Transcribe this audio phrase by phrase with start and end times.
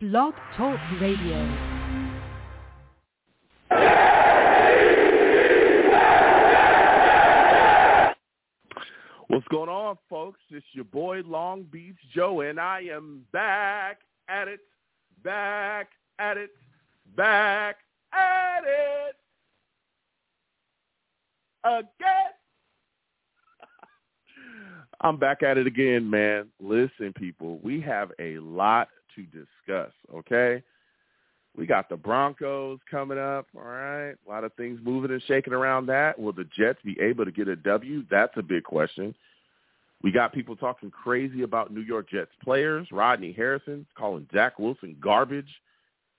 [0.00, 1.44] Blog Talk Radio.
[9.26, 10.38] What's going on, folks?
[10.50, 13.98] It's your boy Long Beach Joe, and I am back
[14.28, 14.60] at it,
[15.24, 15.88] back
[16.20, 16.50] at it,
[17.16, 17.78] back
[18.12, 19.16] at it
[21.64, 22.30] again.
[25.00, 26.50] I'm back at it again, man.
[26.60, 28.86] Listen, people, we have a lot
[29.26, 30.62] to discuss, okay?
[31.56, 34.12] We got the Broncos coming up, all right?
[34.12, 36.18] A lot of things moving and shaking around that.
[36.18, 38.04] Will the Jets be able to get a W?
[38.10, 39.14] That's a big question.
[40.02, 42.86] We got people talking crazy about New York Jets players.
[42.92, 45.48] Rodney Harrison calling Zach Wilson garbage.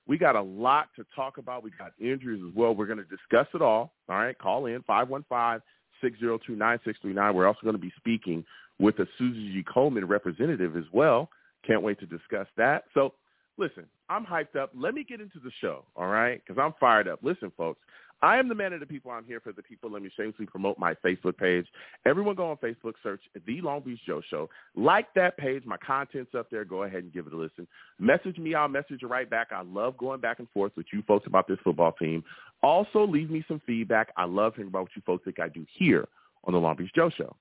[0.08, 1.64] We got a lot to talk about.
[1.64, 2.76] We got injuries as well.
[2.76, 3.94] We're going to discuss it all.
[4.10, 7.34] All right, call in 515-602-9639.
[7.34, 8.44] We're also going to be speaking
[8.80, 9.64] with a Susie G.
[9.64, 11.30] Komen representative as well.
[11.66, 12.86] Can't wait to discuss that.
[12.94, 13.14] So
[13.58, 14.72] listen, I'm hyped up.
[14.76, 16.42] Let me get into the show, all right?
[16.46, 17.20] Because I'm fired up.
[17.22, 17.80] Listen, folks,
[18.22, 19.12] I am the man of the people.
[19.12, 19.90] I'm here for the people.
[19.90, 21.66] Let me shamelessly promote my Facebook page.
[22.06, 24.50] Everyone go on Facebook, search The Long Beach Joe Show.
[24.76, 25.64] Like that page.
[25.66, 26.66] My content's up there.
[26.66, 27.66] Go ahead and give it a listen.
[27.98, 28.56] Message me.
[28.56, 29.50] I'll message you right back.
[29.56, 32.24] I love going back and forth with you folks about this football team.
[32.62, 34.10] Also, leave me some feedback.
[34.18, 36.06] I love hearing about what you folks think I do here
[36.44, 37.34] on The Long Beach Joe Show.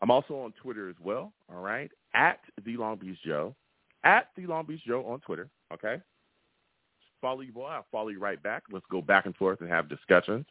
[0.00, 3.54] I'm also on Twitter as well, all right, at The Long Beach Joe,
[4.04, 6.02] at The Long Beach Joe on Twitter, okay?
[7.20, 7.66] Follow you, boy.
[7.66, 8.64] I'll follow you right back.
[8.70, 10.44] Let's go back and forth and have discussions.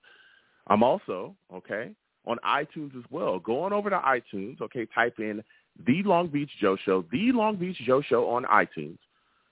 [0.68, 1.92] I'm also, okay,
[2.26, 3.40] on iTunes as well.
[3.40, 5.44] Go on over to iTunes, okay, type in
[5.86, 8.98] The Long Beach Joe Show, The Long Beach Joe Show on iTunes.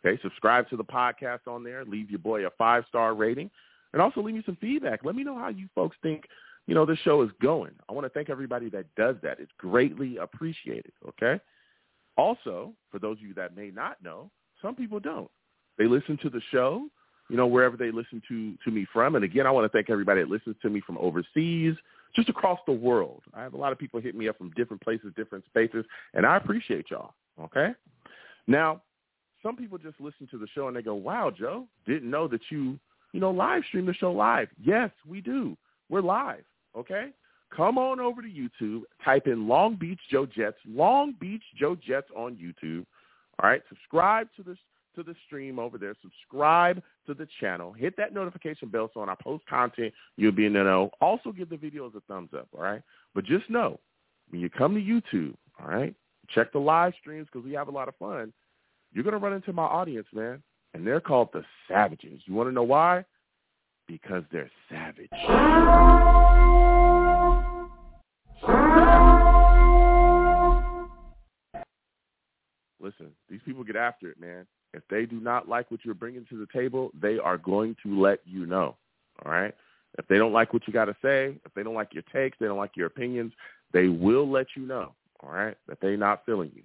[0.06, 1.86] Okay, subscribe to the podcast on there.
[1.86, 3.50] Leave your boy a five-star rating.
[3.94, 5.06] And also leave me some feedback.
[5.06, 6.26] Let me know how you folks think
[6.68, 7.72] you know, the show is going.
[7.90, 9.40] I want to thank everybody that does that.
[9.40, 11.40] It's greatly appreciated, okay?
[12.16, 14.30] Also, for those of you that may not know,
[14.62, 15.30] some people don't.
[15.78, 16.88] They listen to the show,
[17.30, 19.16] you know, wherever they listen to, to me from.
[19.16, 21.76] And again, I want to thank everybody that listens to me from overseas,
[22.16, 23.24] just across the world.
[23.34, 26.26] I have a lot of people hit me up from different places, different spaces, and
[26.26, 27.72] I appreciate y'all, okay?
[28.48, 28.82] Now,
[29.42, 32.42] some people just listen to the show and they go, wow, Joe, didn't know that
[32.50, 32.80] you,
[33.12, 34.48] you know, live stream the show live.
[34.64, 35.58] Yes, we do.
[35.90, 36.44] We're live
[36.76, 37.10] okay?
[37.56, 42.08] Come on over to YouTube, type in Long Beach Joe Jets, Long Beach Joe Jets
[42.16, 42.86] on YouTube.
[43.42, 44.56] All right, subscribe to the
[44.96, 45.96] to the stream over there.
[46.02, 47.74] Subscribe to the channel.
[47.74, 50.92] Hit that notification bell so when I post content, you'll be in the know.
[51.02, 52.48] Also, give the videos a thumbs up.
[52.56, 52.82] All right,
[53.14, 53.80] but just know
[54.30, 55.94] when you come to YouTube, all right,
[56.30, 58.34] check the live streams because we have a lot of fun.
[58.94, 60.42] You're gonna run into my audience, man,
[60.74, 62.22] and they're called the Savages.
[62.26, 63.06] You want to know why?
[63.88, 66.23] Because they're savage.
[72.84, 74.46] Listen, these people get after it, man.
[74.74, 78.00] If they do not like what you're bringing to the table, they are going to
[78.00, 78.76] let you know.
[79.26, 79.56] All right?
[79.98, 82.38] If they don't like what you got to say, if they don't like your takes,
[82.40, 83.32] they don't like your opinions,
[83.72, 84.94] they will let you know.
[85.22, 85.56] All right?
[85.68, 86.64] That they're not feeling you.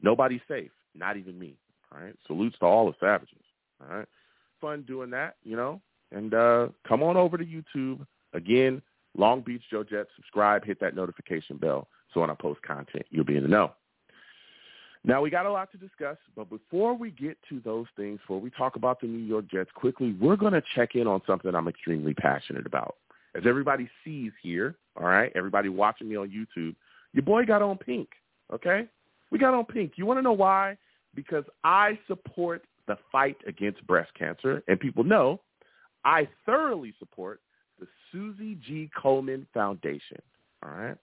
[0.00, 1.56] Nobody's safe, not even me.
[1.92, 2.14] All right?
[2.26, 3.44] Salutes to all the savages.
[3.80, 4.08] All right?
[4.60, 5.80] Fun doing that, you know?
[6.12, 8.06] And uh, come on over to YouTube.
[8.32, 8.80] Again,
[9.16, 10.10] Long Beach Joe Jets.
[10.16, 13.72] Subscribe, hit that notification bell so when I post content, you'll be in the know.
[15.04, 18.40] Now, we got a lot to discuss, but before we get to those things, before
[18.40, 21.54] we talk about the New York Jets quickly, we're going to check in on something
[21.54, 22.96] I'm extremely passionate about.
[23.34, 26.74] As everybody sees here, all right, everybody watching me on YouTube,
[27.12, 28.08] your boy got on pink,
[28.52, 28.88] okay?
[29.30, 29.92] We got on pink.
[29.96, 30.76] You want to know why?
[31.14, 35.40] Because I support the fight against breast cancer, and people know
[36.04, 37.40] I thoroughly support
[37.78, 38.90] the Susie G.
[39.00, 40.20] Komen Foundation.
[40.64, 40.96] All right.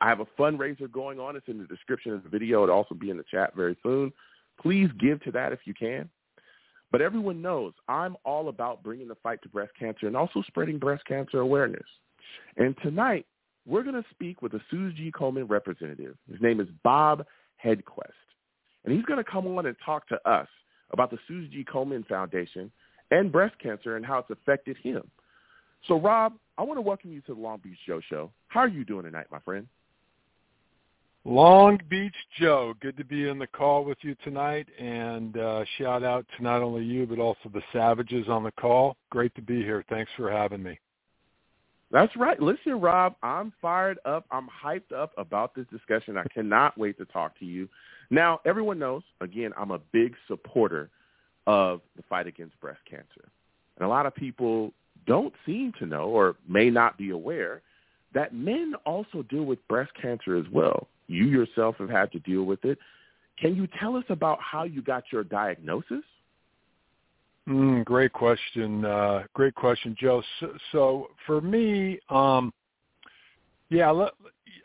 [0.00, 1.36] I have a fundraiser going on.
[1.36, 2.62] It's in the description of the video.
[2.64, 4.12] It'll also be in the chat very soon.
[4.60, 6.08] Please give to that if you can.
[6.92, 10.78] But everyone knows I'm all about bringing the fight to breast cancer and also spreading
[10.78, 11.86] breast cancer awareness.
[12.56, 13.26] And tonight,
[13.66, 15.12] we're going to speak with a Susie G.
[15.12, 16.16] Komen representative.
[16.30, 17.24] His name is Bob
[17.64, 18.12] Hedquist.
[18.84, 20.46] And he's going to come on and talk to us
[20.92, 21.64] about the Susie G.
[21.64, 22.70] Komen Foundation
[23.10, 25.02] and breast cancer and how it's affected him.
[25.88, 28.30] So, Rob, I want to welcome you to the Long Beach Joe Show.
[28.48, 29.66] How are you doing tonight, my friend?
[31.28, 36.04] Long Beach Joe, good to be in the call with you tonight, and uh, shout
[36.04, 38.96] out to not only you but also the Savages on the call.
[39.10, 39.84] Great to be here.
[39.88, 40.78] Thanks for having me.
[41.90, 42.40] That's right.
[42.40, 44.24] Listen, Rob, I'm fired up.
[44.30, 46.16] I'm hyped up about this discussion.
[46.16, 47.68] I cannot wait to talk to you.
[48.08, 50.90] Now, everyone knows, again, I'm a big supporter
[51.48, 53.28] of the fight against breast cancer.
[53.78, 54.72] And a lot of people
[55.08, 57.62] don't seem to know or may not be aware
[58.14, 60.86] that men also deal with breast cancer as well.
[61.08, 62.78] You yourself have had to deal with it.
[63.38, 66.02] Can you tell us about how you got your diagnosis?
[67.48, 68.84] Mm, great question.
[68.84, 70.22] Uh, great question, Joe.
[70.40, 72.52] So, so for me, um,
[73.68, 73.92] yeah,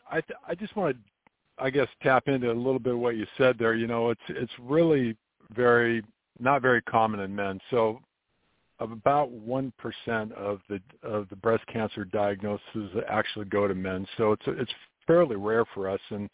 [0.10, 3.28] I I just want to, I guess, tap into a little bit of what you
[3.38, 3.76] said there.
[3.76, 5.16] You know, it's it's really
[5.56, 6.04] very
[6.40, 7.60] not very common in men.
[7.70, 8.00] So,
[8.80, 14.08] about one percent of the of the breast cancer diagnoses actually go to men.
[14.18, 14.72] So it's it's
[15.08, 16.00] fairly rare for us.
[16.10, 16.30] And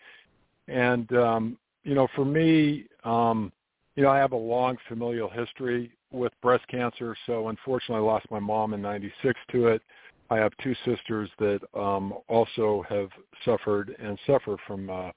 [0.68, 3.52] and um, you know, for me, um,
[3.96, 7.16] you know, I have a long familial history with breast cancer.
[7.26, 9.82] So unfortunately, I lost my mom in '96 to it.
[10.30, 13.10] I have two sisters that um, also have
[13.46, 15.12] suffered and suffer from uh,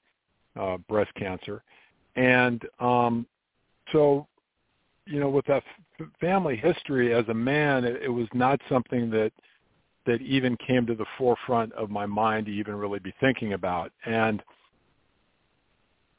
[0.57, 1.63] uh, breast cancer,
[2.15, 3.27] and um,
[3.91, 4.27] so
[5.05, 5.63] you know, with that
[5.99, 9.31] f- family history as a man, it, it was not something that
[10.05, 13.91] that even came to the forefront of my mind to even really be thinking about.
[14.05, 14.41] And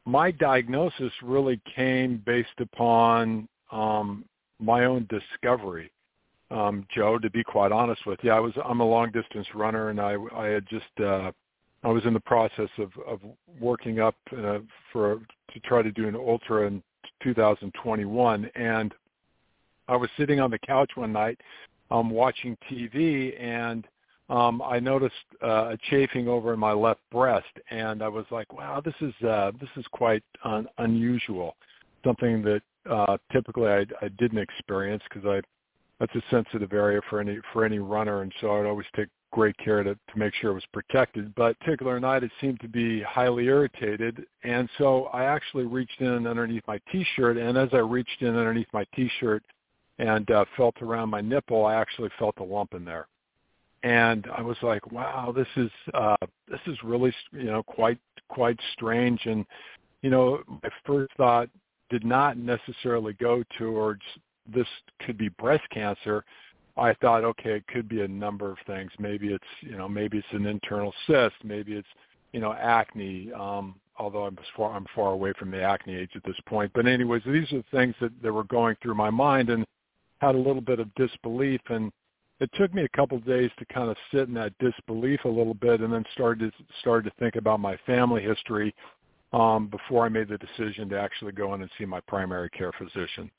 [0.05, 4.25] my diagnosis really came based upon um,
[4.61, 5.91] my own discovery.
[6.51, 9.89] Um, Joe, to be quite honest with you, I was I'm a long distance runner,
[9.89, 11.33] and I I had just uh,
[11.83, 13.21] I was in the process of of
[13.59, 14.59] working up uh,
[14.93, 15.21] for
[15.53, 16.83] to try to do an ultra in
[17.23, 18.95] 2021, and
[19.89, 21.41] I was sitting on the couch one night
[21.93, 23.87] um, watching TV, and
[24.31, 28.53] um, I noticed uh, a chafing over in my left breast, and I was like,
[28.53, 31.55] "Wow, this is uh, this is quite un- unusual.
[32.05, 35.43] Something that uh, typically I, I didn't experience because I
[36.01, 39.57] that's a sensitive area for any for any runner, and so I'd always take great
[39.59, 41.35] care to, to make sure it was protected.
[41.35, 46.27] But particular night, it seemed to be highly irritated, and so I actually reached in
[46.27, 49.43] underneath my T-shirt, and as I reached in underneath my T-shirt
[50.03, 53.07] and uh, felt around my nipple, I actually felt a lump in there,
[53.85, 56.17] and I was like, "Wow, this is uh,
[56.49, 59.47] this is really you know quite quite strange." And
[60.03, 61.49] you know, my first thought
[61.89, 64.03] did not necessarily go towards
[64.53, 64.67] this
[65.07, 66.25] could be breast cancer.
[66.77, 68.91] I thought, okay, it could be a number of things.
[68.99, 71.35] Maybe it's, you know, maybe it's an internal cyst.
[71.45, 71.89] Maybe it's,
[72.33, 73.31] you know, acne.
[73.39, 76.73] Um, although I'm far, I'm far away from the acne age at this point.
[76.75, 79.67] But anyways, these are the things that, that were going through my mind and
[80.23, 81.61] had a little bit of disbelief.
[81.69, 81.93] And
[82.41, 85.29] it took me a couple of days to kind of sit in that disbelief a
[85.29, 88.75] little bit, and then started to, started to think about my family history
[89.33, 92.73] um, before I made the decision to actually go in and see my primary care
[92.79, 93.31] physician.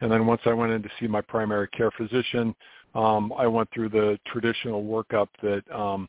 [0.00, 2.54] And then once I went in to see my primary care physician,
[2.94, 6.06] um, I went through the traditional workup that um,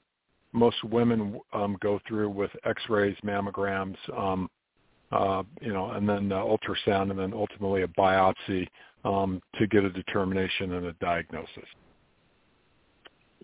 [0.51, 4.49] most women um, go through with X-rays, mammograms, um,
[5.11, 8.67] uh, you know, and then uh, ultrasound, and then ultimately a biopsy
[9.05, 11.65] um, to get a determination and a diagnosis.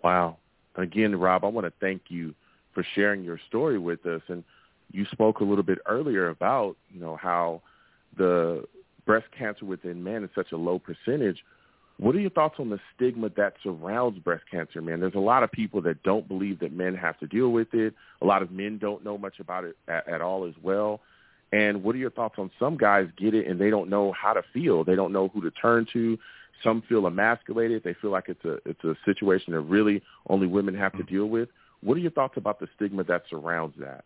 [0.04, 0.38] Wow.
[0.76, 2.34] Again, Rob, I want to thank you
[2.74, 4.22] for sharing your story with us.
[4.28, 4.44] And
[4.92, 7.62] you spoke a little bit earlier about, you know, how
[8.18, 8.66] the
[9.06, 11.44] breast cancer within men is such a low percentage.
[11.98, 15.00] What are your thoughts on the stigma that surrounds breast cancer, man?
[15.00, 17.94] There's a lot of people that don't believe that men have to deal with it.
[18.22, 21.02] A lot of men don't know much about it at, at all as well.
[21.54, 24.34] And what are your thoughts on some guys get it and they don't know how
[24.34, 24.84] to feel?
[24.84, 26.18] They don't know who to turn to.
[26.64, 27.84] Some feel emasculated.
[27.84, 31.28] They feel like it's a it's a situation that really only women have to deal
[31.28, 31.50] with.
[31.82, 34.04] What are your thoughts about the stigma that surrounds that?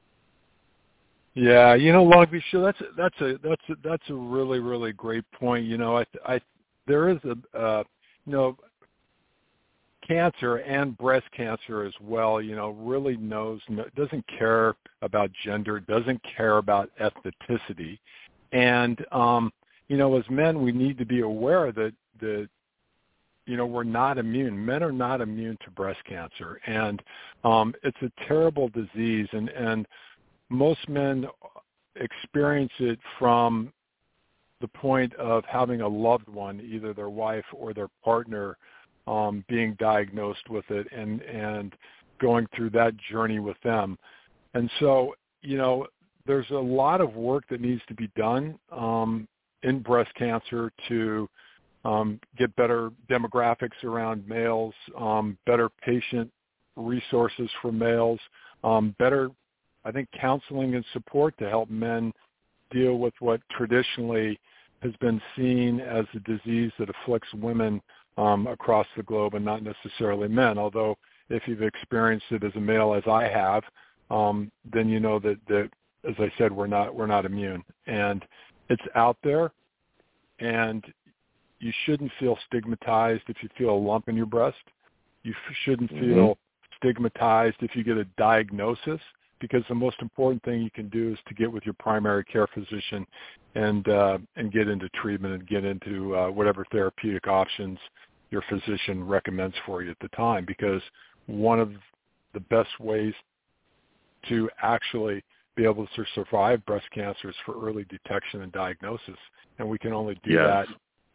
[1.36, 2.62] Yeah, you know, Long Beach Show.
[2.62, 5.66] That's that's a that's a, that's a really really great point.
[5.66, 6.42] You know, I I
[6.86, 7.84] there is a uh,
[8.26, 8.58] you know
[10.08, 12.42] cancer and breast cancer as well.
[12.42, 13.62] You know, really knows
[13.96, 18.00] doesn't care about gender, doesn't care about ethnicity,
[18.52, 19.52] and um,
[19.88, 22.48] you know, as men, we need to be aware that that
[23.46, 24.64] you know we're not immune.
[24.64, 27.02] Men are not immune to breast cancer, and
[27.44, 29.88] um, it's a terrible disease, and and
[30.50, 31.28] most men
[31.96, 33.72] experience it from
[34.62, 38.58] the point of having a loved one, either their wife or their partner,
[39.08, 41.76] um, being diagnosed with it and and
[42.20, 43.98] going through that journey with them.
[44.54, 45.86] And so, you know,
[46.26, 49.28] there's a lot of work that needs to be done um,
[49.64, 51.30] in breast cancer to
[51.86, 56.32] um, get better demographics around males, um, better patient
[56.76, 58.20] resources for males,
[58.64, 59.30] um, better
[59.88, 62.12] I think counseling and support to help men
[62.72, 64.38] deal with what traditionally
[64.82, 67.82] has been seen as a disease that afflicts women
[68.18, 70.58] um, across the globe and not necessarily men.
[70.58, 70.98] Although
[71.30, 73.64] if you've experienced it as a male, as I have,
[74.10, 75.70] um, then you know that, that,
[76.08, 78.24] as I said, we're not we're not immune, and
[78.70, 79.52] it's out there,
[80.40, 80.84] and
[81.60, 84.58] you shouldn't feel stigmatized if you feel a lump in your breast.
[85.24, 85.34] You
[85.66, 86.14] shouldn't mm-hmm.
[86.14, 86.38] feel
[86.78, 89.02] stigmatized if you get a diagnosis
[89.40, 92.48] because the most important thing you can do is to get with your primary care
[92.48, 93.06] physician
[93.56, 97.78] and uh, and get into treatment and get into uh, whatever therapeutic options
[98.30, 100.82] your physician recommends for you at the time because
[101.28, 101.72] one of
[102.34, 103.14] the best ways
[104.30, 105.24] to actually
[105.56, 109.18] be able to survive breast cancer is for early detection and diagnosis
[109.60, 110.48] and we can only do yes.
[110.48, 110.68] that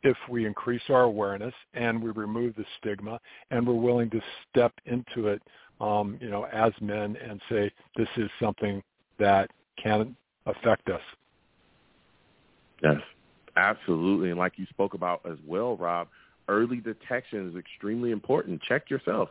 [0.03, 4.73] if we increase our awareness and we remove the stigma and we're willing to step
[4.87, 5.41] into it
[5.83, 8.83] um, you know, as men and say this is something
[9.19, 9.51] that
[9.83, 10.17] can
[10.47, 11.01] affect us.
[12.83, 13.01] Yes,
[13.57, 14.31] absolutely.
[14.31, 16.09] And like you spoke about as well, Rob,
[16.49, 18.63] early detection is extremely important.
[18.63, 19.29] Check yourself.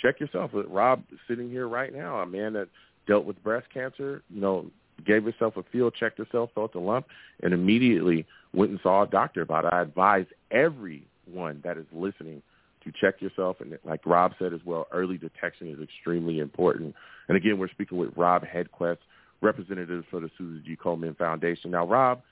[0.00, 0.50] Check yourself.
[0.52, 2.68] Rob sitting here right now, a man that
[3.06, 4.66] dealt with breast cancer, you know,
[5.06, 7.06] gave herself a feel, checked herself, felt a lump,
[7.42, 9.72] and immediately went and saw a doctor about it.
[9.72, 12.42] I advise everyone that is listening
[12.84, 13.60] to check yourself.
[13.60, 16.94] And like Rob said as well, early detection is extremely important.
[17.28, 18.98] And again, we're speaking with Rob Hedquist,
[19.40, 20.76] representative for the Susan G.
[20.76, 21.70] Komen Foundation.
[21.70, 22.22] Now, Rob,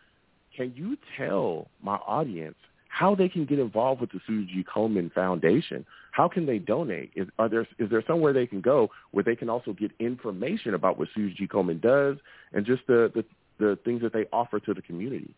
[0.57, 2.57] can you tell my audience
[2.91, 4.65] how they can get involved with the Susan G.
[4.65, 5.87] Komen Foundation?
[6.11, 7.13] How can they donate?
[7.15, 10.75] Is, are there, is there somewhere they can go where they can also get information
[10.75, 11.47] about what Susan G.
[11.47, 12.17] Komen does
[12.53, 13.25] and just the, the,
[13.59, 15.33] the things that they offer to the community?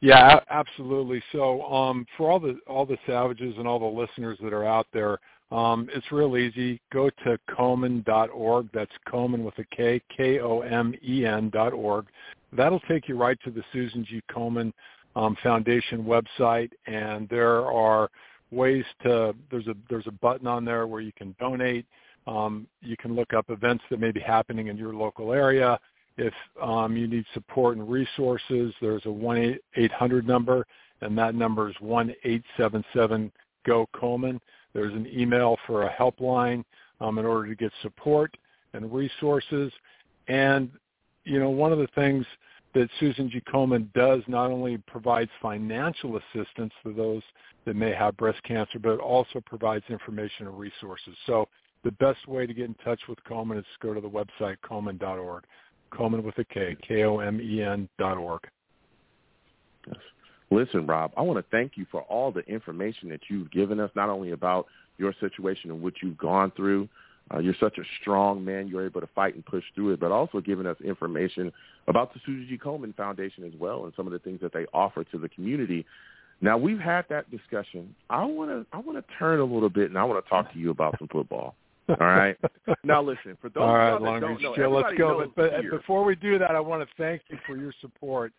[0.00, 1.22] Yeah, absolutely.
[1.32, 4.86] So um, for all the all the savages and all the listeners that are out
[4.92, 5.18] there,
[5.50, 6.80] um, it's real easy.
[6.92, 8.68] Go to komen.org.
[8.74, 12.06] That's Komen with a K, K-O-M-E-N dot org.
[12.52, 14.22] That'll take you right to the Susan G.
[14.30, 14.72] Komen
[15.16, 18.08] um, Foundation website, and there are
[18.52, 19.34] ways to.
[19.50, 21.86] There's a there's a button on there where you can donate.
[22.26, 25.80] Um, you can look up events that may be happening in your local area.
[26.18, 26.32] If
[26.62, 30.66] um, you need support and resources, there's a 1-800 number,
[31.02, 34.40] and that number is 1-877-GO-KOMEN.
[34.72, 36.64] There's an email for a helpline
[37.00, 38.34] um, in order to get support
[38.72, 39.70] and resources.
[40.26, 40.70] And,
[41.24, 42.26] you know, one of the things
[42.76, 43.40] that Susan G.
[43.40, 47.22] Komen does not only provides financial assistance to those
[47.64, 51.16] that may have breast cancer, but also provides information and resources.
[51.24, 51.48] So
[51.84, 54.56] the best way to get in touch with Komen is to go to the website
[54.62, 55.44] komen.org.
[55.90, 58.42] Komen with a K, K-O-M-E-N dot org.
[60.50, 63.90] Listen, Rob, I want to thank you for all the information that you've given us,
[63.96, 64.66] not only about
[64.98, 66.90] your situation and what you've gone through.
[67.34, 68.68] Uh, you're such a strong man.
[68.68, 71.52] You're able to fight and push through it, but also giving us information
[71.88, 72.56] about the Susan G.
[72.56, 75.84] Komen Foundation as well and some of the things that they offer to the community.
[76.40, 77.94] Now we've had that discussion.
[78.10, 80.52] I want to I want to turn a little bit and I want to talk
[80.52, 81.54] to you about some football.
[81.88, 82.36] All right.
[82.84, 85.24] Now listen, for those All right, Long Beach know, let's go.
[85.34, 88.32] But, but before we do that, I want to thank you for your support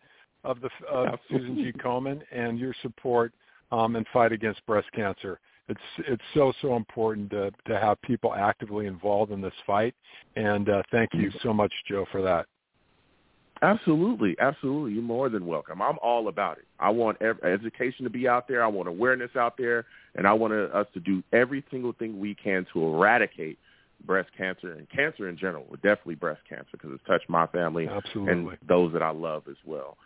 [0.44, 1.72] of the of Susan G.
[1.72, 3.32] Komen and your support
[3.72, 5.38] um, and fight against breast cancer.
[5.68, 9.94] It's it's so so important to to have people actively involved in this fight.
[10.36, 12.46] And uh, thank you so much, Joe, for that.
[13.60, 14.92] Absolutely, absolutely.
[14.92, 15.82] You're more than welcome.
[15.82, 16.64] I'm all about it.
[16.78, 18.62] I want ev- education to be out there.
[18.62, 19.84] I want awareness out there,
[20.14, 23.58] and I want uh, us to do every single thing we can to eradicate
[24.06, 25.66] breast cancer and cancer in general.
[25.82, 28.32] Definitely breast cancer because it's touched my family Absolutely.
[28.32, 29.96] and those that I love as well.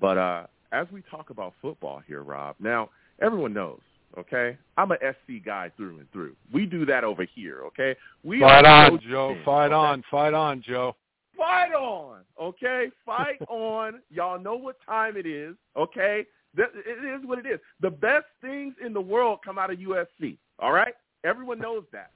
[0.00, 3.80] But uh, as we talk about football here, Rob, now everyone knows,
[4.18, 4.56] okay?
[4.76, 6.34] I'm a SC guy through and through.
[6.52, 7.96] We do that over here, okay?
[8.24, 9.36] We Fight on, Joe.
[9.44, 9.74] Fight okay?
[9.74, 10.04] on.
[10.10, 10.96] Fight on, Joe.
[11.36, 12.90] Fight on, okay?
[13.06, 14.00] Fight on.
[14.10, 16.26] Y'all know what time it is, okay?
[16.56, 17.60] It is what it is.
[17.80, 20.94] The best things in the world come out of USC, all right?
[21.24, 22.10] Everyone knows that.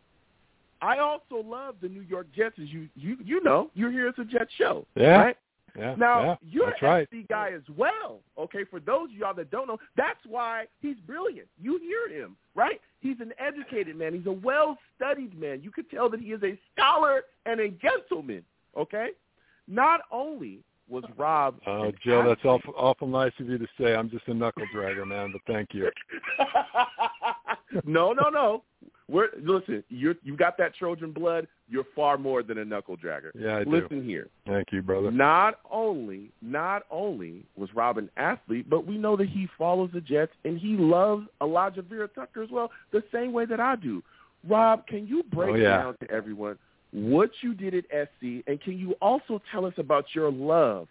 [0.83, 3.71] I also love the New York Jets, as you you you know.
[3.75, 5.17] You're here as a Jets show, Yeah.
[5.23, 5.37] right?
[5.77, 5.95] Yeah.
[5.97, 7.29] Now yeah, you're that's an right.
[7.29, 8.21] Guy as well.
[8.39, 11.49] Okay, for those of y'all that don't know, that's why he's brilliant.
[11.61, 12.81] You hear him, right?
[13.01, 14.15] He's an educated man.
[14.15, 15.63] He's a well-studied man.
[15.63, 18.45] You could tell that he is a scholar and a gentleman.
[18.77, 19.09] Okay.
[19.67, 23.67] Not only was Rob, Oh, an Joe, that's athlete- awful, awful nice of you to
[23.81, 23.95] say.
[23.95, 25.91] I'm just a knuckle dragger, man, but thank you.
[27.85, 28.63] no, no, no.
[29.09, 29.85] We're listen.
[29.91, 31.47] You you got that Trojan blood.
[31.69, 33.31] You're far more than a knuckle dragger.
[33.35, 33.71] Yeah, I do.
[33.71, 34.29] Listen here.
[34.47, 35.11] Thank you, brother.
[35.11, 40.01] Not only not only was Rob an athlete, but we know that he follows the
[40.01, 44.03] Jets and he loves Alijah Vera-Tucker as well, the same way that I do.
[44.49, 45.77] Rob, can you break Oh, yeah.
[45.83, 46.59] down to everyone
[46.93, 50.87] what you did at SC, and can you also tell us about your love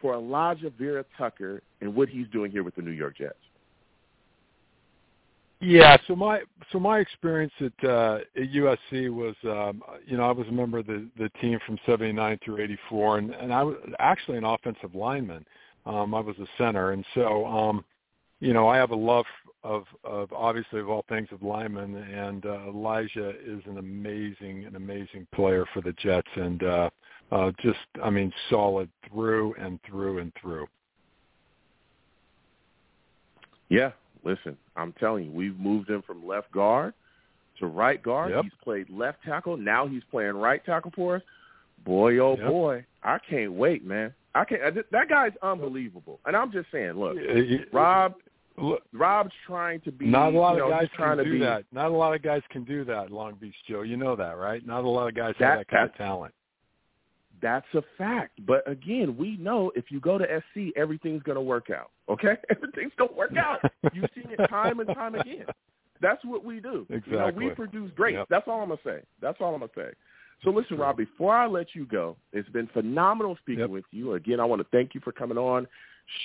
[0.00, 3.34] for Elijah Vera Tucker and what he's doing here with the New York Jets?
[5.60, 10.32] Yeah, so my so my experience at uh at USC was um you know, I
[10.32, 13.76] was a member of the the team from 79 through 84 and and I was
[13.98, 15.44] actually an offensive lineman.
[15.84, 17.84] Um I was a center and so um
[18.40, 19.26] you know, I have a love
[19.64, 24.76] of of obviously of all things of Lyman, and uh, Elijah is an amazing an
[24.76, 26.90] amazing player for the Jets, and uh,
[27.32, 30.66] uh, just I mean solid through and through and through.
[33.68, 33.90] Yeah,
[34.24, 36.94] listen, I'm telling you, we've moved him from left guard
[37.58, 38.30] to right guard.
[38.32, 38.44] Yep.
[38.44, 39.56] He's played left tackle.
[39.56, 41.22] Now he's playing right tackle for us.
[41.84, 42.46] Boy, oh Yep.
[42.48, 44.12] boy, I can't wait, man.
[44.34, 44.62] I can't.
[44.62, 46.20] I That guy's unbelievable.
[46.26, 48.14] And I'm just saying, look, Uh, Rob,
[48.56, 50.06] look, Rob's trying to be.
[50.06, 51.64] not a lot you know, of guys trying can to do be, that.
[51.72, 53.82] Not a lot of guys can do that, Long Beach Joe.
[53.82, 54.64] You know that, right?
[54.66, 56.34] Not a lot of guys That- have that kind of talent.
[57.40, 58.40] That's a fact.
[58.46, 61.90] But again, we know if you go to SC, everything's going to work out.
[62.08, 63.60] Okay, everything's going to work out.
[63.92, 65.46] You've seen it time and time again.
[66.00, 66.86] That's what we do.
[66.88, 68.14] You know, we produce great.
[68.14, 68.26] Yep.
[68.30, 69.00] That's all I'm gonna say.
[69.20, 69.90] That's all I'm gonna say.
[70.44, 73.70] So listen, Rob, before I let you go, it's been phenomenal speaking Yep.
[73.70, 74.14] with you.
[74.14, 75.66] Again, I want to thank you for coming on,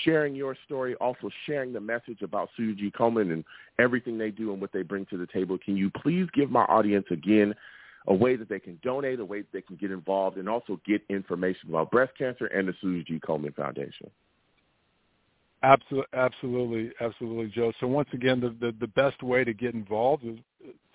[0.03, 3.43] sharing your story, also sharing the message about Suji Komen and
[3.79, 5.58] everything they do and what they bring to the table.
[5.58, 7.55] Can you please give my audience again
[8.08, 10.80] a way that they can donate, a way that they can get involved, and also
[10.86, 14.10] get information about breast cancer and the Suji Komen Foundation?
[15.64, 17.72] Absolutely, absolutely, absolutely, Joe.
[17.80, 20.38] So once again, the, the the best way to get involved is,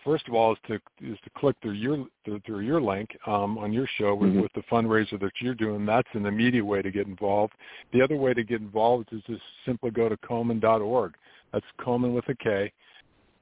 [0.05, 3.57] first of all, is to is to click through your through, through your link um,
[3.57, 4.43] on your show with, Mhm.
[4.43, 5.87] with the fundraiser that you're doing.
[5.87, 7.55] That's an immediate way to get involved.
[7.95, 11.15] The other way to get involved is just simply go to Komen.org.
[11.53, 12.71] That's Komen with a K,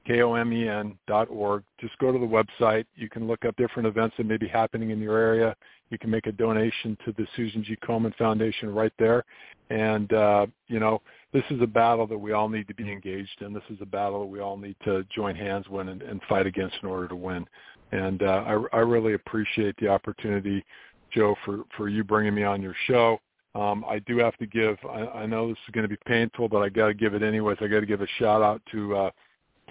[0.07, 1.63] K-O-M-E-N dot org.
[1.81, 2.85] Just go to the website.
[2.95, 5.53] You can look up different events that may be happening in your area.
[5.89, 7.77] You can make a donation to the Susan G.
[7.85, 9.25] Komen Foundation right there.
[9.69, 11.01] And, uh, you know,
[11.33, 13.53] this is a battle that we all need to be engaged in.
[13.53, 16.47] This is a battle that we all need to join hands with and, and fight
[16.47, 17.45] against in order to win.
[17.91, 20.63] And uh, I, I really appreciate the opportunity,
[21.11, 23.19] Joe, for, for you bringing me on your show.
[23.55, 24.77] Um, I do have to give.
[24.89, 27.23] I, I know this is going to be painful, but I got to give it
[27.23, 27.57] anyways.
[27.59, 29.09] I got to give a shout out to uh,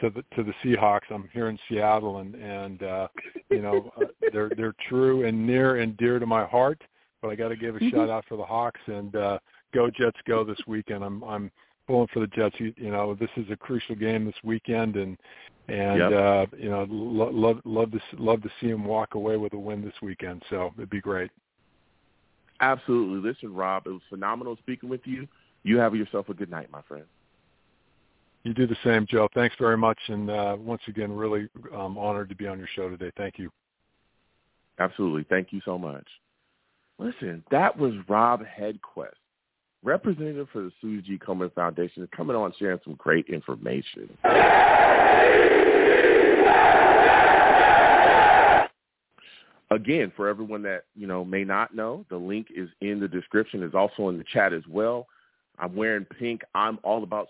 [0.01, 1.11] to the to the Seahawks.
[1.11, 3.09] I'm here in Seattle, and and uh,
[3.51, 6.83] you know uh, they're they're true and near and dear to my heart.
[7.23, 9.39] But I got to give a shout out for the Hawks and uh,
[9.75, 11.03] go Jets go this weekend.
[11.03, 11.51] I'm I'm
[11.87, 12.57] pulling for the Jets.
[12.59, 15.17] You, you know this is a crucial game this weekend, and
[15.69, 16.13] and Yep.
[16.13, 19.59] uh, you know lo- love love to love to see them walk away with a
[19.59, 20.43] win this weekend.
[20.51, 21.31] So it'd be great.
[22.61, 23.29] Absolutely.
[23.29, 25.27] Listen, Rob, it was phenomenal speaking with you.
[25.63, 27.05] You have yourself a good night, my friend.
[28.47, 29.29] You do the same, Joe.
[29.35, 32.89] Thanks very much, and uh, once again, really um, honored to be on your show
[32.89, 33.11] today.
[33.17, 33.51] Thank you.
[34.79, 35.27] Absolutely.
[35.29, 36.07] Thank you so much.
[37.01, 39.09] Listen, that was Rob Hedquist,
[39.83, 41.19] representative for the Sue G.
[41.19, 44.17] Komen Foundation, coming on sharing some great information.
[49.73, 53.65] Again, for everyone that you know may not know, the link is in the description.
[53.65, 55.09] is also in the chat as well.
[55.59, 56.43] I'm wearing pink.
[56.55, 57.29] I'm all about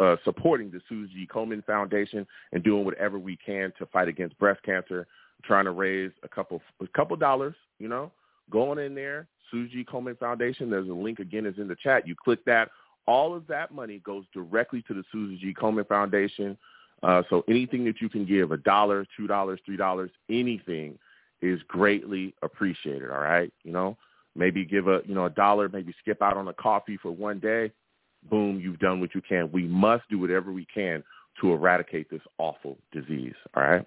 [0.00, 1.26] uh, supporting the Sue G.
[1.32, 5.06] Komen Foundation and doing whatever we can to fight against breast cancer.
[5.44, 7.54] trying to raise a couple a couple dollars.
[7.78, 8.12] You know,
[8.50, 9.84] going in there, Sue G.
[9.84, 10.70] Komen Foundation.
[10.70, 12.06] There's a link again is in the chat.
[12.08, 12.70] You click that.
[13.06, 15.54] All of that money goes directly to the Susan G.
[15.54, 16.56] Komen Foundation.
[17.02, 20.98] Uh, so anything that you can give, a dollar, two dollars, three dollars, anything
[21.42, 23.10] is greatly appreciated.
[23.10, 23.96] All right, you know,
[24.34, 27.38] maybe give a you know a dollar, maybe skip out on a coffee for one
[27.38, 27.72] day.
[28.30, 29.52] Boom, you've done what you can.
[29.52, 31.02] We must do whatever we can
[31.40, 33.34] to eradicate this awful disease.
[33.54, 33.86] All right.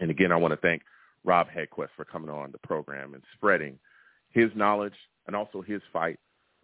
[0.00, 0.82] And again, I want to thank
[1.24, 3.78] Rob Hedquist for coming on the program and spreading
[4.30, 4.94] his knowledge
[5.26, 6.18] and also his fight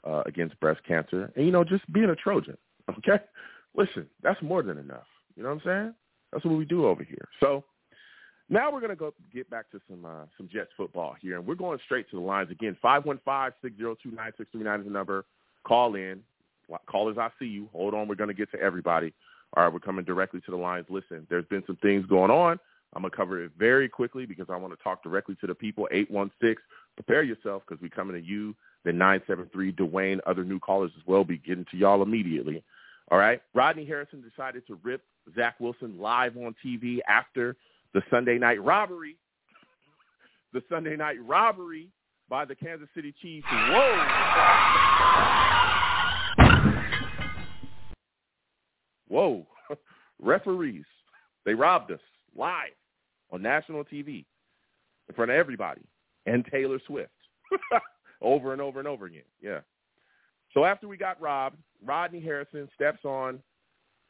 [0.04, 1.30] uh, against breast cancer.
[1.36, 2.56] And, you know, just being a Trojan,
[2.90, 3.22] okay?
[3.76, 5.06] Listen, that's more than enough.
[5.36, 5.94] You know what I'm saying?
[6.32, 7.28] That's what we do over here.
[7.40, 7.64] So
[8.48, 11.46] now we're going to go get back to some uh, some Jets football here, and
[11.46, 12.76] we're going straight to the lines again.
[12.85, 15.24] 515-602-9639 is the number.
[15.64, 16.22] Call in.
[16.87, 17.68] Callers, I see you.
[17.72, 18.09] Hold on.
[18.09, 19.12] We're going to get to everybody.
[19.56, 20.87] All right, we're coming directly to the lines.
[20.88, 22.59] Listen, there's been some things going on.
[22.94, 25.54] I'm going to cover it very quickly because I want to talk directly to the
[25.54, 25.88] people.
[25.90, 26.56] 816,
[26.94, 28.54] prepare yourself because we're coming to you.
[28.85, 31.24] Then 973, Dwayne, other new callers as well.
[31.24, 32.62] Be getting to y'all immediately.
[33.11, 33.40] All right.
[33.54, 35.02] Rodney Harrison decided to rip
[35.35, 37.56] Zach Wilson live on TV after
[37.96, 39.16] the Sunday night robbery.
[40.52, 41.88] The Sunday night robbery
[42.28, 43.46] by the Kansas City Chiefs.
[43.50, 44.06] Whoa.
[49.09, 49.46] Whoa.
[50.22, 50.85] Referees.
[51.46, 52.00] They robbed us
[52.37, 52.74] live
[53.32, 54.26] on national TV
[55.09, 55.80] in front of everybody
[56.26, 57.09] and Taylor Swift
[58.20, 59.22] over and over and over again.
[59.40, 59.61] Yeah.
[60.52, 63.40] So after we got robbed, Rodney Harrison steps on,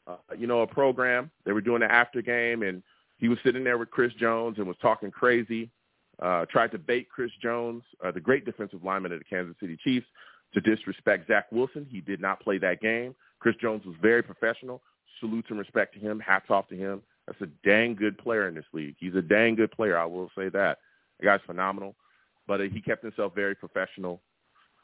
[0.07, 1.31] uh, you know, a program.
[1.45, 2.83] They were doing the after game, and
[3.17, 5.69] he was sitting there with Chris Jones and was talking crazy.
[6.21, 9.77] Uh, tried to bait Chris Jones, uh, the great defensive lineman of the Kansas City
[9.83, 10.07] Chiefs,
[10.53, 11.85] to disrespect Zach Wilson.
[11.89, 13.13] He did not play that game.
[13.39, 14.81] Chris Jones was very professional,
[15.19, 16.19] salute and respect to him.
[16.19, 17.01] Hats off to him.
[17.27, 18.95] That's a dang good player in this league.
[18.99, 19.97] He's a dang good player.
[19.97, 20.79] I will say that.
[21.19, 21.95] The guy's phenomenal,
[22.47, 24.21] but uh, he kept himself very professional.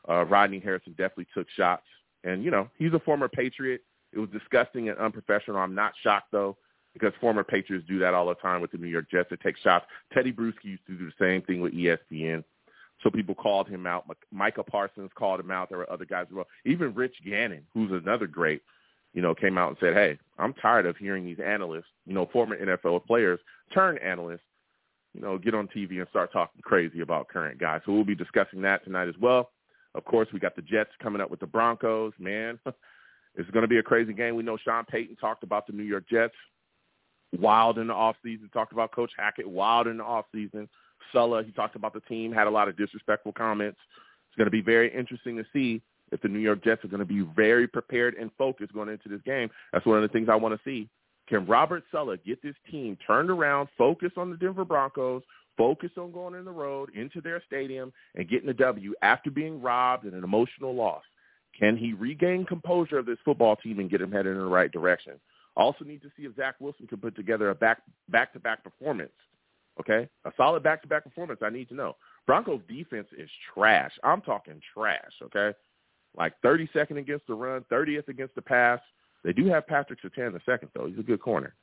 [0.08, 1.86] Uh, Rodney Harrison definitely took shots,
[2.24, 3.82] and you know he's a former Patriot.
[4.12, 5.58] It was disgusting and unprofessional.
[5.58, 6.58] I'm not shocked though,
[6.94, 9.30] because former Patriots do that all the time with the New York Jets.
[9.30, 9.86] They take shots.
[10.16, 12.44] Tedy Bruschi used to do the same thing with ESPN.
[13.02, 14.06] So people called him out.
[14.32, 15.70] Micah Parsons called him out.
[15.70, 16.48] There were other guys as well.
[16.66, 18.62] Even Rich Gannon, who's another great,
[19.14, 22.28] you know, came out and said, "Hey, I'm tired of hearing these analysts, you know,
[22.28, 23.40] former NFL players
[23.74, 24.42] turn analysts,
[25.14, 28.16] you know, get on TV and start talking crazy about current guys." So we'll be
[28.16, 29.52] discussing that tonight as well.
[29.96, 32.14] Of course, we got the Jets coming up with the Broncos.
[32.18, 32.58] Man,
[33.36, 34.36] it's going to be a crazy game.
[34.36, 36.36] We know Sean Payton talked about the New York Jets
[37.40, 38.50] wild in the off season.
[38.54, 40.70] Talked about Coach Hackett wild in the off season.
[41.12, 43.80] Saleh, he talked about the team, had a lot of disrespectful comments.
[44.30, 47.00] It's going to be very interesting to see if the New York Jets are going
[47.00, 49.50] to be very prepared and focused going into this game.
[49.72, 50.90] That's one of the things I want to see.
[51.28, 55.24] Can Robert Saleh get this team turned around, focus on the Denver Broncos,
[55.58, 59.62] focus on going in the road into their stadium and getting a W after being
[59.62, 61.04] robbed and an emotional loss?
[61.58, 64.72] Can he regain composure of this football team and get them headed in the right
[64.72, 65.14] direction?
[65.56, 69.12] Also need to see if Zach Wilson can put together a back back-to-back performance
[69.80, 71.40] Okay, a solid back-to-back performance.
[71.44, 71.96] I need to know.
[72.28, 73.92] Broncos defense is trash.
[74.04, 75.12] I'm talking trash.
[75.24, 75.58] Okay,
[76.16, 78.80] like 32nd against the run, 30th against the pass.
[79.24, 80.88] They do have Patrick Surtain the second though.
[80.88, 81.56] He's a good corner.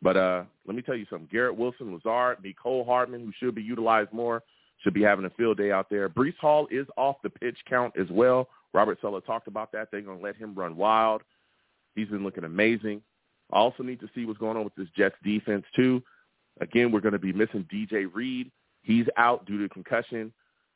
[0.00, 1.28] But uh, let me tell you something.
[1.32, 4.42] Garrett Wilson, Lazard, Mecole Hardman, who should be utilized more,
[4.84, 6.08] should be having a field day out there.
[6.08, 8.48] Breece Hall is off the pitch count as well.
[8.74, 9.88] Robert Saleh talked about that.
[9.90, 11.22] They're going to let him run wild.
[11.94, 13.00] He's been looking amazing.
[13.52, 16.02] I also need to see what's going on with this Jets defense too.
[16.60, 18.50] Again, we're going to be missing DJ Reed.
[18.82, 20.32] He's out due to concussion.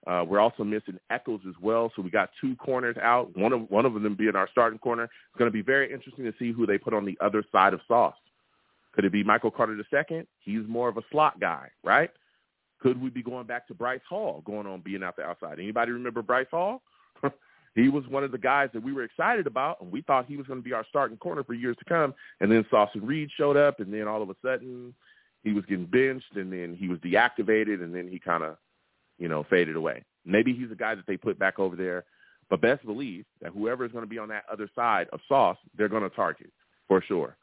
[0.06, 1.92] Uh, we're also missing Echols as well.
[1.94, 3.36] So we got two corners out.
[3.36, 5.04] One of one of them being our starting corner.
[5.04, 7.74] It's going to be very interesting to see who they put on the other side
[7.74, 8.16] of Sauce.
[8.92, 10.26] Could it be Michael Carter II?
[10.40, 12.10] He's more of a slot guy, right?
[12.80, 15.58] Could we be going back to Bryce Hall going on being out the outside?
[15.58, 16.82] Anybody remember Bryce Hall?
[17.74, 20.36] he was one of the guys that we were excited about, and we thought he
[20.36, 22.14] was going to be our starting corner for years to come.
[22.40, 24.94] And then Sauce and Reed showed up, and then all of a sudden
[25.42, 28.56] he was getting benched and then he was deactivated and then he kind of,
[29.18, 30.04] you know, faded away.
[30.24, 32.04] Maybe he's a guy that they put back over there,
[32.50, 35.56] but best believe that whoever is going to be on that other side of Sauce,
[35.76, 36.50] they're going to target
[36.88, 37.36] for sure.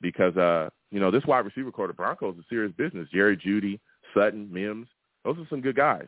[0.00, 3.08] Because, uh, you know, this wide receiver core, the Broncos, is serious business.
[3.12, 3.78] Jerry Jeudy,
[4.14, 4.88] Sutton, Mims,
[5.24, 6.06] those are some good guys.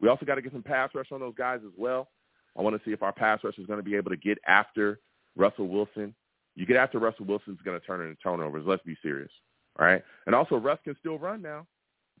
[0.00, 2.08] We also got to get some pass rush on those guys as well.
[2.56, 4.38] I want to see if our pass rush is going to be able to get
[4.46, 5.00] after
[5.36, 6.14] Russell Wilson.
[6.54, 8.64] You get after Russell Wilson, going to turn into turnovers.
[8.66, 9.30] Let's be serious.
[9.78, 10.02] All right.
[10.26, 11.66] And also Russ can still run now.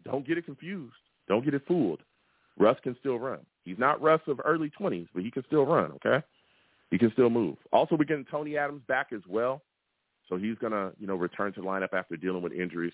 [0.04, 0.94] Don't get it confused.
[1.28, 2.00] Don't get it fooled.
[2.58, 3.40] Russ can still run.
[3.64, 6.24] He's not Russ of early 20s, but he can still run, okay?
[6.90, 7.56] He can still move.
[7.72, 9.62] Also, we're getting Tony Adams back as well.
[10.28, 12.92] So he's going to, you know, return to the lineup after dealing with injuries.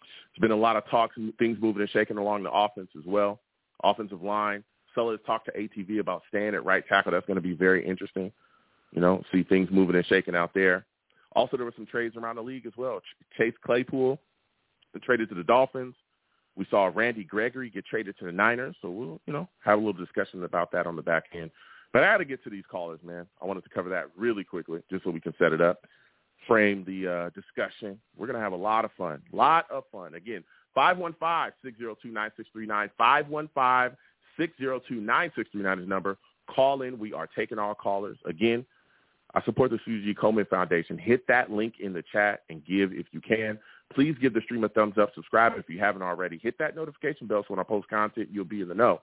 [0.00, 3.04] There's been a lot of talks and things moving and shaking along the offense as
[3.06, 3.40] well.
[3.84, 4.64] Offensive line.
[4.94, 7.12] Saleh has talked to ATV about staying at right tackle.
[7.12, 8.32] That's going to be very interesting.
[8.92, 10.84] You know, see things moving and shaking out there.
[11.34, 13.00] Also, there were some trades around the league as well.
[13.38, 14.18] Chase Claypool
[15.02, 15.94] traded to the Dolphins.
[16.56, 18.76] We saw Randy Gregory get traded to the Niners.
[18.82, 21.50] So we'll, you know, have a little discussion about that on the back end.
[21.92, 23.26] But I had to get to these callers, man.
[23.40, 25.84] I wanted to cover that really quickly just so we can set it up,
[26.46, 27.98] frame the uh, discussion.
[28.16, 30.14] We're going to have a lot of fun, lot of fun.
[30.14, 30.44] Again,
[30.76, 32.90] 515-602-9639,
[34.38, 36.18] 515-602-9639 is number.
[36.48, 36.98] Call in.
[36.98, 38.18] We are taking all callers.
[38.26, 38.64] Again,
[39.34, 40.98] I support the Susie Komen Foundation.
[40.98, 43.58] Hit that link in the chat and give if you can.
[43.94, 45.14] Please give the stream a thumbs up.
[45.14, 46.38] Subscribe if you haven't already.
[46.42, 49.00] Hit that notification bell so when I post content, you'll be in the know.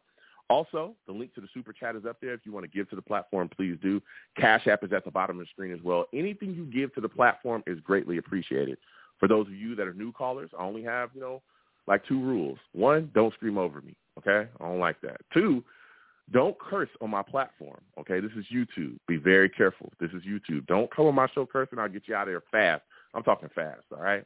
[0.50, 2.34] Also, the link to the super chat is up there.
[2.34, 4.02] If you want to give to the platform, please do.
[4.36, 6.06] Cash App is at the bottom of the screen as well.
[6.12, 8.78] Anything you give to the platform is greatly appreciated.
[9.20, 11.44] For those of you that are new callers, I only have, you know,
[11.88, 12.58] like two rules.
[12.74, 13.96] One, don't scream over me.
[14.20, 14.50] Okay?
[14.60, 15.22] I don't like that.
[15.34, 15.64] Two,
[16.32, 18.20] don't curse on my platform, okay?
[18.20, 18.98] This is YouTube.
[19.08, 19.92] Be very careful.
[20.00, 20.68] This is YouTube.
[20.68, 21.80] Don't come on my show cursing.
[21.80, 22.84] I'll get you out of there fast.
[23.16, 24.24] I'm talking fast, all right?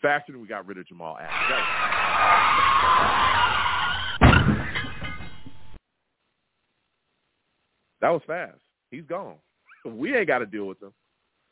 [0.00, 1.66] Faster than we got rid of Jamal Adams.
[8.00, 8.58] That was fast.
[8.90, 9.36] He's gone.
[9.84, 10.92] We ain't got to deal with him.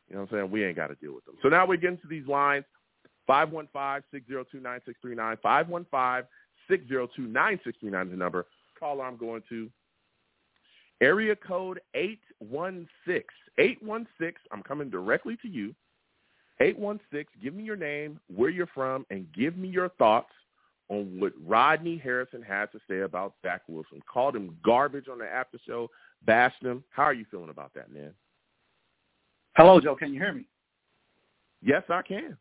[0.08, 0.50] You know what I'm saying?
[0.50, 1.34] We ain't got to deal with them.
[1.42, 2.64] So now we get into these lines.
[3.28, 6.24] 515-602-9639.
[6.70, 8.46] 515-602-9639 is the number
[8.78, 9.70] caller I'm going to.
[11.00, 13.24] Area code 816.
[13.58, 15.74] 816, I'm coming directly to you.
[16.60, 20.32] 816, give me your name, where you're from, and give me your thoughts
[20.88, 24.02] on what Rodney Harrison had to say about Zach Wilson.
[24.12, 25.88] Called him garbage on the after show,
[26.24, 26.82] bashed him.
[26.90, 28.12] How are you feeling about that, man?
[29.56, 29.94] Hello, Joe.
[29.94, 30.46] Can you hear me?
[31.62, 32.36] Yes, I can.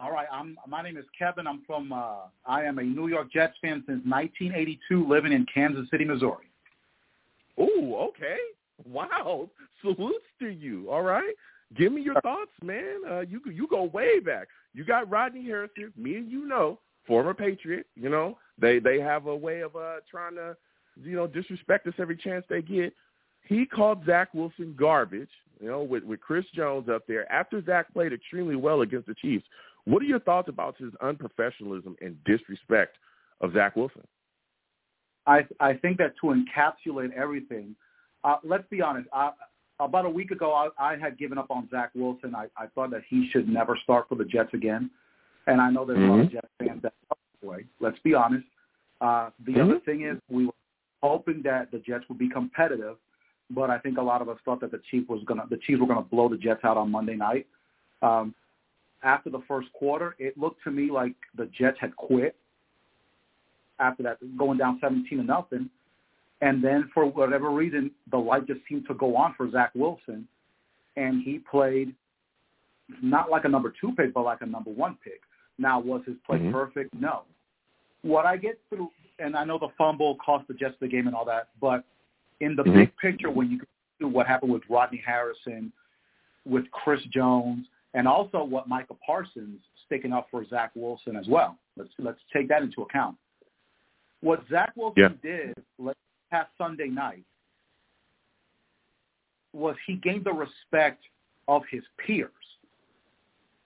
[0.00, 0.28] All right.
[0.32, 0.56] I'm.
[0.66, 1.46] My name is Kevin.
[1.46, 1.92] I'm from.
[1.92, 6.50] Uh, I am a New York Jets fan since 1982, living in Kansas City, Missouri.
[7.58, 8.36] Oh, okay.
[8.88, 9.50] Wow.
[9.82, 10.88] Salutes to you.
[10.90, 11.34] All right.
[11.76, 13.00] Give me your thoughts, man.
[13.08, 14.48] Uh, you you go way back.
[14.72, 15.92] You got Rodney Harrison.
[15.96, 17.86] Me and you know, former Patriot.
[17.96, 20.56] You know, they they have a way of uh trying to,
[21.02, 22.94] you know, disrespect us every chance they get.
[23.46, 25.28] He called Zach Wilson garbage.
[25.60, 29.14] You know, with with Chris Jones up there after Zach played extremely well against the
[29.14, 29.44] Chiefs.
[29.88, 32.98] What are your thoughts about his unprofessionalism and disrespect
[33.40, 34.06] of Zach Wilson?
[35.26, 37.74] I I think that to encapsulate everything,
[38.22, 39.08] uh, let's be honest.
[39.14, 39.30] I,
[39.80, 42.34] about a week ago, I, I had given up on Zach Wilson.
[42.34, 44.90] I, I thought that he should never start for the Jets again,
[45.46, 46.10] and I know there's mm-hmm.
[46.10, 46.34] a lot of mm-hmm.
[46.34, 46.92] Jets fans that
[47.42, 47.64] way.
[47.80, 48.46] Let's be honest.
[49.00, 49.60] Uh, the mm-hmm.
[49.62, 50.52] other thing is we were
[51.02, 52.96] hoping that the Jets would be competitive,
[53.48, 55.80] but I think a lot of us thought that the Chiefs was gonna the Chiefs
[55.80, 57.46] were gonna blow the Jets out on Monday night.
[58.02, 58.34] Um,
[59.02, 62.36] after the first quarter, it looked to me like the Jets had quit
[63.80, 65.70] after that, going down 17 to nothing.
[66.40, 70.26] And then for whatever reason, the light just seemed to go on for Zach Wilson,
[70.96, 71.94] and he played
[73.02, 75.20] not like a number two pick, but like a number one pick.
[75.58, 76.52] Now, was his play mm-hmm.
[76.52, 76.94] perfect?
[76.94, 77.22] No.
[78.02, 81.16] What I get through, and I know the fumble cost the Jets the game and
[81.16, 81.84] all that, but
[82.40, 82.78] in the mm-hmm.
[82.78, 83.60] big picture, when you
[83.98, 85.72] do what happened with Rodney Harrison,
[86.46, 91.56] with Chris Jones, and also what Michael Parsons sticking up for Zach Wilson as well.
[91.76, 93.16] Let's let's take that into account.
[94.20, 95.30] What Zach Wilson yeah.
[95.30, 95.54] did
[96.30, 97.24] past Sunday night
[99.52, 101.02] was he gained the respect
[101.46, 102.30] of his peers.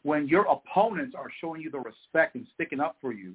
[0.04, 3.35] When your opponents are showing you the respect and sticking up for you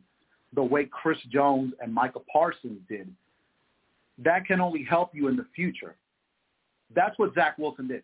[0.54, 3.10] the way Chris Jones and Michael Parsons did,
[4.20, 5.96] that can only help you in the future.
[6.96, 8.04] That's what Zach Wilson did.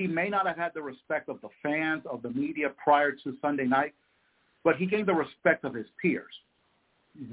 [0.00, 3.36] He may not have had the respect of the fans, of the media prior to
[3.42, 3.94] Sunday night,
[4.64, 6.32] but he gained the respect of his peers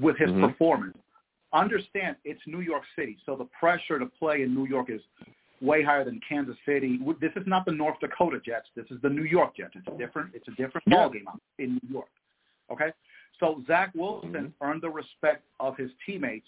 [0.02, 0.46] with his mm-hmm.
[0.46, 0.98] performance
[1.54, 5.02] understand it's New York City, so the pressure to play in New York is
[5.62, 7.00] way higher than Kansas City.
[7.20, 8.68] This is not the North Dakota Jets.
[8.76, 9.72] This is the New York Jets.
[9.76, 10.32] It's a different.
[10.34, 10.96] It's a different yeah.
[10.96, 11.26] ball game
[11.60, 12.10] in New York.
[12.72, 12.92] Okay,
[13.40, 14.66] so Zach Wilson mm-hmm.
[14.66, 16.48] earned the respect of his teammates,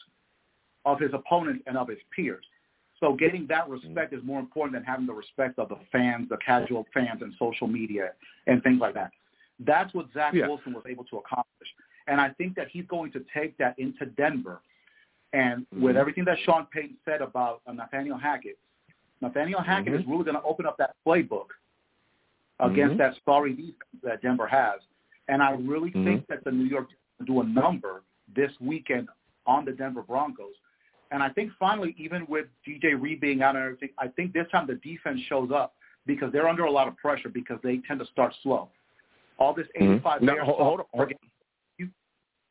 [0.86, 2.43] of his opponents, and of his peers.
[2.99, 3.73] So getting that mm-hmm.
[3.73, 7.33] respect is more important than having the respect of the fans, the casual fans, and
[7.39, 8.12] social media
[8.47, 9.12] and things like that.
[9.59, 10.47] That's what Zach yeah.
[10.47, 11.67] Wilson was able to accomplish.
[12.07, 14.62] And I think that he's going to take that into Denver
[15.33, 15.83] and mm-hmm.
[15.83, 18.57] with everything that Sean Payton said about uh, Nathaniel Hackett,
[19.21, 20.01] Nathaniel Hackett mm-hmm.
[20.01, 21.47] is really going to open up that playbook
[22.59, 22.97] against mm-hmm.
[22.97, 24.79] that sorry defense that Denver has.
[25.27, 26.05] And I really mm-hmm.
[26.05, 26.88] think that the New York
[27.25, 28.01] do a number
[28.35, 29.09] this weekend
[29.45, 30.53] on the Denver Broncos.
[31.12, 34.45] And I think finally, even with DJ Reed being out and everything, I think this
[34.52, 35.74] time the defense shows up
[36.06, 38.69] because they're under a lot of pressure because they tend to start slow.
[39.39, 39.93] All this mm-hmm.
[39.93, 41.13] 85 now, hold, hold, hold,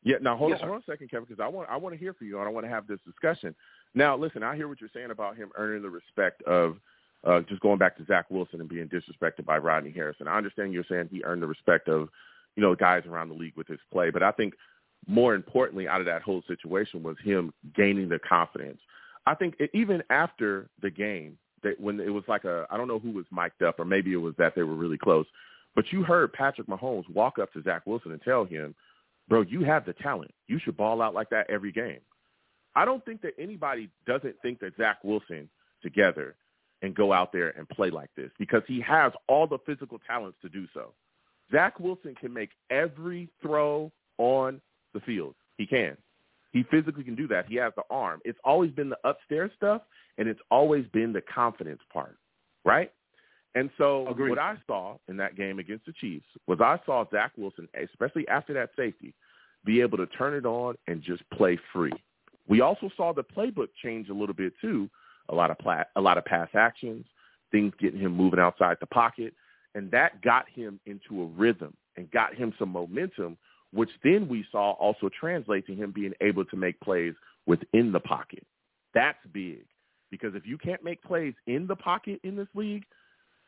[0.04, 0.16] yeah.
[0.20, 1.98] Now hold, yes, on, hold on a second, Kevin, because I want I want to
[1.98, 3.54] hear from you and I want to have this discussion.
[3.94, 6.76] Now, listen, I hear what you're saying about him earning the respect of
[7.24, 10.28] uh, just going back to Zach Wilson and being disrespected by Rodney Harrison.
[10.28, 12.08] I understand you're saying he earned the respect of
[12.56, 14.54] you know guys around the league with his play, but I think
[15.06, 18.80] more importantly out of that whole situation was him gaining the confidence.
[19.26, 22.98] I think even after the game, that when it was like a I don't know
[22.98, 25.26] who was mic'd up or maybe it was that they were really close,
[25.74, 28.74] but you heard Patrick Mahomes walk up to Zach Wilson and tell him
[29.28, 30.32] bro, you have the talent.
[30.46, 32.00] You should ball out like that every game.
[32.74, 35.48] I don't think that anybody doesn't think that Zach Wilson
[35.82, 36.36] together
[36.82, 40.38] and go out there and play like this because he has all the physical talents
[40.42, 40.92] to do so.
[41.50, 44.60] Zach Wilson can make every throw on
[44.94, 45.34] the field.
[45.56, 45.96] He can.
[46.52, 47.46] He physically can do that.
[47.46, 48.20] He has the arm.
[48.24, 49.82] It's always been the upstairs stuff,
[50.16, 52.16] and it's always been the confidence part,
[52.64, 52.90] right?
[53.54, 54.30] And so Agreed.
[54.30, 58.26] what I saw in that game against the Chiefs was I saw Zach Wilson, especially
[58.28, 59.14] after that safety,
[59.64, 61.92] be able to turn it on and just play free.
[62.46, 64.88] We also saw the playbook change a little bit too.
[65.28, 67.04] A lot of pla- a lot of pass actions,
[67.50, 69.34] things getting him moving outside the pocket,
[69.74, 73.36] and that got him into a rhythm and got him some momentum,
[73.72, 77.14] which then we saw also translate to him being able to make plays
[77.46, 78.46] within the pocket.
[78.94, 79.64] That's big
[80.10, 82.84] because if you can't make plays in the pocket in this league,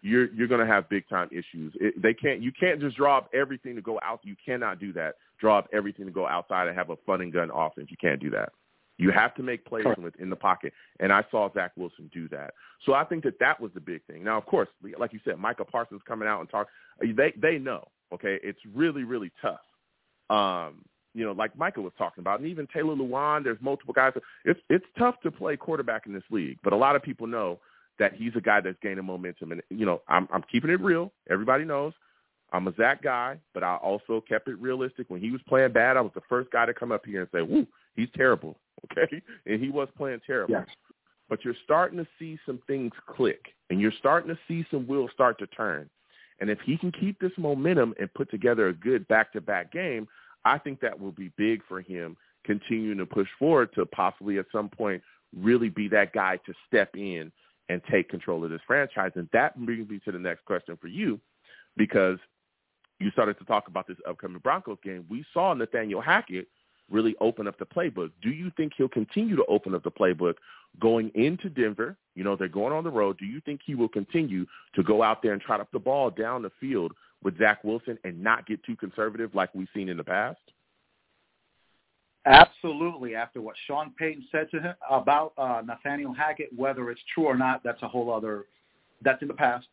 [0.03, 1.73] you're you're going to have big time issues.
[1.81, 4.21] It, they can't you can't just drop everything to go out.
[4.23, 5.15] You cannot do that.
[5.39, 7.89] Drop everything to go outside and have a fun and gun offense.
[7.91, 8.51] You can't do that.
[8.97, 12.53] You have to make plays within the pocket, and I saw Zach Wilson do that.
[12.85, 14.23] So I think that that was the big thing.
[14.23, 16.69] Now, of course, like you said, Micah Parsons coming out and talk.
[17.01, 17.89] They they know.
[18.13, 19.61] Okay, it's really really tough.
[20.31, 23.43] Um, you know, like Micah was talking about, and even Taylor Lewan.
[23.43, 24.13] There's multiple guys.
[24.45, 27.59] It's it's tough to play quarterback in this league, but a lot of people know
[27.99, 29.53] that he's a guy that's gaining momentum.
[29.53, 31.13] And you know, I'm I'm keeping it real.
[31.29, 31.93] Everybody knows
[32.53, 35.09] I'm a Zach guy, but I also kept it realistic.
[35.09, 37.31] When he was playing bad, I was the first guy to come up here and
[37.33, 38.57] say, "Woo, he's terrible."
[38.91, 40.55] Okay, and he was playing terrible.
[40.55, 40.67] Yes.
[41.29, 45.11] But you're starting to see some things click, and you're starting to see some wheels
[45.13, 45.91] start to turn.
[46.41, 50.09] And if he can keep this momentum and put together a good back-to-back game,
[50.45, 54.47] I think that will be big for him continuing to push forward to possibly at
[54.51, 55.03] some point
[55.37, 57.31] really be that guy to step in
[57.69, 59.13] and take control of this franchise.
[59.15, 61.21] And that brings me to the next question for you,
[61.77, 62.19] because
[62.99, 65.07] you started to talk about this upcoming Broncos game.
[65.09, 66.49] We saw Nathaniel Hackett
[66.91, 68.11] really open up the playbook.
[68.21, 70.35] Do you think he'll continue to open up the playbook
[70.81, 71.97] going into Denver?
[72.17, 73.19] You know, they're going on the road.
[73.19, 76.11] Do you think he will continue to go out there and trot up the ball
[76.11, 79.97] down the field with Zach Wilson and not get too conservative like we've seen in
[79.97, 80.39] the past?
[82.27, 83.15] Absolutely.
[83.15, 87.37] After what Sean Payton said to him about uh, Nathaniel Hackett, whether it's true or
[87.37, 88.45] not, that's a whole other.
[89.03, 89.67] That's in the past.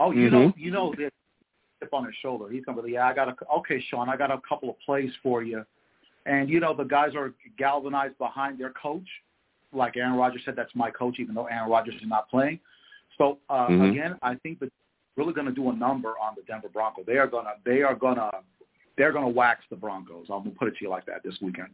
[0.00, 0.34] Oh, you Mm-hmm.
[0.34, 1.12] know, you know this
[1.80, 2.48] chip on his shoulder.
[2.50, 5.12] He's gonna be, yeah, I got a okay, Sean, I got a couple of plays
[5.22, 5.64] for you,
[6.26, 9.06] and you know the guys are galvanized behind their coach.
[9.72, 12.58] Like Aaron Rodgers said, that's my coach, even though Aaron Rodgers is not playing.
[13.16, 13.90] So uh, Mhm.
[13.90, 14.72] again, I think that
[15.16, 17.04] really going to do a number on the Denver Broncos.
[17.06, 18.30] They are gonna, they are gonna,
[18.96, 20.26] they're gonna wax the Broncos.
[20.30, 21.68] I'm gonna put it to you like that this weekend.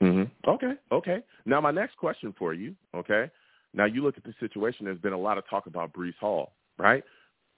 [0.00, 1.18] hmm Okay, okay.
[1.44, 3.30] Now my next question for you, okay?
[3.74, 4.86] Now you look at the situation.
[4.86, 7.02] There's been a lot of talk about Breece Hall, right?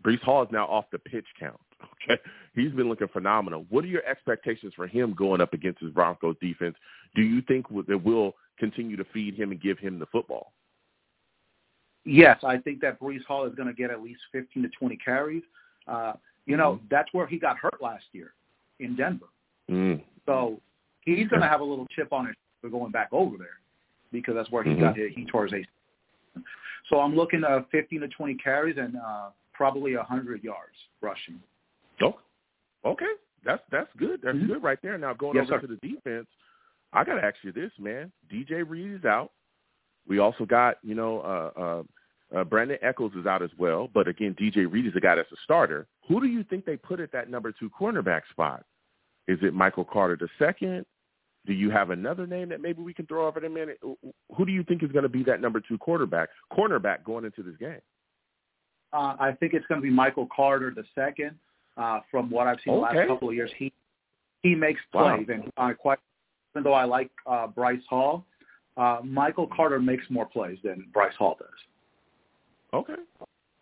[0.04, 1.58] Breece Hall is now off the pitch count.
[2.04, 2.20] Okay,
[2.54, 3.66] he's been looking phenomenal.
[3.68, 6.74] What are your expectations for him going up against his Broncos defense?
[7.14, 10.52] Do you think that will continue to feed him and give him the football?
[12.08, 14.96] Yes, I think that Breece Hall is going to get at least 15 to 20
[14.96, 15.42] carries.
[15.86, 16.14] Uh,
[16.46, 18.32] you know, that's where he got hurt last year
[18.80, 19.26] in Denver.
[19.70, 20.02] Mm.
[20.24, 20.58] So
[21.02, 23.58] he's going to have a little chip on his shoulder going back over there
[24.10, 24.80] because that's where he Mhm.
[24.80, 25.12] got hit.
[25.12, 26.42] He tore his ACL.
[26.88, 31.38] So I'm looking at 15 to 20 carries and uh, probably 100 yards rushing.
[32.00, 32.18] Oh,
[32.86, 33.12] okay.
[33.44, 34.22] That's that's good.
[34.22, 34.46] That's Mhm.
[34.46, 34.96] good right there.
[34.96, 35.66] Now going Yes, over sir.
[35.66, 36.26] to the defense,
[36.94, 38.10] I got to ask you this, man.
[38.30, 39.30] DJ Reed is out.
[40.06, 41.82] We also got you know uh, uh,
[42.36, 43.88] uh, Brandon Echols is out as well.
[43.92, 45.86] But again, DJ Reed is the guy that's a starter.
[46.08, 48.64] Who do you think they put at that number two cornerback spot?
[49.26, 50.86] Is it Michael Carter the second?
[51.46, 53.78] Do you have another name that maybe we can throw over a minute?
[53.82, 57.42] Who do you think is going to be that number two quarterback, cornerback going into
[57.42, 57.80] this game?
[58.92, 61.36] Uh, I think it's going to be Michael Carter the second.
[61.76, 63.72] Uh, from what I've seen the last couple of years, he
[64.42, 65.16] he makes Wow.
[65.16, 65.98] plays, and I quite
[66.52, 68.24] even though I like uh, Bryce Hall,
[68.76, 71.48] uh, Michael Carter makes more plays than Bryce Hall does.
[72.74, 72.94] Okay.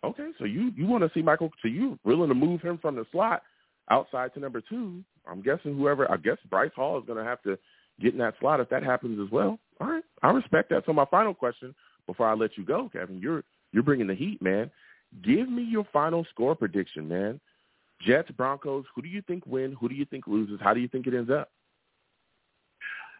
[0.03, 0.29] Okay.
[0.39, 1.51] So you you want to see Michael?
[1.61, 3.43] So you willing to move him from the slot
[3.89, 5.03] outside to number two?
[5.27, 6.09] I'm guessing whoever.
[6.11, 7.57] I guess Bryce Hall is going to have to
[8.01, 9.59] get in that slot if that happens as well.
[9.79, 10.03] All right.
[10.23, 10.83] I respect that.
[10.85, 11.73] So my final question
[12.05, 14.71] before I let you go, Kevin, you're you're bringing the heat, man.
[15.23, 17.39] Give me your final score prediction, man.
[18.05, 18.85] Jets, Broncos.
[18.95, 19.75] Who do you think win?
[19.79, 20.59] Who do you think loses?
[20.61, 21.49] How do you think it ends up?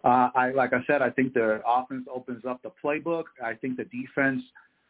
[0.03, 3.23] Uh, I like I said, I think the offense opens up the playbook.
[3.43, 4.41] I think the defense,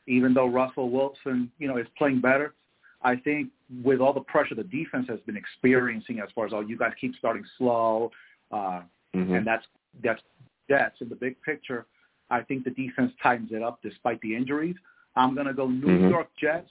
[0.07, 2.53] even though Russell Wilson, you know, is playing better,
[3.01, 3.49] I think
[3.83, 6.93] with all the pressure the defense has been experiencing, as far as oh, you guys
[6.99, 8.11] keep starting slow,
[8.51, 8.81] uh,
[9.15, 9.35] Mm-hmm.
[9.35, 9.65] and that's
[10.03, 10.21] that's
[10.69, 11.85] Jets in the big picture.
[12.29, 14.75] I think the defense tightens it up despite the injuries.
[15.15, 16.09] I'm going to go New Mhm.
[16.09, 16.69] York Jets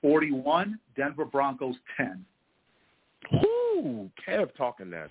[0.00, 2.24] 41, Denver Broncos 10.
[3.34, 5.10] Ooh, Kev talking that.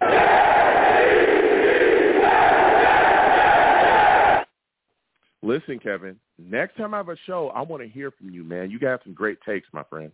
[5.44, 8.72] Listen, Kevin, next time I have a show, I want to hear from you, man.
[8.72, 10.10] You got some great takes, my friend.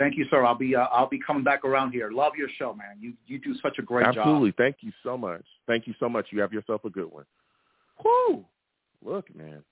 [0.00, 0.44] Thank you, sir.
[0.44, 2.10] I'll be uh, I'll be coming back around here.
[2.10, 2.96] Love your show, man.
[2.98, 4.22] You you do such a great Absolutely.
[4.22, 4.26] job.
[4.26, 4.54] Absolutely.
[4.58, 5.44] Thank you so much.
[5.68, 6.26] Thank you so much.
[6.32, 7.24] You have yourself a good one.
[8.04, 8.44] Whoo!
[9.04, 9.62] Look, man.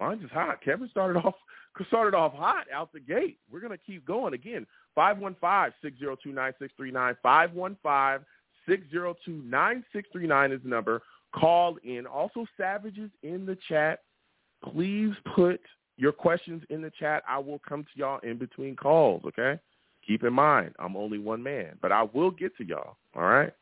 [0.00, 0.62] Mine's just hot.
[0.64, 1.34] Kevin started off
[1.88, 3.36] started off hot out the gate.
[3.52, 4.66] We're gonna keep going again.
[4.94, 7.14] Five one five six zero two nine six three nine.
[7.22, 8.22] Five one five
[8.66, 11.02] six zero two nine six three nine is the number.
[11.34, 12.06] Call in.
[12.06, 14.00] Also, Savages in the chat.
[14.72, 15.60] Please put
[15.96, 17.22] your questions in the chat.
[17.28, 19.22] I will come to y'all in between calls.
[19.26, 19.58] Okay.
[20.06, 22.96] Keep in mind, I'm only one man, but I will get to y'all.
[23.16, 23.52] All right.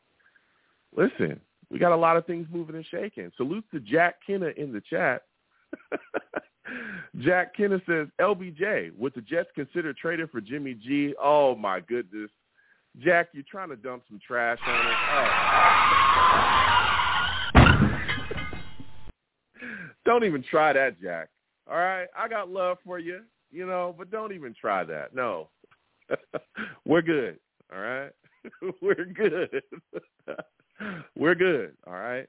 [0.95, 1.39] Listen,
[1.71, 3.31] we got a lot of things moving and shaking.
[3.35, 5.23] Salute to Jack Kenna in the chat.
[7.19, 11.15] Jack Kenna says, LBJ, would the Jets consider trading for Jimmy G?
[11.21, 12.29] Oh, my goodness.
[12.99, 14.93] Jack, you're trying to dump some trash on us.
[15.11, 15.55] Oh.
[20.19, 21.29] Don't even try that, Jack.
[21.69, 22.07] All right?
[22.17, 25.13] I got love for you, you know, but don't even try that.
[25.13, 25.49] No.
[26.85, 27.37] We're good.
[27.73, 28.11] All right?
[28.81, 29.61] We're good.
[31.15, 31.73] We're good.
[31.85, 32.27] All right?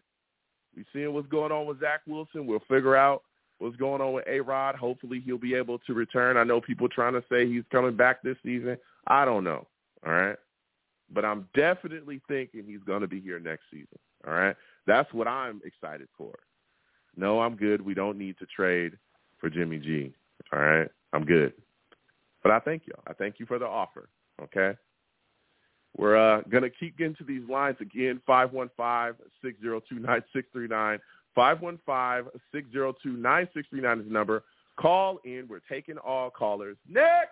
[0.74, 2.46] We seeing what's going on with Zach Wilson.
[2.46, 3.22] We'll figure out
[3.58, 4.74] what's going on with A Rod.
[4.74, 6.36] Hopefully he'll be able to return.
[6.36, 8.76] I know people trying to say he's coming back this season.
[9.06, 9.66] I don't know.
[10.04, 10.36] All right.
[11.12, 13.98] But I'm definitely thinking he's going to be here next season.
[14.26, 14.56] All right.
[14.86, 16.34] That's what I'm excited for.
[17.16, 17.80] No, I'm good.
[17.80, 18.96] We don't need to trade
[19.38, 20.14] for Jimmy G.
[20.52, 20.88] All right.
[21.12, 21.52] I'm good.
[22.42, 22.92] But I thank you.
[23.06, 24.08] I thank you for the offer.
[24.42, 24.74] Okay.
[25.96, 31.00] We're uh, going to keep getting to these lines again, 515-602-9639.
[31.36, 34.44] 515-602-9639 is the number.
[34.78, 35.48] Call in.
[35.48, 36.76] We're taking all callers.
[36.88, 37.30] Next,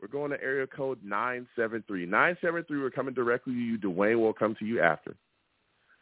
[0.00, 2.04] we're going to area code 973.
[2.04, 3.78] 973, we're coming directly to you.
[3.78, 5.16] Dwayne will come to you after.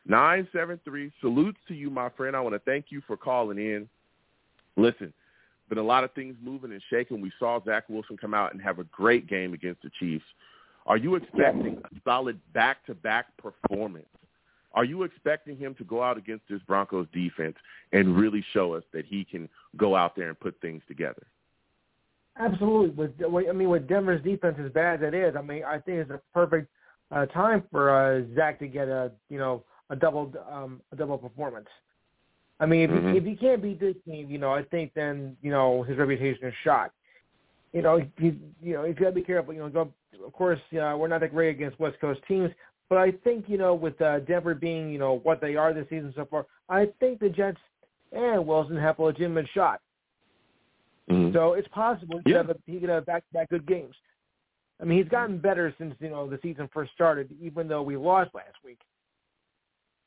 [0.06, 2.34] 973, salutes to you, my friend.
[2.34, 3.88] I want to thank you for calling in.
[4.76, 5.12] Listen,
[5.68, 7.20] been a lot of things moving and shaking.
[7.20, 10.24] We saw Zach Wilson come out and have a great game against the Chiefs.
[10.86, 14.06] Are you expecting a solid back-to-back performance?
[14.74, 17.56] Are you expecting him to go out against this Broncos defense
[17.92, 21.26] and really show us that he can go out there and put things together?
[22.38, 22.90] Absolutely.
[22.90, 23.12] With
[23.48, 26.10] I mean, with Denver's defense as bad as it is, I mean, I think it's
[26.10, 26.68] a perfect
[27.10, 31.18] uh, time for uh, Zach to get a you know a double um, a double
[31.18, 31.68] performance.
[32.58, 33.16] I mean, if, mm-hmm.
[33.16, 36.48] if he can't beat this team, you know, I think then you know his reputation
[36.48, 36.92] is shot.
[37.72, 39.52] You know, he you know he's got to be careful.
[39.54, 39.92] You know, go,
[40.24, 42.50] of course, uh, we're not that great against West Coast teams,
[42.88, 45.86] but I think you know with uh, Denver being you know what they are this
[45.90, 47.60] season so far, I think the Jets
[48.12, 49.80] and Wilson have a legitimate shot.
[51.10, 51.34] Mm-hmm.
[51.34, 52.38] So it's possible he yeah.
[52.38, 53.94] could have a, he could have back-to-back good games.
[54.80, 57.96] I mean, he's gotten better since you know the season first started, even though we
[57.96, 58.78] lost last week.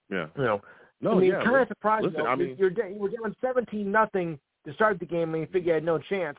[0.10, 0.28] Yeah.
[0.38, 0.62] You know,
[1.02, 2.10] no, I mean, yeah, kind of surprising.
[2.10, 2.30] Listen, though.
[2.30, 5.70] I mean, you're you were down seventeen nothing to start the game, and you figure
[5.70, 6.38] you had no chance.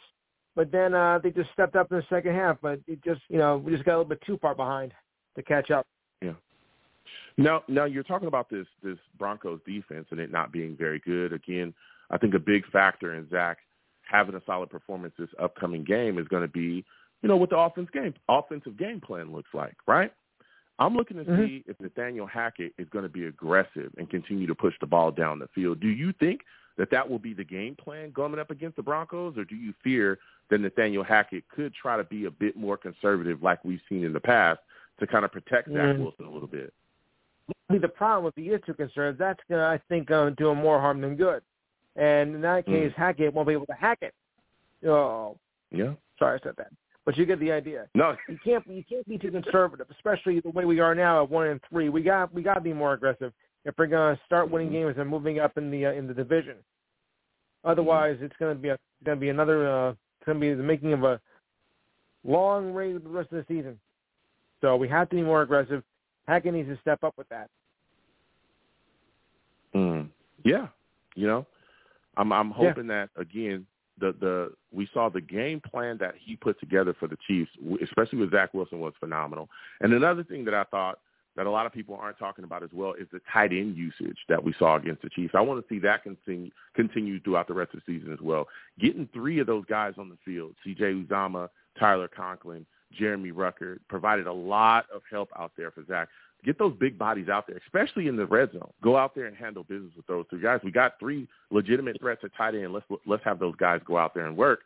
[0.55, 2.57] But then uh, they just stepped up in the second half.
[2.63, 4.93] But it just, you know, we just got a little bit too far behind
[5.37, 5.87] to catch up.
[6.23, 6.33] Yeah.
[7.37, 11.33] Now, now you're talking about this this Broncos defense and it not being very good.
[11.33, 11.75] Again,
[12.11, 13.59] I think a big factor in Zach
[14.03, 16.85] having a solid performance this upcoming game is going to be,
[17.23, 20.13] you know, what the offense game offensive game plan looks like, right?
[20.79, 21.45] I'm looking to mm-hmm.
[21.45, 25.11] see if Nathaniel Hackett is going to be aggressive and continue to push the ball
[25.11, 25.81] down the field.
[25.81, 26.43] Do you think
[26.77, 29.73] that that will be the game plan going up against the Broncos, or do you
[29.83, 30.19] fear
[30.51, 34.13] that Nathaniel Hackett could try to be a bit more conservative, like we've seen in
[34.13, 34.61] the past,
[35.01, 36.03] to kind of protect Zach mm-hmm.
[36.03, 36.73] Wilson a little bit?
[37.71, 40.59] The problem if he is too conservative, that's going to, I think, uh, do him
[40.59, 41.43] more harm than good.
[41.97, 42.95] And in that case, mm.
[42.95, 44.15] Hackett won't be able to hack it.
[44.87, 45.37] Oh,
[45.71, 45.95] yeah.
[46.19, 46.71] Sorry, I said that,
[47.07, 47.87] but you get the idea.
[47.95, 48.67] No, you can't.
[48.67, 51.89] You can't be too conservative, especially the way we are now at one and three.
[51.89, 53.33] We got we got to be more aggressive
[53.65, 54.89] if we're going to start winning mm-hmm.
[54.89, 56.57] games and moving up in the uh, in the division.
[57.65, 59.69] Otherwise, it's going to be a going to be another.
[59.69, 61.21] Uh, it's going to be the making of a
[62.25, 63.79] long race the rest of the season.
[64.61, 65.85] So we have to be more aggressive.
[66.27, 67.49] Hackett needs to step up with that.
[69.77, 70.09] Mm.
[70.45, 70.67] Yeah,
[71.15, 71.47] you know,
[72.17, 73.07] I'm I'm hoping yeah.
[73.15, 73.65] that again
[73.99, 77.51] the the we saw the game plan that he put together for the Chiefs,
[77.83, 79.49] especially with Zach Wilson, was phenomenal.
[79.81, 80.99] And another thing that I thought
[81.37, 84.19] that a lot of people aren't talking about as well is the tight end usage
[84.29, 85.35] that we saw against the Chiefs.
[85.35, 88.47] I want to see that continue continue throughout the rest of the season as well.
[88.81, 90.83] Getting three of those guys on the field, C.J.
[90.85, 96.09] Uzomah, Tyler Conklin, Jeremy Ruckert, provided a lot of help out there for Zach
[96.45, 98.71] get those big bodies out there, especially in the red zone.
[98.83, 100.61] Go out there and handle business with those three guys.
[100.63, 102.73] We got three legitimate threats at tight end.
[102.73, 104.61] Let's let's have those guys go out there and work.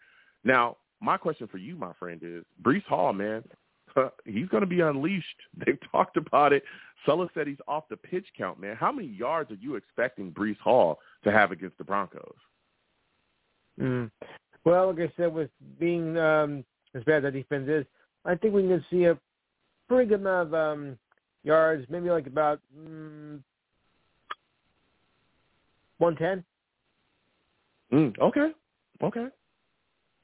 [0.44, 3.42] Now, my question for you, my friend, is Breece Hall, man.
[4.24, 5.26] he's going to be unleashed.
[5.66, 6.62] They've talked about it.
[7.06, 8.76] Saleh said he's off the pitch count, man.
[8.76, 12.34] How many yards are you expecting Breece Hall to have against the Broncos?
[13.80, 14.10] Mm.
[14.64, 16.64] Well, like I said, with being um,
[16.94, 17.86] as bad as that defense is,
[18.26, 19.18] I think we can see a
[19.88, 20.98] pretty good amount of um,
[21.44, 23.40] yards, maybe like about mm,
[25.98, 26.44] 110.
[27.92, 28.52] Mm, okay.
[29.02, 29.26] Okay.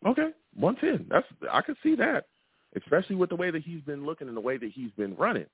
[0.06, 0.30] Okay.
[0.54, 1.06] 110.
[1.10, 2.26] That's I can see that.
[2.76, 5.46] Especially with the way that he's been looking and the way that he's been running.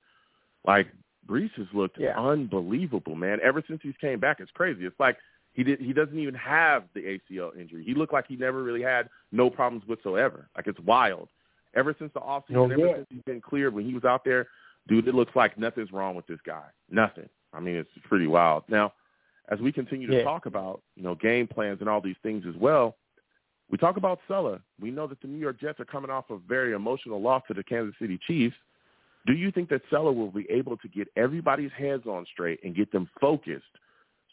[0.65, 0.87] Like
[1.27, 2.19] Breece has looked yeah.
[2.19, 3.39] unbelievable, man.
[3.41, 4.85] Ever since he's came back, it's crazy.
[4.85, 5.17] It's like
[5.53, 7.01] he did he doesn't even have the
[7.31, 7.83] ACL injury.
[7.85, 10.49] He looked like he never really had no problems whatsoever.
[10.55, 11.29] Like it's wild.
[11.75, 14.47] Ever since the offseason, no, ever since he's been cleared when he was out there
[14.87, 16.65] dude, it looks like nothing's wrong with this guy.
[16.89, 17.29] Nothing.
[17.53, 18.63] I mean, it's pretty wild.
[18.67, 18.93] Now,
[19.49, 20.23] as we continue to yeah.
[20.23, 22.95] talk about, you know, game plans and all these things as well,
[23.69, 24.61] we talk about Saleh.
[24.79, 27.53] We know that the New York Jets are coming off a very emotional loss to
[27.53, 28.55] the Kansas City Chiefs.
[29.25, 32.75] Do you think that Saleh will be able to get everybody's heads on straight and
[32.75, 33.63] get them focused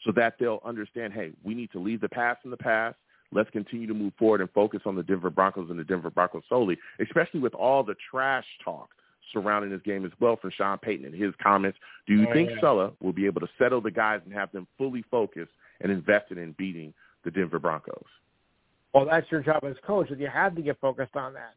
[0.05, 2.97] so that they'll understand, hey, we need to leave the past in the past.
[3.31, 6.43] Let's continue to move forward and focus on the Denver Broncos and the Denver Broncos
[6.49, 8.89] solely, especially with all the trash talk
[9.31, 11.77] surrounding this game as well from Sean Payton and his comments.
[12.07, 12.61] Do you oh, think yeah.
[12.61, 15.51] Saleh will be able to settle the guys and have them fully focused
[15.81, 18.03] and invested in beating the Denver Broncos?
[18.93, 20.09] Well, that's your job as coach.
[20.15, 21.55] You have to get focused on that.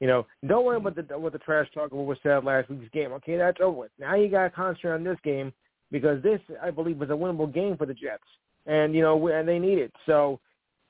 [0.00, 2.90] You know, don't worry about the what the trash talk what was said last week's
[2.92, 3.12] game.
[3.12, 3.90] Okay, that's over with.
[3.98, 5.52] Now you got to concentrate on this game
[5.90, 8.24] because this, I believe, was a winnable game for the Jets,
[8.66, 9.92] and you know, and they need it.
[10.06, 10.40] So,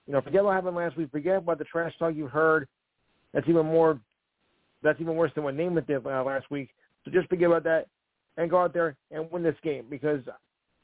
[0.07, 1.11] you know, forget what happened last week.
[1.11, 2.67] Forget about the trash talk you heard.
[3.33, 4.01] That's even more.
[4.85, 6.69] That's even worse than what Namath did uh, last week.
[7.05, 7.87] So just forget about that
[8.37, 10.21] and go out there and win this game because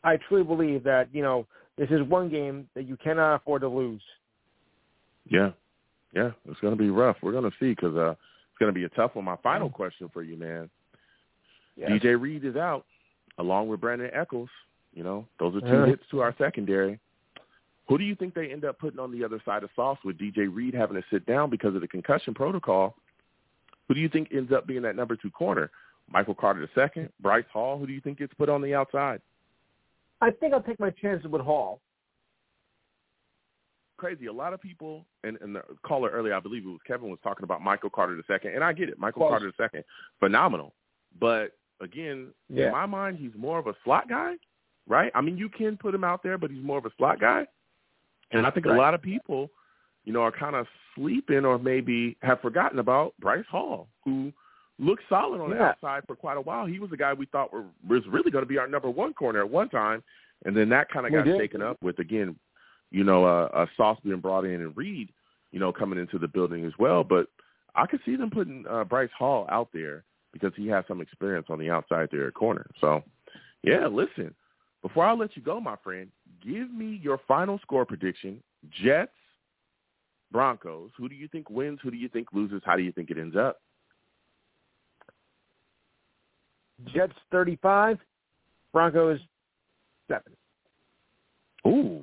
[0.03, 1.47] I truly believe that you know
[1.77, 4.03] this is one game that you cannot afford to lose.
[5.29, 5.51] Yeah,
[6.15, 7.17] yeah, it's going to be rough.
[7.23, 9.25] We're going to see because uh, it's going to be a tough one.
[9.25, 10.71] My final question for you, man.
[11.77, 11.91] Yes.
[11.91, 12.85] DJ Reed is out
[13.39, 14.51] along with Brandon Echols.
[14.93, 15.87] You know, those are two uh-huh.
[15.87, 16.99] hits to our secondary.
[17.89, 20.19] Who do you think they end up putting on the other side of sauce with
[20.19, 22.97] DJ Reed having to sit down because of the concussion protocol?
[23.91, 25.69] Who do you think ends up being that number two corner?
[26.09, 27.77] Michael Carter II, Bryce Hall.
[27.77, 29.21] Who do you think gets put on the outside?
[30.21, 31.81] I think I'll take my chances with Hall.
[33.97, 34.27] Crazy.
[34.27, 37.19] A lot of people, and, and the caller earlier, I believe it was Kevin, was
[37.25, 38.97] talking about Michael Carter II, and I get it.
[38.97, 39.83] Michael Carter II,
[40.21, 40.73] phenomenal.
[41.19, 42.67] But again, yeah.
[42.67, 44.35] in my mind, he's more of a slot guy,
[44.87, 45.11] right?
[45.17, 47.45] I mean, you can put him out there, but he's more of a slot guy.
[48.31, 48.77] And I think right.
[48.77, 49.51] a lot of people,
[50.05, 54.33] you know, are kind of sleeping or maybe have forgotten about Bryce Hall, who
[54.79, 55.57] looked solid on yeah.
[55.57, 56.67] the outside for quite a while.
[56.67, 59.13] He was the guy we thought were, was really going to be our number one
[59.13, 60.03] corner at one time,
[60.45, 62.37] and then that kind of got taken up with again,
[62.91, 65.11] you know, uh, uh, Sauce being brought in and Reed,
[65.53, 67.05] you know, coming into the building as well.
[67.05, 67.27] But
[67.75, 71.47] I could see them putting uh, Bryce Hall out there because he has some experience
[71.51, 72.67] on the outside there at corner.
[72.81, 73.03] So,
[73.63, 74.35] yeah, listen,
[74.83, 76.09] before I let you go, my friend,
[76.43, 78.43] give me your final score prediction.
[78.83, 79.13] Jets,
[80.33, 80.91] Broncos.
[80.97, 81.81] Who do you think wins?
[81.83, 82.63] Who do you think loses?
[82.65, 83.61] How do you think it ends up?
[86.95, 87.99] Jets 35,
[88.73, 89.21] Broncos
[90.09, 90.23] 7.
[91.67, 92.03] Ooh.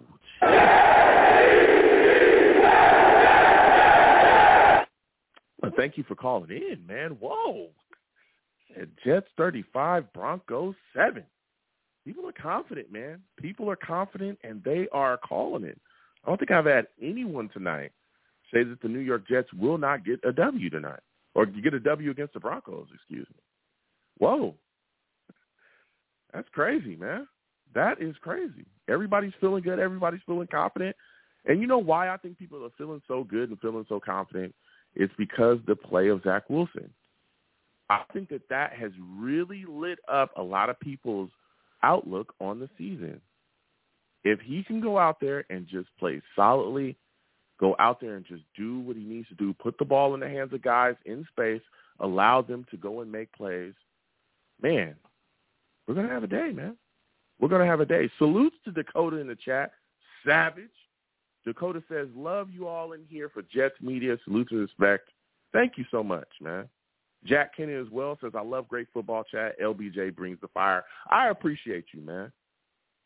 [5.61, 7.17] Well, thank you for calling in, man.
[7.19, 7.69] Whoa.
[9.03, 11.23] Jets 35, Broncos 7.
[12.05, 13.19] People are confident, man.
[13.37, 15.79] People are confident, and they are calling it.
[16.23, 17.91] I don't think I've had anyone tonight
[18.53, 20.99] say that the New York Jets will not get a W tonight
[21.35, 23.41] or get a W against the Broncos, excuse me.
[24.17, 24.55] Whoa.
[26.33, 27.27] That's crazy, man.
[27.75, 28.65] That is crazy.
[28.89, 29.79] Everybody's feeling good.
[29.79, 30.95] Everybody's feeling confident.
[31.45, 34.53] And you know why I think people are feeling so good and feeling so confident?
[34.95, 36.89] It's because the play of Zach Wilson.
[37.89, 41.29] I think that that has really lit up a lot of people's
[41.83, 43.21] outlook on the season.
[44.23, 46.97] If he can go out there and just play solidly,
[47.59, 50.19] go out there and just do what he needs to do, put the ball in
[50.19, 51.61] the hands of guys in space,
[51.99, 53.73] allow them to go and make plays,
[54.61, 54.95] man,
[55.87, 56.75] we're going to have a day, man.
[57.39, 58.09] We're going to have a day.
[58.17, 59.71] Salutes to Dakota in the chat.
[60.25, 60.65] Savage.
[61.45, 64.17] Dakota says, love you all in here for Jets Media.
[64.25, 65.09] Salute and respect.
[65.53, 66.67] Thank you so much, man.
[67.25, 69.59] Jack Kenny as well says, I love great football chat.
[69.59, 70.83] LBJ brings the fire.
[71.09, 72.31] I appreciate you, man.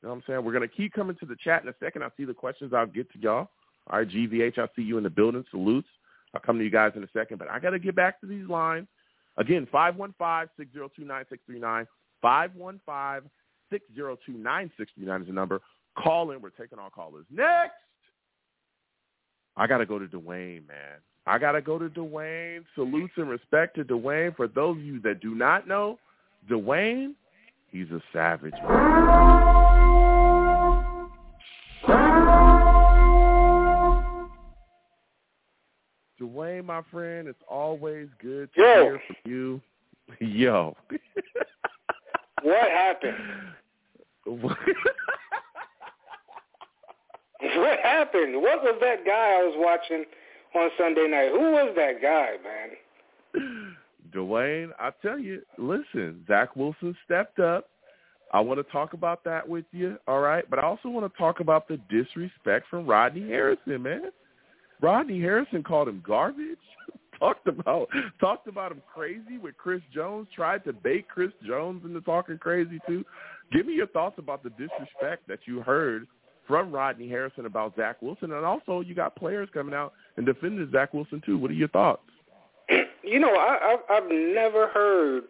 [0.02, 0.44] You know what I'm saying?
[0.44, 2.04] We're going to keep coming to the chat in a second.
[2.04, 2.74] I see the questions.
[2.74, 3.50] I'll get to y'all.
[3.90, 5.44] All right, GVH, I see you in the building.
[5.52, 5.88] Salutes.
[6.34, 7.40] I'll come to you guys in a second.
[7.40, 8.88] But I got to get back to these lines.
[9.38, 11.88] Again, 515-602-9639.
[12.24, 15.60] 515-602-9639 is the number.
[15.98, 16.42] Call in.
[16.42, 17.26] We're taking all callers.
[17.32, 17.74] Next,
[19.58, 21.00] I got to go to Dwayne, man.
[21.26, 22.64] I got to go to Dwayne.
[22.76, 24.36] Salutes and respect to Dwayne.
[24.36, 26.00] For those of you that do not know,
[26.50, 27.14] Dwayne,
[27.72, 29.51] he's a savage, man.
[36.64, 38.84] My friend, it's always good to Yo.
[38.84, 39.62] hear from you.
[40.20, 40.76] Yo.
[42.44, 43.16] what happened?
[44.26, 44.58] what
[47.82, 48.42] happened?
[48.42, 50.06] What was that guy I was watching
[50.56, 51.32] on Sunday night?
[51.32, 53.76] Who was that guy, man?
[54.14, 57.70] Dwayne, I tell you, listen, Zach Wilson stepped up.
[58.34, 60.50] I want to talk about that with you, all right?
[60.50, 64.12] But I also want to talk about the disrespect from Rodney Harrison, man.
[64.82, 66.58] Rodney Harrison called him garbage.
[67.20, 67.88] talked about
[68.20, 70.28] talked about him crazy with Chris Jones.
[70.36, 73.06] Tried to bait Chris Jones into talking crazy too.
[73.52, 76.08] Give me your thoughts about the disrespect that you heard
[76.48, 80.70] from Rodney Harrison about Zach Wilson, and also you got players coming out and defending
[80.72, 81.38] Zach Wilson too.
[81.38, 82.04] What are your thoughts?
[83.04, 85.24] You know, I, I've, I've never heard.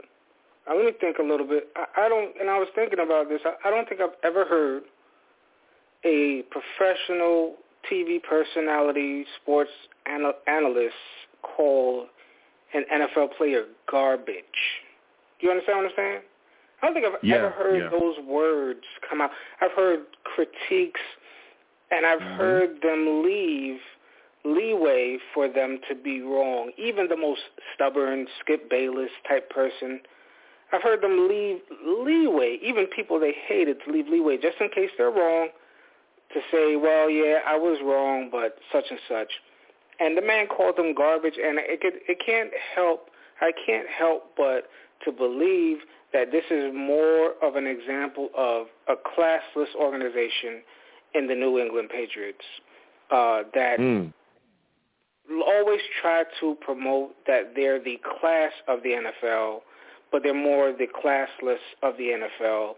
[0.69, 1.69] Uh, let me think a little bit.
[1.77, 3.39] I, I don't, and I was thinking about this.
[3.45, 4.83] I, I don't think I've ever heard
[6.03, 7.55] a professional
[7.89, 9.71] TV personality, sports
[10.07, 10.95] anal- analyst
[11.41, 12.07] call
[12.73, 14.35] an NFL player garbage.
[15.39, 16.19] Do you understand what I'm saying?
[16.81, 17.89] I don't think I've yeah, ever heard yeah.
[17.99, 19.31] those words come out.
[19.61, 21.01] I've heard critiques
[21.91, 22.37] and I've mm-hmm.
[22.37, 23.79] heard them leave
[24.43, 26.71] leeway for them to be wrong.
[26.77, 27.41] Even the most
[27.75, 29.99] stubborn Skip Bayless type person,
[30.73, 32.57] I've heard them leave leeway.
[32.63, 35.49] Even people they hated to leave leeway just in case they're wrong.
[36.33, 39.27] To say, well, yeah, I was wrong, but such and such.
[39.99, 43.09] And the man called them garbage, and it could, it can't help.
[43.41, 44.69] I can't help but
[45.05, 45.79] to believe
[46.13, 50.61] that this is more of an example of a classless organization
[51.13, 52.45] in the New England Patriots
[53.11, 54.13] uh, that Mm.
[55.45, 59.61] always try to promote that they're the class of the NFL,
[60.11, 62.75] but they're more the classless of the NFL.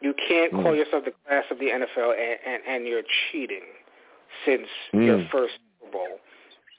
[0.00, 0.76] You can't call Mm.
[0.76, 3.64] yourself the class of the NFL and, and, and you're cheating
[4.44, 5.06] since Mm.
[5.06, 6.20] your first Super Bowl.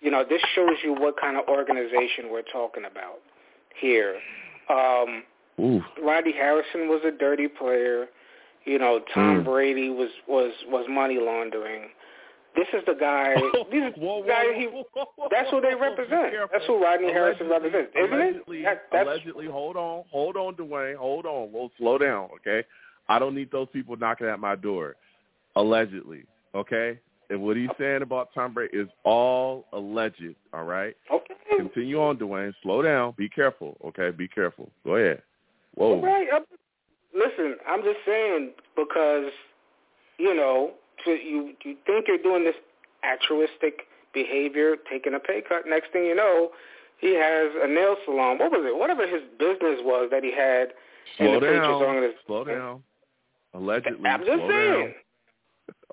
[0.02, 3.20] You know, this shows you what kind of organization we're talking about
[3.80, 4.16] here.
[4.70, 5.24] Um,
[5.60, 5.84] Ooh.
[6.02, 8.08] Rodney Harrison was a dirty player.
[8.66, 9.46] You know, Tom Mm.
[9.46, 11.90] Brady was was was money laundering.
[12.56, 13.34] This is the guy.
[13.72, 14.68] These Whoa, whoa, guy he,
[15.32, 16.50] that's who they whoa, whoa, be represent.
[16.52, 18.82] That's who Rodney Harrison represents, isn't allegedly, it?
[18.92, 21.52] That, allegedly, hold on, hold on, Dwayne, hold on.
[21.52, 22.66] We'll slow down, okay?
[23.10, 24.96] I don't need those people knocking at my door.
[25.56, 27.00] Allegedly, okay?
[27.30, 30.96] And what he's saying about Tom Brady is all alleged, all right?
[31.12, 31.34] okay.
[31.58, 32.54] Continue on, Dwayne.
[32.64, 33.14] Slow down.
[33.18, 34.12] Be careful, okay?
[34.12, 34.70] Be careful.
[34.86, 35.22] Go ahead.
[35.76, 35.96] Whoa.
[35.96, 36.28] All right.
[36.34, 36.44] I'm,
[37.14, 39.32] listen, I'm just saying because
[40.18, 40.72] you know
[41.06, 42.56] to, you you think you're doing this
[43.06, 43.82] altruistic
[44.14, 45.68] behavior, taking a pay cut.
[45.68, 46.52] Next thing you know,
[47.00, 48.40] he has a nail salon.
[48.40, 48.78] What was it?
[48.78, 50.74] Whatever his business was that he had
[51.20, 52.14] in Slow the down.
[52.26, 52.84] Slow down.
[53.58, 54.08] Allegedly.
[54.10, 54.82] I'm just saying.
[54.82, 54.94] Down.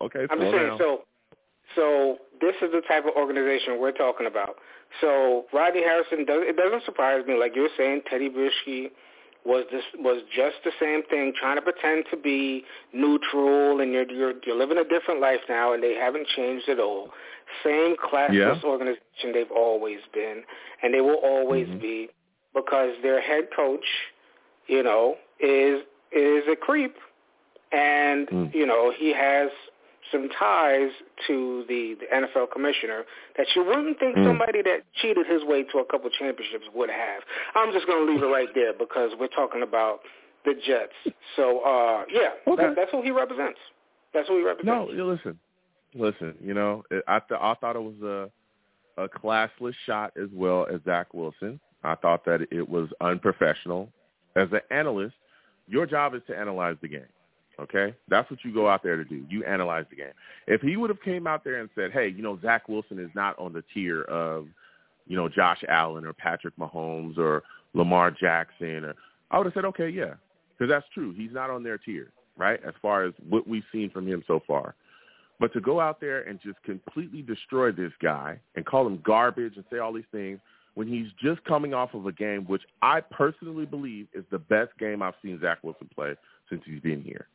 [0.03, 0.69] Okay, I'm just saying.
[0.69, 0.79] down.
[0.79, 1.01] So,
[1.77, 4.57] so this is the type of organization we're talking about.
[5.01, 6.43] So Rodney Harrison does.
[6.45, 7.35] It doesn't surprise me.
[7.39, 8.91] Like you're saying, Tedy Bruschi
[9.45, 14.11] was this was just the same thing, trying to pretend to be neutral, and you're
[14.11, 17.09] you're you're living a different life now, and they haven't changed at all.
[17.65, 18.61] Same classless Yeah.
[18.65, 20.43] organization they've always been,
[20.83, 21.81] and they will always Mhm.
[21.81, 22.09] be,
[22.55, 23.85] because their head coach,
[24.67, 26.97] you know, is is a creep,
[27.75, 28.55] and Mm.
[28.55, 29.51] you know he has
[30.13, 30.91] some ties
[31.27, 33.05] to the, the NFL commissioner
[33.37, 34.25] that you wouldn't think Mm.
[34.29, 37.23] somebody that cheated his way to a couple championships would have.
[37.55, 40.01] I'm just going to leave it right there because we're talking about
[40.45, 40.93] the Jets.
[41.37, 42.63] So, uh, yeah, Okay.
[42.67, 43.59] that, that's who he represents.
[44.13, 44.93] That's who he No, represents.
[44.95, 45.39] you listen,
[45.95, 46.35] listen.
[46.41, 48.31] You know, I th- I thought it was a
[49.03, 51.59] a classless shot as well as Zach Wilson.
[51.83, 53.91] I thought that it was unprofessional.
[54.37, 55.17] As an analyst,
[55.67, 57.09] your job is to analyze the game.
[57.61, 59.25] Okay, that's what you go out there to do.
[59.29, 60.13] You analyze the game.
[60.47, 63.11] If he would have came out there and said, "Hey, you know, Zach Wilson is
[63.15, 64.49] not on the tier of,
[65.07, 68.95] you know, Josh Allen or Patrick Mahomes or Lamar Jackson," or
[69.31, 70.15] I would have said, "Okay, yeah,"
[70.51, 71.13] because that's true.
[71.13, 72.61] He's not on their tier, right?
[72.65, 74.75] As far as what we've seen from him so far.
[75.39, 79.57] But to go out there and just completely destroy this guy and call him garbage
[79.57, 80.41] and say all these things
[80.75, 84.77] when he's just coming off of a game which I personally believe is the best
[84.79, 86.15] game I've seen Zach Wilson play
[86.49, 87.29] since he's been here.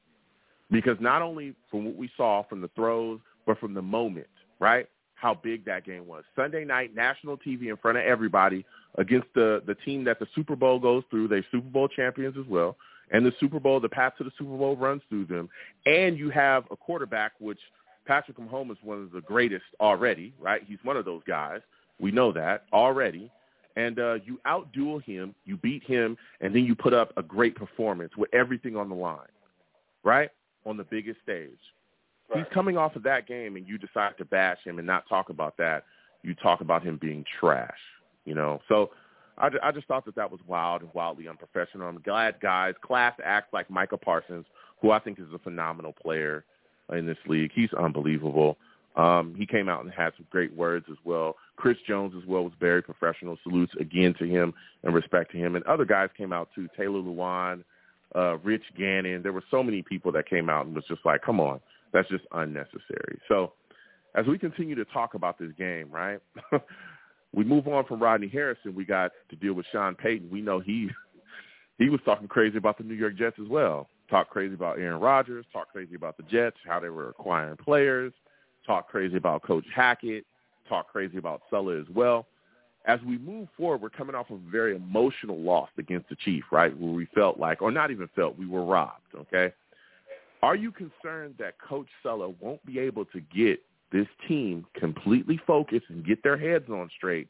[0.72, 4.28] Because not only from what we saw from the throws, but from the moment,
[4.60, 4.88] right?
[5.16, 6.24] How big that game was.
[6.36, 8.66] Sunday night, national TV in front of everybody
[8.98, 11.28] against the, the team that the Super Bowl goes through.
[11.28, 12.78] They're Super Bowl champions as well.
[13.12, 15.50] And the Super Bowl, the path to the Super Bowl runs through them.
[15.86, 17.60] And you have a quarterback, which
[18.06, 20.62] Patrick Mahomes is one of the greatest already, right?
[20.68, 21.62] He's one of those guys.
[22.00, 23.32] We know that already.
[23.76, 27.56] And uh, you outduel him, you beat him, and then you put up a great
[27.56, 29.20] performance with everything on the line,
[30.04, 30.30] right?
[30.66, 31.58] On the biggest stage.
[32.30, 32.40] Right.
[32.40, 35.30] He's coming off of that game, and you decide to bash him and not talk
[35.30, 35.86] about that.
[36.22, 37.80] You talk about him being trash,
[38.26, 38.60] you know.
[38.68, 38.92] So
[39.38, 41.88] I, I just thought that that was wild and wildly unprofessional.
[41.88, 44.46] I'm glad guys, class acts like Micah Parsons,
[44.82, 46.44] who I think is a phenomenal player
[46.94, 47.52] in this league.
[47.54, 48.58] He's unbelievable.
[48.96, 51.36] Um, he came out and had some great words as well.
[51.56, 53.38] Chris Jones as well was very professional.
[53.44, 54.54] Salutes again to him
[54.84, 55.56] and respect to him.
[55.56, 56.68] And other guys came out too.
[56.76, 57.64] Taylor Lewan,
[58.16, 59.22] uh, Rich Gannon.
[59.22, 61.60] There were so many people that came out and was just like, come on,
[61.94, 63.20] that's just unnecessary.
[63.28, 63.54] So
[64.16, 66.20] as we continue to talk about this game, right,
[67.34, 68.76] we move on from Rodney Harrison.
[68.76, 70.30] We got to deal with Sean Payton.
[70.32, 70.90] We know he
[71.78, 73.88] he was talking crazy about the New York Jets as well.
[74.10, 75.46] Talk crazy about Aaron Rodgers.
[75.54, 78.12] Talk crazy about the Jets, how they were acquiring players.
[78.66, 80.26] Talk crazy about Coach Hackett.
[80.68, 82.26] Talk crazy about Saleh as well.
[82.86, 86.44] As we move forward, we're coming off of a very emotional loss against the Chief,
[86.52, 89.54] right, where we felt like, or not even felt, we were robbed, okay?
[90.42, 93.62] Are you concerned that Coach Saleh won't be able to get
[93.92, 97.28] this team completely focused and get their heads on straight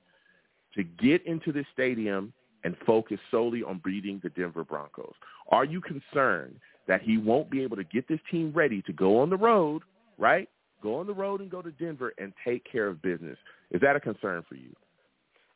[0.75, 2.31] to get into the stadium
[2.63, 5.13] and focus solely on beating the Denver Broncos?
[5.49, 9.19] Are you concerned that he won't be able to get this team ready to go
[9.19, 9.83] on the road,
[10.17, 10.49] right,
[10.81, 13.37] go on the road and go to Denver and take care of business.
[13.71, 14.75] Is that a concern for you?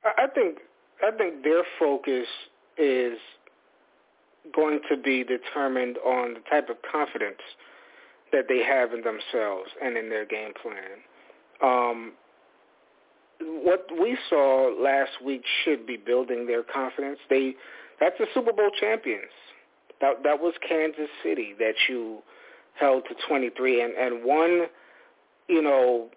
[0.05, 0.59] I think
[1.05, 2.27] I think their focus
[2.77, 3.17] is
[4.53, 7.41] going to be determined on the type of confidence
[8.31, 10.99] that they have in themselves and in their game plan.
[11.61, 12.13] Um,
[13.39, 17.19] what we saw last week should be building their confidence.
[17.29, 17.55] They
[17.99, 19.31] that's the Super Bowl champions.
[20.01, 22.19] That that was Kansas City that you
[22.79, 24.63] held to 23 and and one,
[25.47, 26.09] you know,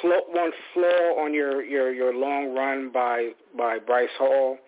[0.00, 4.58] flaw, one flaw on your your your long run by by Bryce Hall,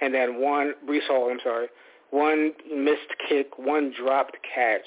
[0.00, 1.30] and then one Breece Hall.
[1.30, 1.68] I'm sorry,
[2.10, 4.86] one missed kick, one dropped catch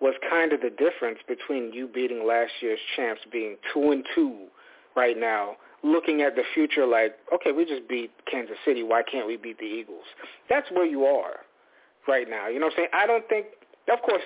[0.00, 4.46] was kind of the difference between you beating last year's champs being two and two
[4.96, 8.82] right now, looking at the future like, okay, we just beat Kansas City.
[8.82, 10.04] Why can't we beat the Eagles?
[10.50, 11.36] That's where you are
[12.08, 12.48] right now.
[12.48, 12.88] You know what I'm saying?
[12.92, 13.46] I don't think,
[13.92, 14.22] of course,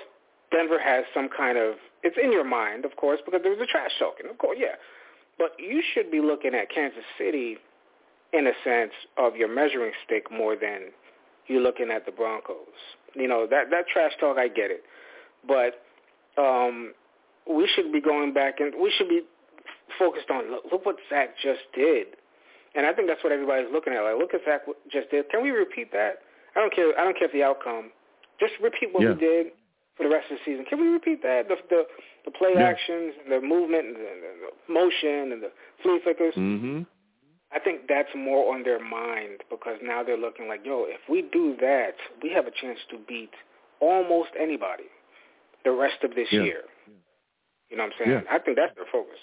[0.51, 3.65] Denver has some kind of, it's in your mind, of course, because there was a
[3.65, 4.29] trash talking.
[4.29, 4.75] Of course, yeah.
[5.37, 7.57] But you should be looking at Kansas City
[8.33, 10.91] in a sense of your measuring stick more than
[11.47, 12.57] you looking at the Broncos.
[13.13, 14.83] You know, that, that trash talk, I get it
[15.47, 15.81] but
[16.37, 16.93] um,
[17.49, 19.21] we should be going back and we should be
[19.97, 22.07] focused on look, look what Zach just did,
[22.75, 24.01] and I think that's what everybody's looking at.
[24.01, 25.29] Like, look at Zach just did.
[25.29, 26.19] Can we repeat that?
[26.55, 26.97] I don't care.
[26.99, 27.91] I don't care if the outcome.
[28.39, 29.13] Just repeat what yeah.
[29.13, 29.47] we did
[29.97, 30.65] for the rest of the season.
[30.65, 31.47] Can we repeat that?
[31.47, 31.83] The the,
[32.25, 32.69] the play yeah.
[32.69, 34.01] actions, and the movement, and the,
[34.67, 36.33] the motion, and the flea flickers.
[36.35, 36.81] Mm-hmm.
[37.51, 41.23] I think that's more on their mind because now they're looking like, yo, if we
[41.31, 43.31] do that, we have a chance to beat
[43.79, 44.83] almost anybody
[45.63, 46.41] the rest of this yeah.
[46.41, 46.61] year.
[47.69, 48.23] You know what I'm saying?
[48.25, 48.35] Yeah.
[48.35, 49.17] I think that's their focus.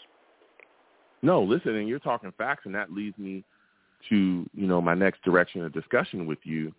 [1.23, 3.45] No, listen, and you're talking facts, and that leads me
[4.11, 6.73] to you know my next direction of discussion with you.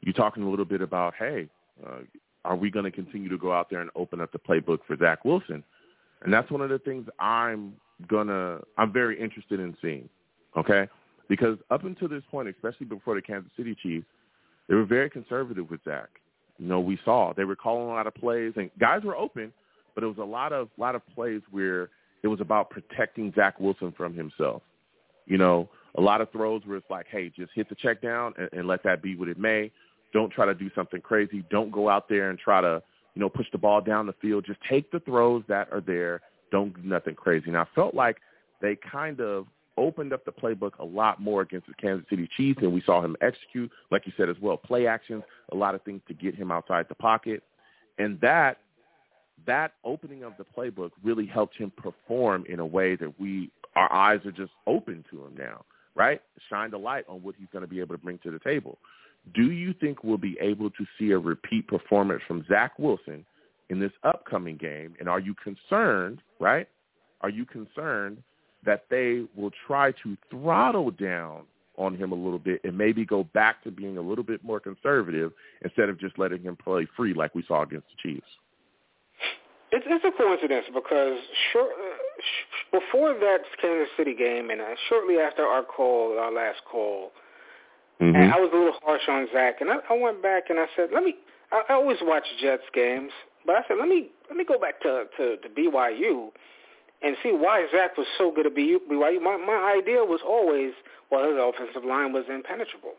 [0.00, 1.48] You're talking a little bit about, hey,
[1.86, 1.98] uh,
[2.44, 4.96] are we going to continue to go out there and open up the playbook for
[4.96, 5.62] Zach Wilson?
[6.22, 7.74] And that's one of the things I'm
[8.08, 10.08] gonna, I'm very interested in seeing.
[10.56, 10.86] Okay,
[11.28, 14.06] because up until this point, especially before the Kansas City Chiefs,
[14.68, 16.08] they were very conservative with Zach.
[16.58, 19.52] You know, we saw they were calling a lot of plays, and guys were open,
[19.94, 21.88] but it was a lot of lot of plays where
[22.22, 24.62] it was about protecting Zach Wilson from himself.
[25.26, 28.34] You know, a lot of throws where it's like, hey, just hit the check down
[28.38, 29.70] and, and let that be what it may.
[30.12, 31.44] Don't try to do something crazy.
[31.50, 32.82] Don't go out there and try to,
[33.14, 34.44] you know, push the ball down the field.
[34.46, 36.20] Just take the throws that are there.
[36.50, 37.46] Don't do nothing crazy.
[37.48, 38.18] And I felt like
[38.60, 39.46] they kind of
[39.76, 43.02] opened up the playbook a lot more against the Kansas City Chiefs, and we saw
[43.02, 46.34] him execute, like you said as well, play actions, a lot of things to get
[46.34, 47.42] him outside the pocket,
[47.98, 48.58] and that
[49.46, 53.92] that opening of the playbook really helped him perform in a way that we our
[53.92, 56.20] eyes are just open to him now, right?
[56.50, 58.78] Shined a light on what he's going to be able to bring to the table.
[59.34, 63.24] Do you think we'll be able to see a repeat performance from Zach Wilson
[63.70, 64.94] in this upcoming game?
[64.98, 66.68] And are you concerned, right?
[67.20, 68.22] Are you concerned
[68.64, 71.42] that they will try to throttle down
[71.76, 74.60] on him a little bit and maybe go back to being a little bit more
[74.60, 78.26] conservative instead of just letting him play free like we saw against the Chiefs.
[79.70, 81.18] It's, it's a coincidence because
[81.52, 86.60] short, uh, before that Kansas City game and uh, shortly after our call, our last
[86.70, 87.12] call,
[88.02, 88.16] mm-hmm.
[88.16, 90.66] and I was a little harsh on Zach, and I, I went back and I
[90.76, 91.14] said, let me.
[91.52, 93.12] I, I always watch Jets games,
[93.46, 96.30] but I said, let me let me go back to to, to BYU
[97.02, 99.20] and see why Zach was so good at BYU.
[99.20, 100.72] My, my idea was always,
[101.10, 102.94] well, his offensive line was impenetrable.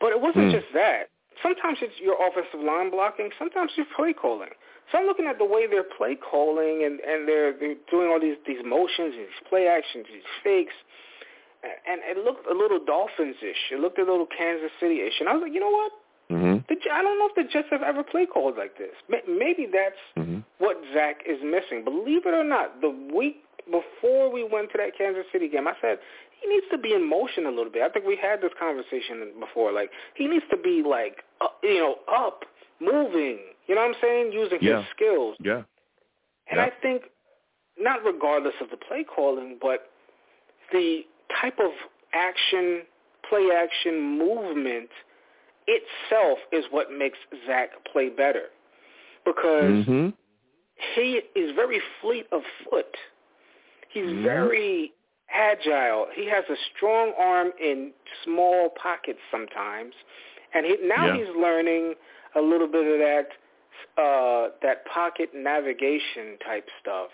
[0.00, 0.52] But it wasn't Mm.
[0.52, 1.10] just that.
[1.42, 3.30] Sometimes it's your offensive line blocking.
[3.38, 4.50] Sometimes it's play calling.
[4.90, 8.20] So I'm looking at the way they're play calling and, and they're, they're doing all
[8.20, 10.74] these, these motions, these play actions, these fakes.
[11.88, 13.72] And it looked a little Dolphins-ish.
[13.72, 15.20] It looked a little Kansas City-ish.
[15.20, 15.92] And I was like, you know what?
[16.30, 16.56] Mm-hmm.
[16.68, 18.92] The, I don't know if the Jets have ever play called like this.
[19.08, 20.40] Maybe that's Mm-hmm.
[20.58, 21.84] what Zach is missing.
[21.84, 23.36] Believe it or not, the week
[23.66, 25.98] before we went to that Kansas City game, I said
[26.40, 27.82] he needs to be in motion a little bit.
[27.82, 29.72] I think we had this conversation before.
[29.72, 32.44] Like he needs to be like, uh, you know, up,
[32.80, 33.38] moving.
[33.66, 34.32] You know what I'm saying?
[34.32, 34.78] Using Yeah.
[34.78, 35.36] his skills.
[35.40, 35.62] Yeah.
[36.50, 36.64] And Yeah.
[36.66, 37.04] I think,
[37.78, 39.90] not regardless of the play calling, but
[40.72, 41.04] the
[41.40, 41.70] type of
[42.12, 42.82] action,
[43.28, 44.88] play action movement
[45.66, 48.46] itself is what makes Zach play better.
[49.24, 50.08] Because Mm-hmm.
[50.94, 52.96] he is very fleet of foot.
[53.88, 54.22] He's Mhm.
[54.22, 54.92] very
[55.30, 56.08] agile.
[56.14, 57.92] He has a strong arm in
[58.24, 59.94] small pockets sometimes,
[60.52, 61.16] and he, now Yeah.
[61.16, 61.94] he's learning
[62.34, 63.28] a little bit of that
[63.96, 67.10] uh, that pocket navigation type stuff.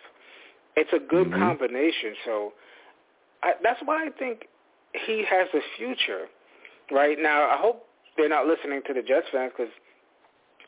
[0.76, 1.38] It's a good Mhm.
[1.38, 2.16] combination.
[2.24, 2.54] So
[3.42, 4.46] I, that's why I think
[5.06, 6.26] he has a future.
[6.90, 7.86] Right now, I hope
[8.16, 9.72] they're not listening to the Jets fans because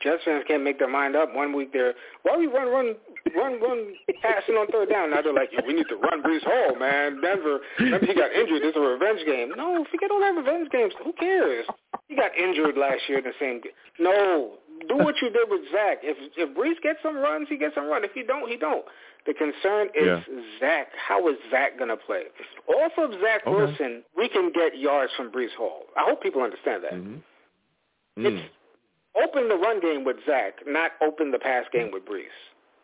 [0.02, 1.34] Jets fans can't make their mind up.
[1.34, 2.94] One week they're why we run, run,
[3.36, 5.10] run, run, passing on third down.
[5.10, 7.20] Now they're like, we need to run Breece Hall, man.
[7.20, 8.62] Denver, remember he got injured.
[8.62, 9.52] This is a revenge game.
[9.56, 10.92] No, forget all that revenge games.
[11.04, 11.66] Who cares?
[12.08, 13.72] He got injured last year in the same game.
[13.98, 14.58] No,
[14.88, 15.98] do what you did with Zach.
[16.02, 18.04] If if Breece gets some runs, he gets some run.
[18.04, 18.84] If he don't, he don't.
[19.26, 20.42] The concern is yeah.
[20.58, 20.88] Zach.
[20.98, 22.24] How is Zach going to play?
[22.72, 23.50] Off of Zach okay.
[23.50, 25.82] Wilson, we can get yards from Breece Hall.
[25.96, 26.94] I hope people understand that.
[26.94, 28.26] Mm-hmm.
[28.26, 29.24] It's mm.
[29.24, 32.26] open the run game with Zach, not open the pass game with Breece.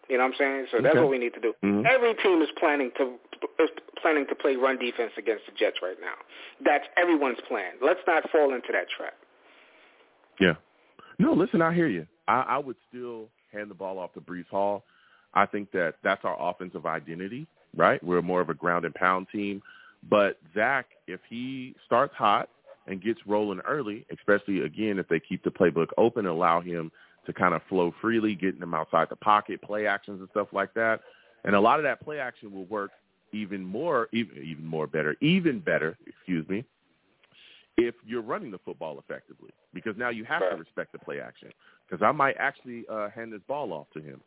[0.09, 0.67] You know what I'm saying?
[0.71, 1.01] So that's okay.
[1.01, 1.53] what we need to do.
[1.63, 1.87] Mm-hmm.
[1.87, 3.17] Every team is planning to
[3.61, 3.69] is
[4.01, 6.15] planning to play run defense against the Jets right now.
[6.65, 7.73] That's everyone's plan.
[7.83, 9.15] Let's not fall into that trap.
[10.41, 10.55] Yeah.
[11.19, 12.07] No, listen, I hear you.
[12.27, 14.85] I, I would still hand the ball off to Breece Hall.
[15.35, 18.03] I think that that's our offensive identity, right?
[18.03, 19.63] We're more of a ground and pound team.
[20.09, 22.49] But Zach, if he starts hot
[22.87, 26.91] and gets rolling early, especially again if they keep the playbook open and allow him
[27.27, 30.73] to kind of flow freely, getting him outside the pocket, play actions and stuff like
[30.75, 31.01] that.
[31.45, 32.91] And a lot of that play action will work
[33.33, 36.65] even more, even even more better, even better, excuse me,
[37.77, 40.51] if you're running the football effectively, because now you have right.
[40.51, 41.51] to respect the play action.
[41.89, 44.21] Because I might actually uh, hand this ball off to him.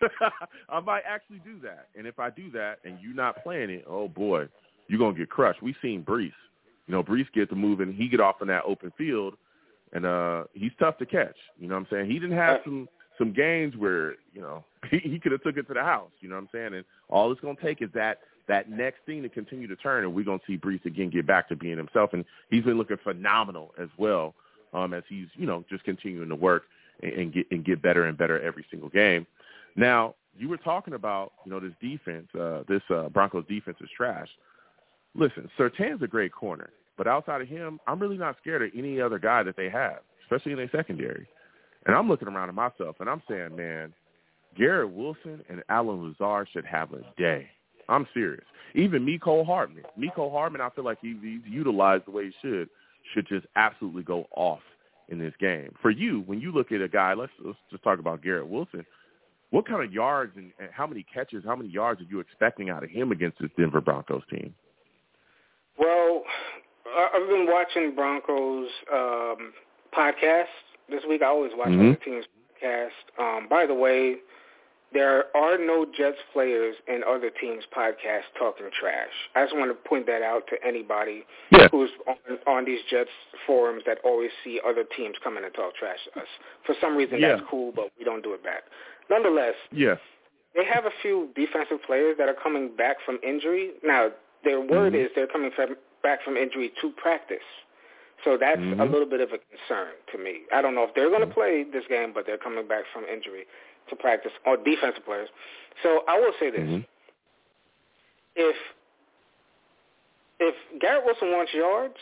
[0.68, 3.84] I might actually do that, and if I do that, and you're not playing it,
[3.88, 4.46] oh boy,
[4.88, 5.62] you're gonna get crushed.
[5.62, 6.32] We've seen Breece.
[6.86, 9.34] You know, Breece get to move and he get off in that open field,
[9.92, 11.36] and uh he's tough to catch.
[11.58, 12.10] You know what I'm saying?
[12.10, 15.66] He didn't have some some games where you know he, he could have took it
[15.68, 16.10] to the house.
[16.20, 16.74] You know what I'm saying?
[16.74, 20.14] And all it's gonna take is that that next thing to continue to turn, and
[20.14, 22.12] we're gonna see Breece again get back to being himself.
[22.12, 24.34] And he's been looking phenomenal as well
[24.72, 26.64] um, as he's you know just continuing to work
[27.02, 29.26] and, and get and get better and better every single game.
[29.74, 33.88] Now you were talking about you know this defense, uh, this uh, Broncos defense is
[33.96, 34.28] trash.
[35.16, 39.00] Listen, Surtain's a great corner, but outside of him, I'm really not scared of any
[39.00, 41.26] other guy that they have, especially in their secondary.
[41.86, 43.94] And I'm looking around at myself and I'm saying, man,
[44.56, 47.46] Garrett Wilson and Allen Lazard should have a day.
[47.88, 48.44] I'm serious.
[48.74, 49.84] Even Mecole Hardman.
[49.98, 52.68] Mecole Hardman, I feel like he, he's utilized the way he should,
[53.14, 54.60] should just absolutely go off
[55.08, 55.72] in this game.
[55.80, 58.84] For you, when you look at a guy, let's, let's just talk about Garrett Wilson.
[59.50, 62.68] What kind of yards and, and how many catches, how many yards are you expecting
[62.68, 64.52] out of him against this Denver Broncos team?
[65.78, 66.22] Well,
[67.14, 69.52] I've been watching Broncos um,
[69.96, 70.44] podcast
[70.88, 71.22] this week.
[71.22, 71.90] I always watch mm-hmm.
[71.90, 72.24] other teams'
[72.62, 72.88] podcast.
[73.18, 74.16] Um, by the way,
[74.92, 79.10] there are no Jets players in other teams' podcasts talking trash.
[79.34, 81.68] I just want to point that out to anybody yeah.
[81.70, 82.16] who's on,
[82.46, 83.10] on these Jets
[83.46, 86.26] forums that always see other teams coming and talk trash to us.
[86.64, 87.36] For some reason, yeah.
[87.36, 88.62] that's cool, but we don't do it back.
[89.10, 89.96] Nonetheless, yeah.
[90.54, 93.72] they have a few defensive players that are coming back from injury.
[93.84, 94.10] Now,
[94.46, 95.04] their word mm-hmm.
[95.04, 97.44] is they're coming from, back from injury to practice.
[98.24, 98.80] So that's mm-hmm.
[98.80, 100.46] a little bit of a concern to me.
[100.54, 101.34] I don't know if they're going to mm-hmm.
[101.34, 103.44] play this game, but they're coming back from injury
[103.90, 105.28] to practice, or defensive players.
[105.82, 106.60] So I will say this.
[106.60, 106.86] Mm-hmm.
[108.36, 108.56] If
[110.38, 111.96] if Garrett Wilson wants yards,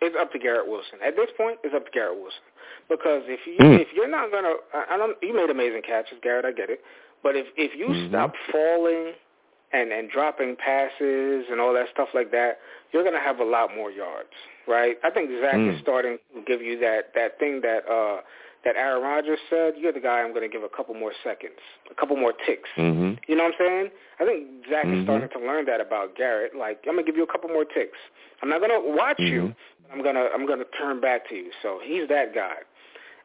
[0.00, 0.98] it's up to Garrett Wilson.
[1.04, 2.46] At this point, it's up to Garrett Wilson.
[2.88, 3.80] Because if you mm.
[3.80, 5.16] if you're not gonna, I, I don't.
[5.22, 6.44] You made amazing catches, Garrett.
[6.44, 6.80] I get it.
[7.22, 8.08] But if if you mm-hmm.
[8.08, 9.12] stop falling
[9.72, 12.58] and and dropping passes and all that stuff like that,
[12.92, 14.30] you're gonna have a lot more yards,
[14.66, 14.96] right?
[15.04, 15.74] I think Zach mm.
[15.74, 18.20] is starting to give you that that thing that uh
[18.64, 19.74] that Aaron Rodgers said.
[19.78, 21.58] You're the guy I'm gonna give a couple more seconds,
[21.90, 22.68] a couple more ticks.
[22.76, 23.14] Mm-hmm.
[23.28, 23.90] You know what I'm saying?
[24.20, 25.00] I think Zach mm-hmm.
[25.00, 26.52] is starting to learn that about Garrett.
[26.56, 27.98] Like I'm gonna give you a couple more ticks.
[28.42, 29.32] I'm not gonna watch mm-hmm.
[29.32, 29.54] you.
[29.92, 31.50] I'm gonna I'm gonna turn back to you.
[31.62, 32.56] So he's that guy.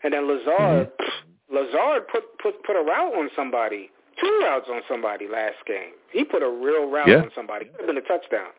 [0.04, 1.56] And then Lazard, mm-hmm.
[1.56, 3.90] Lazard put put put a route on somebody,
[4.22, 5.98] two routes on somebody last game.
[6.12, 7.22] He put a real route yeah.
[7.22, 7.66] on somebody.
[7.66, 8.54] Could have been a touchdown.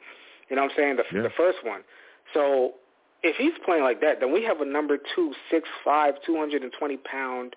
[0.50, 0.96] You know what I'm saying?
[0.96, 1.22] The yeah.
[1.22, 1.82] the first one.
[2.34, 2.74] So
[3.22, 6.62] if he's playing like that, then we have a number two, six five, two hundred
[6.62, 7.54] and twenty pound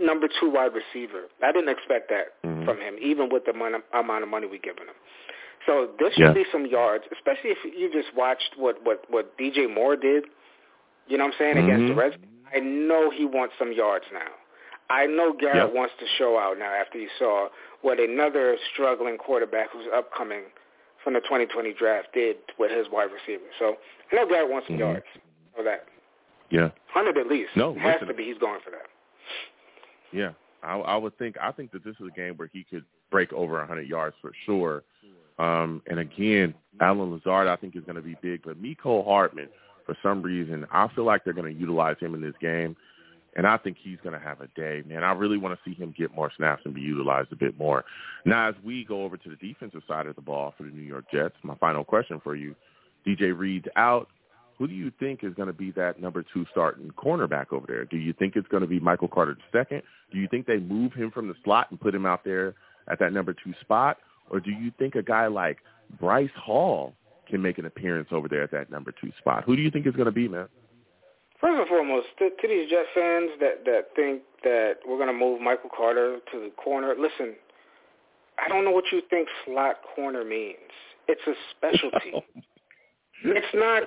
[0.00, 1.24] number two wide receiver.
[1.42, 2.64] I didn't expect that mm-hmm.
[2.64, 4.94] from him, even with the mon- amount of money we giving him.
[5.66, 6.32] So this should yeah.
[6.32, 10.24] be some yards, especially if you just watched what what what DJ Moore did.
[11.06, 11.68] You know what I'm saying mm-hmm.
[11.68, 12.26] against the Redskins.
[12.54, 14.32] I know he wants some yards now.
[14.90, 15.74] I know Garrett Yep.
[15.74, 17.48] wants to show out now after he saw
[17.82, 20.44] what another struggling quarterback who's upcoming
[21.04, 23.44] from the 2020 draft did with his wide receiver.
[23.58, 23.76] So
[24.10, 24.80] I know Garrett wants some Mhm.
[24.80, 25.06] yards
[25.54, 25.86] for that.
[26.50, 26.70] Yeah.
[26.92, 27.54] 100 at least.
[27.56, 28.24] No, it has to be.
[28.24, 28.86] He's going for that.
[30.12, 30.32] Yeah,
[30.62, 31.36] I, I would think.
[31.40, 34.32] I think that this is a game where he could break over 100 yards for
[34.46, 34.82] sure.
[35.38, 39.48] Um, and again, Allen Lazard, I think is going to be big, but Mecole Hardman,
[39.86, 42.74] for some reason, I feel like they're going to utilize him in this game,
[43.36, 44.82] and I think he's going to have a day.
[44.86, 47.58] Man, I really want to see him get more snaps and be utilized a bit
[47.58, 47.84] more.
[48.24, 50.82] Now, as we go over to the defensive side of the ball for the New
[50.82, 52.54] York Jets, my final question for you:
[53.06, 54.08] DJ Reed's out.
[54.58, 57.84] who do you think is going to be that number two starting cornerback over there?
[57.84, 59.82] Do you think it's going to be Michael Carter II?
[60.12, 62.54] Do you think they move him from the slot and put him out there
[62.90, 63.98] at that number two spot?
[64.30, 65.58] Or do you think a guy like
[66.00, 66.94] Bryce Hall
[67.28, 69.44] can make an appearance over there at that number two spot?
[69.44, 70.48] Who do you think is going to be, man?
[71.40, 75.12] First and foremost, to, to these Jet fans that, that think that we're going to
[75.12, 77.36] move Michael Carter to the corner, listen,
[78.44, 80.56] I don't know what you think slot corner means.
[81.06, 82.12] It's a specialty.
[83.24, 83.84] it's not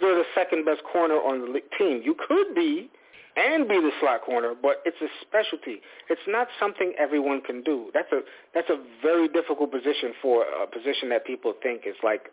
[0.00, 2.02] you're the second best corner on the team.
[2.04, 2.90] You could be
[3.36, 5.80] and be the slot corner, but it's a specialty.
[6.10, 7.90] It's not something everyone can do.
[7.94, 8.20] That's a
[8.54, 12.28] that's a very difficult position for a position that people think is like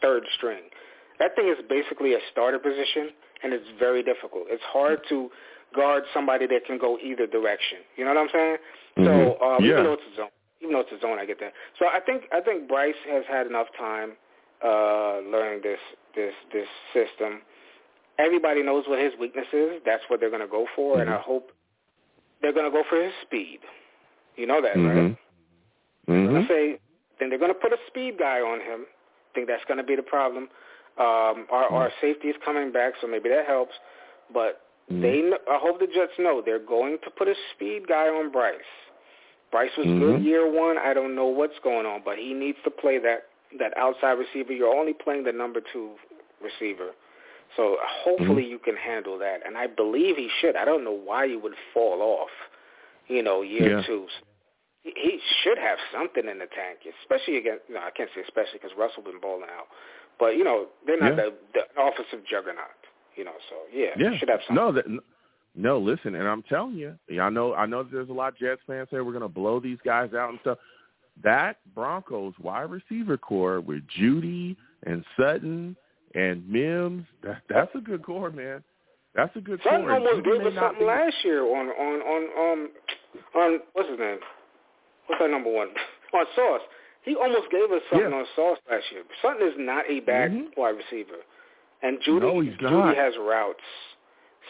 [0.00, 0.62] third string.
[1.18, 3.10] That thing is basically a starter position,
[3.44, 4.44] and it's very difficult.
[4.48, 5.30] It's hard to
[5.74, 7.78] guard somebody that can go either direction.
[7.96, 8.56] You know what I'm saying?
[8.98, 9.04] Mm-hmm.
[9.04, 9.72] So um, yeah.
[9.72, 10.28] even though it's a zone,
[10.60, 11.52] even though it's a zone, I get that.
[11.78, 14.12] So I think I think Bryce has had enough time
[14.64, 15.80] uh, learning this
[16.16, 17.42] this this system.
[18.18, 19.82] Everybody knows what his weakness is.
[19.84, 21.02] That's what they're going to go for, mm-hmm.
[21.02, 21.50] and I hope
[22.40, 23.58] they're going to go for his speed.
[24.36, 24.86] You know that, mm-hmm.
[24.86, 25.16] right?
[26.06, 26.32] They're Mm-hmm.
[26.32, 26.78] going to say
[27.18, 28.84] then they're going to put a speed guy on him.
[28.84, 30.48] I think that's going to be the problem.
[30.98, 33.74] Um, our our safety is coming back, so maybe that helps.
[34.32, 35.00] But Mhm.
[35.02, 38.60] they, I hope the Jets know they're going to put a speed guy on Bryce.
[39.50, 39.98] Bryce was Mhm.
[39.98, 40.78] good year one.
[40.78, 43.26] I don't know what's going on, but he needs to play that
[43.58, 44.52] that outside receiver.
[44.52, 45.92] You're only playing the number two
[46.40, 46.92] receiver,
[47.56, 48.50] so hopefully Mm-hmm.
[48.50, 49.44] you can handle that.
[49.46, 50.56] And I believe he should.
[50.56, 52.30] I don't know why you would fall off.
[53.08, 53.82] You know, year Yeah.
[53.82, 54.08] two.
[54.82, 57.68] He, he should have something in the tank, especially against.
[57.70, 59.68] No, I can't say especially because Russell been balling out.
[60.18, 61.24] But you know, they're not Yeah.
[61.24, 62.66] the, the offensive juggernaut.
[63.16, 64.16] You know, so yeah, Yeah.
[64.18, 64.56] should have something.
[64.56, 64.84] No, that,
[65.54, 65.78] no.
[65.78, 67.82] Listen, and I'm telling you, I know, I know.
[67.84, 70.38] There's a lot of Jets fans say we're going to blow these guys out and
[70.40, 70.58] stuff.
[71.22, 75.76] That Broncos wide receiver core with Jeudy and Sutton
[76.16, 78.64] and Mims, that, that's a good core, man.
[79.14, 79.92] That's a good Sutton core.
[79.92, 82.70] almost gave us something be- last year on on on um
[83.36, 84.18] on what's his name?
[85.06, 85.68] What's that number one?
[86.14, 86.62] on Sauce.
[87.04, 88.16] He almost gave us something Yeah.
[88.16, 89.02] on Sauce last year.
[89.20, 90.56] Sutton is not a bad Mhm.
[90.56, 91.20] wide receiver,
[91.82, 92.20] and Jeudy
[92.60, 93.62] No, Jeudy has routes.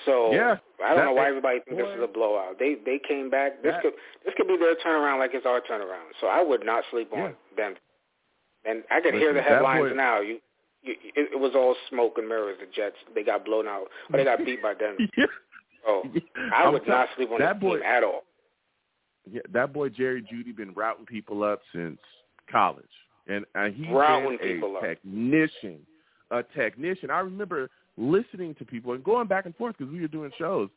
[0.05, 2.59] So Yeah, I don't that- know why everybody thinks this is a blowout.
[2.59, 3.61] They they came back.
[3.63, 3.95] This That- could
[4.25, 6.15] this could be their turnaround like it's our turnaround.
[6.21, 7.33] So I would not sleep on Yeah.
[7.57, 7.77] them.
[8.65, 10.21] And I could hear the headlines boy- now.
[10.21, 10.41] You,
[10.83, 12.59] you it, it was all smoke and mirrors.
[12.59, 15.03] The Jets they got blown out, or they got beat by Denver.
[15.17, 15.27] yeah.
[15.87, 16.03] Oh,
[16.53, 18.25] I I'm would not sleep on that boy, team at all.
[19.31, 22.01] Yeah, that boy Jerry Jeudy been routing people up since
[22.51, 22.85] college,
[23.27, 24.83] and uh, he's been people a up.
[24.83, 25.79] technician.
[26.31, 27.11] A technician.
[27.11, 30.69] I remember listening to people and going back and forth because we were doing shows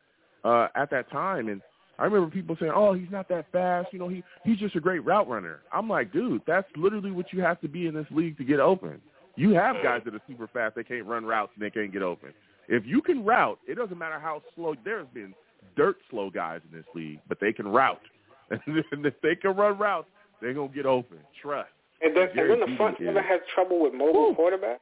[0.44, 1.62] uh, at that time, and
[2.00, 3.90] I remember people saying, "Oh, he's not that fast.
[3.92, 7.34] You know, he he's just a great route runner." I'm like, dude, that's literally what
[7.34, 9.02] you have to be in this league to get open.
[9.36, 10.76] You have guys that are super fast.
[10.76, 12.34] They can't run routes and they can't get open.
[12.68, 14.76] If you can route, it doesn't matter how slow.
[14.84, 15.34] There's been
[15.76, 18.02] dirt slow guys in this league, but they can route.
[18.50, 20.08] And if they can run routes,
[20.42, 21.18] they're gonna get open.
[21.42, 21.70] Trust.
[22.02, 24.36] And then, and then the front never had trouble with mobile Woo.
[24.36, 24.80] quarterback.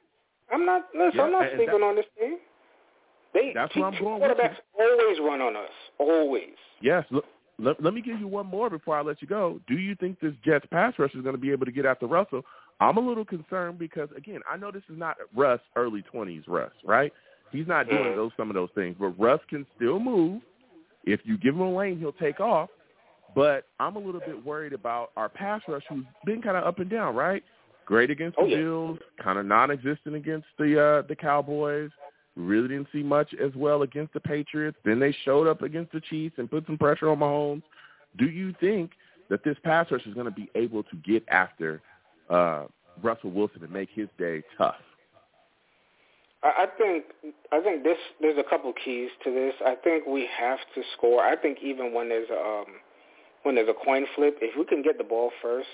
[0.52, 0.84] I'm not.
[0.98, 2.38] Listen, I'm not sleeping on this team.
[3.34, 5.70] They That's where I'm going with quarterbacks always run on us.
[5.98, 6.56] Always.
[6.82, 7.06] Yes.
[7.12, 7.26] Look,
[7.60, 9.60] let, let me give you one more before I let you go.
[9.68, 12.06] Do you think this Jets pass rush is going to be able to get after
[12.08, 12.44] Russell?
[12.80, 16.72] I'm a little concerned because again, I know this is not Russ early 20s Russ,
[16.86, 17.12] right?
[17.52, 18.16] He's not doing Mhm.
[18.16, 20.42] those some of those things, but Russ can still move.
[21.06, 22.70] If you give him a lane, he'll take off.
[23.36, 26.80] But I'm a little bit worried about our pass rush, who's been kind of up
[26.80, 27.44] and down, right?
[27.86, 28.58] Great against the Oh, yeah.
[28.58, 31.92] Bills, kind of non-existent against the uh, the Cowboys.
[32.36, 34.78] Really didn't see much as well against the Patriots.
[34.84, 37.64] Then they showed up against the Chiefs and put some pressure on Mahomes.
[38.18, 38.92] Do you think
[39.30, 41.82] that this pass rush is going to be able to get after
[42.30, 42.66] uh,
[43.04, 44.76] Russell Wilson and make his day tough?
[46.44, 47.06] I think
[47.52, 49.54] I think this there's a couple keys to this.
[49.66, 51.24] I think we have to score.
[51.24, 52.66] I think even when there's a um,
[53.46, 55.70] when there's a coin flip, if we can get the ball first,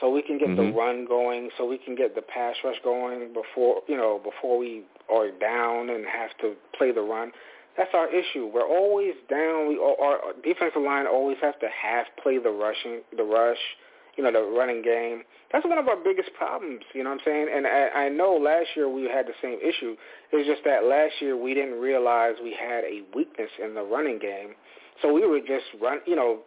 [0.00, 0.76] so we can get the Mhm.
[0.76, 4.84] run going, so we can get the pass rush going before you know before we
[5.08, 7.32] are down and have to play the run.
[7.76, 8.46] That's our issue.
[8.46, 9.66] We're always down.
[9.68, 13.76] We our defensive line always has to half play the rushing the rush,
[14.16, 15.24] you know, the running game.
[15.52, 16.84] That's one of our biggest problems.
[16.94, 17.48] You know what I'm saying?
[17.52, 19.96] And I, I know last year we had the same issue.
[20.30, 24.18] It's just that last year we didn't realize we had a weakness in the running
[24.18, 24.54] game,
[25.02, 26.40] so we were just run, you know,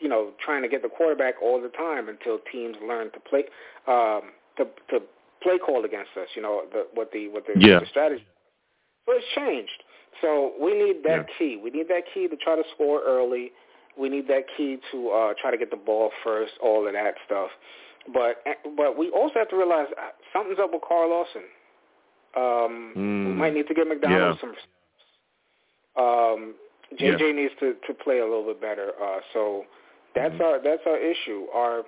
[0.00, 3.44] you know, trying to get the quarterback all the time until teams learn to play
[3.86, 5.00] um, to to
[5.42, 6.28] play call against us.
[6.34, 7.80] You know, the, what the what the, Yeah.
[7.80, 8.24] the strategy.
[9.06, 9.82] So it's changed.
[10.20, 11.36] So we need that Yeah.
[11.38, 11.56] key.
[11.56, 13.52] We need that key to try to score early.
[13.96, 16.52] We need that key to uh, try to get the ball first.
[16.62, 17.50] All of that stuff.
[18.12, 18.42] But
[18.76, 21.42] but we also have to realize uh, something's up with Carl Lawson.
[22.36, 23.26] Um, Mm.
[23.26, 24.40] We might need to get McDonald Yeah.
[24.40, 24.56] some.
[25.96, 26.54] Um,
[26.94, 27.32] JJ Yeah.
[27.32, 28.92] needs to to play a little bit better.
[29.00, 29.66] Uh, so
[30.16, 30.42] that's Mm-hmm.
[30.42, 31.46] our that's our issue.
[31.54, 31.82] Our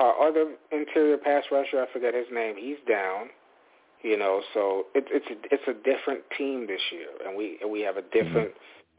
[0.00, 2.56] our other interior pass rusher, I forget his name.
[2.58, 3.30] He's down.
[4.02, 7.70] You know, so it, it's a, it's a different team this year, and we and
[7.70, 8.52] we have a different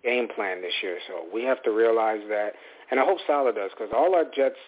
[0.04, 1.00] game plan this year.
[1.08, 2.54] So we have to realize that,
[2.92, 4.62] and I hope Saleh does, because all our Jets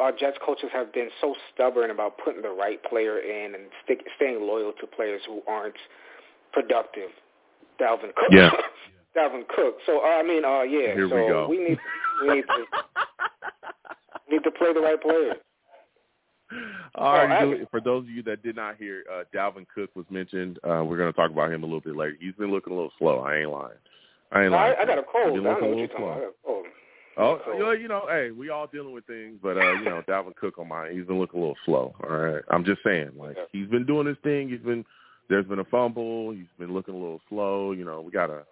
[0.00, 4.00] our Jets coaches have been so stubborn about putting the right player in and stick,
[4.16, 5.76] staying loyal to players who aren't
[6.52, 7.10] productive.
[7.80, 8.32] Dalvin Cook.
[8.32, 8.50] Yeah.
[9.16, 9.76] Dalvin Cook.
[9.86, 10.94] So uh, I mean, uh, yeah.
[10.94, 11.46] Here so we go.
[11.48, 11.78] We need
[12.22, 12.64] we need to
[14.30, 15.36] need to play the right players.
[16.94, 19.90] All right, Oh, I- for those of you that did not hear, uh, Dalvin Cook
[19.96, 20.58] was mentioned.
[20.62, 22.16] Uh, we're going to talk about him a little bit later.
[22.20, 23.20] He's been looking a little slow.
[23.20, 23.78] I ain't lying.
[24.30, 24.74] I ain't No, lying.
[24.78, 25.30] I, I got a cold.
[25.30, 26.16] He's I been know looking what a you're little talking about.
[26.16, 26.66] I got a cold.
[27.16, 29.84] Oh, So- you know, you know, hey, we all dealing with things, but uh, you
[29.84, 31.94] know, Dalvin Cook on mine, he's been looking a little slow.
[32.08, 33.44] All right, I'm just saying, like Yeah.
[33.52, 34.48] he's been doing his thing.
[34.48, 34.84] He's been
[35.28, 36.32] there's been a fumble.
[36.32, 37.72] He's been looking a little slow.
[37.72, 38.44] You know, we gotta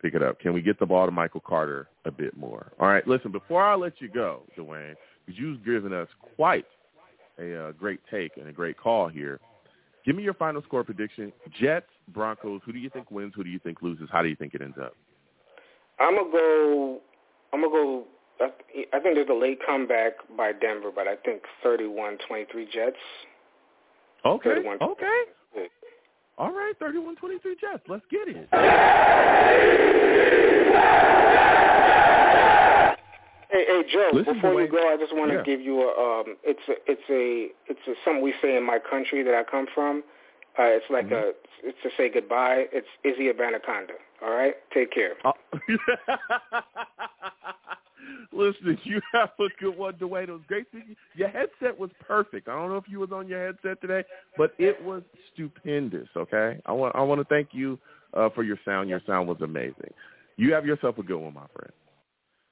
[0.00, 0.40] pick it up.
[0.40, 2.72] Can we get the ball to Michael Carter a bit more?
[2.78, 4.94] All right, listen, before I let you go, Dwayne,
[5.24, 6.66] because you've given us quite
[7.38, 9.40] a uh, great take and a great call here.
[10.04, 11.32] Give me your final score prediction.
[11.60, 12.62] Jets, Broncos.
[12.64, 13.32] Who do you think wins?
[13.36, 14.08] Who do you think loses?
[14.10, 14.96] How do you think it ends up?
[15.98, 17.00] I'm gonna go.
[17.52, 18.04] I'm gonna go.
[18.40, 18.46] I
[18.96, 22.96] I think there's a late comeback by Denver, but I think 31-23 Jets.
[24.24, 24.48] Okay.
[24.48, 25.22] 31 Okay.
[26.40, 27.82] All right, 31-23 Jets.
[27.86, 28.48] Let's get it.
[33.50, 34.08] Hey, hey, Joe.
[34.14, 35.42] Listen, before you go, I just want to Yeah.
[35.42, 35.90] give you a.
[35.92, 39.42] Um, it's a, it's a, it's a, something we say in my country that I
[39.42, 40.02] come from.
[40.58, 41.14] Uh, it's like Mm-hmm.
[41.14, 42.64] a, it's to say goodbye.
[42.72, 43.96] It's Izzy Abanikanda.
[44.22, 45.14] All right, take care.
[45.24, 45.32] Oh.
[48.32, 50.28] Listen, you have a good one, Dwayne.
[50.28, 50.96] It was great speaking.
[51.14, 52.48] Your headset was perfect.
[52.48, 54.02] I don't know if you was on your headset today,
[54.36, 56.08] but it was stupendous.
[56.16, 57.78] Okay, I want I want to thank you
[58.14, 58.88] uh, for your sound.
[58.88, 59.92] Your sound was amazing.
[60.36, 61.72] You have yourself a good one, my friend.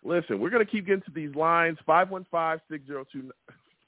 [0.04, 1.78] Listen, we're gonna keep getting to these lines.
[1.86, 3.30] Five one five six zero two.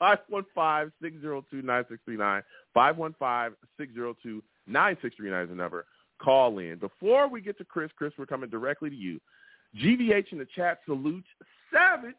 [0.01, 2.43] 515-602-9639.
[2.77, 5.87] 515-602-9639 is the number.
[6.23, 6.79] Call in.
[6.79, 9.21] Before we get to Chris, Chris, we're coming directly to you.
[9.77, 11.29] GVH in the chat salutes
[11.73, 12.15] Savage.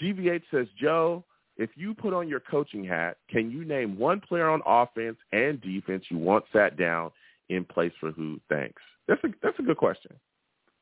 [0.00, 1.24] GVH says, Joe,
[1.56, 5.60] if you put on your coaching hat, can you name one player on offense and
[5.60, 7.10] defense you want sat down
[7.48, 8.40] in place for who?
[8.48, 8.80] Thanks.
[9.08, 10.12] That's a that's a good question.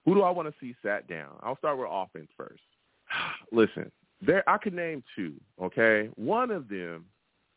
[0.05, 1.31] Who do I want to see sat down?
[1.43, 2.63] I'll start with offense first.
[3.53, 3.91] Listen,
[4.21, 5.35] there I could name two.
[5.63, 7.07] Okay, one of them.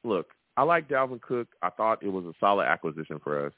[0.04, 1.48] Look, I like Dalvin Cook.
[1.62, 3.54] I thought it was a solid acquisition for us,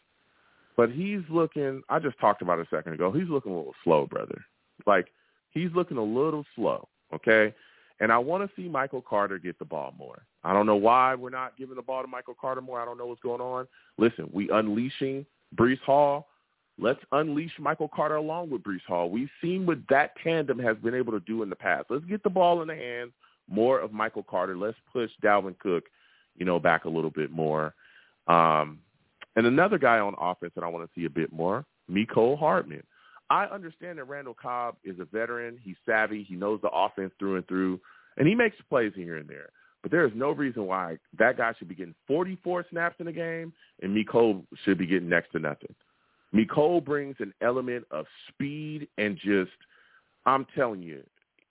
[0.77, 1.81] but he's looking.
[1.89, 3.11] I just talked about it a second ago.
[3.11, 4.43] He's looking a little slow, brother.
[4.85, 5.07] Like
[5.51, 6.87] he's looking a little slow.
[7.13, 7.53] Okay,
[7.99, 10.23] and I want to see Michael Carter get the ball more.
[10.43, 12.79] I don't know why we're not giving the ball to Michael Carter more.
[12.79, 13.67] I don't know what's going on.
[13.97, 15.25] Listen, we unleashing
[15.55, 16.27] Breece Hall.
[16.77, 19.09] Let's unleash Michael Carter along with Breece Hall.
[19.09, 21.85] We've seen what that tandem has been able to do in the past.
[21.89, 23.11] Let's get the ball in the hands
[23.49, 24.57] more of Michael Carter.
[24.57, 25.85] Let's push Dalvin Cook,
[26.35, 27.73] you know, back a little bit more.
[28.27, 28.79] Um,
[29.35, 32.83] and another guy on offense that I want to see a bit more, Mecole Hardman.
[33.29, 35.59] I understand that Randall Cobb is a veteran.
[35.63, 36.23] He's savvy.
[36.23, 37.79] He knows the offense through and through,
[38.17, 39.49] and he makes plays here and there.
[39.81, 43.11] But there is no reason why that guy should be getting 44 snaps in a
[43.11, 45.73] game, and Mecole should be getting next to nothing.
[46.33, 49.51] Mecole brings an element of speed and just,
[50.25, 51.03] I'm telling you,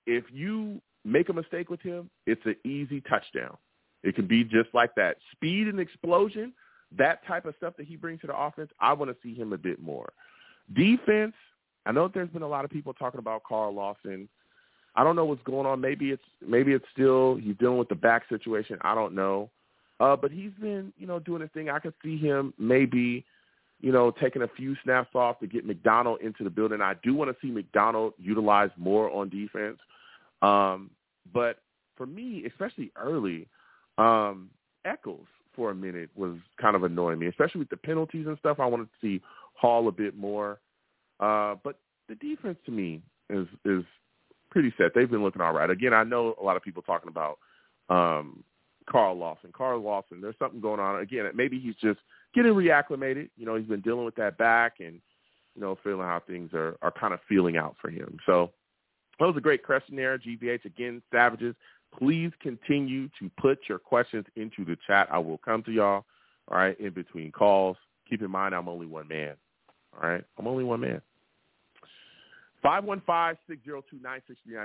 [0.07, 3.57] if you make a mistake with him, it's an easy touchdown.
[4.03, 5.17] It can be just like that.
[5.33, 6.53] Speed and explosion,
[6.97, 9.53] that type of stuff that he brings to the offense, I want to see him
[9.53, 10.13] a bit more.
[10.75, 11.35] Defense,
[11.87, 14.29] I know there's been a lot of people talking about Carl Lawson.
[14.97, 15.81] I don't know what's going on.
[15.81, 18.79] Maybe it's maybe it's still he's dealing with the back situation.
[18.83, 19.51] I don't know.
[20.01, 21.69] Uh, but he's been, you know, doing his thing.
[21.69, 23.25] I could see him maybe,
[23.85, 26.81] you know, taking a few snaps off to get McDonald into the building.
[26.81, 29.77] I do want to see McDonald utilized more on defense.
[30.41, 30.91] Um,
[31.35, 31.59] but
[31.95, 33.47] for me, especially early,
[33.99, 34.49] um,
[34.87, 38.59] Echols for a minute was kind of annoying me, especially with the penalties and stuff.
[38.59, 39.21] I wanted to see
[39.53, 40.61] Hall a bit more.
[41.21, 41.79] Uh, but
[42.09, 43.85] the defense to me is is
[44.51, 44.93] pretty set.
[44.95, 45.69] They've been looking all right.
[45.69, 47.39] Again, I know a lot of people talking about
[47.91, 48.45] um,
[48.89, 49.53] Carl Lawson.
[49.55, 51.01] Carl Lawson, there's something going on.
[51.01, 52.01] Again, maybe he's just
[52.35, 53.31] getting reacclimated.
[53.37, 55.01] You know, he's been dealing with that back and,
[55.55, 58.19] you know, feeling how things are, are kind of feeling out for him.
[58.27, 58.51] So
[59.19, 60.65] that was a great question there, GVH.
[60.65, 61.55] Again, Savages,
[61.97, 65.09] please continue to put your questions into the chat.
[65.11, 66.05] I will come to y'all,
[66.49, 67.77] all right, in between calls.
[68.09, 69.35] Keep in mind, I'm only one man.
[69.95, 71.01] All right, I'm only one man.
[72.65, 73.37] 515-602-9639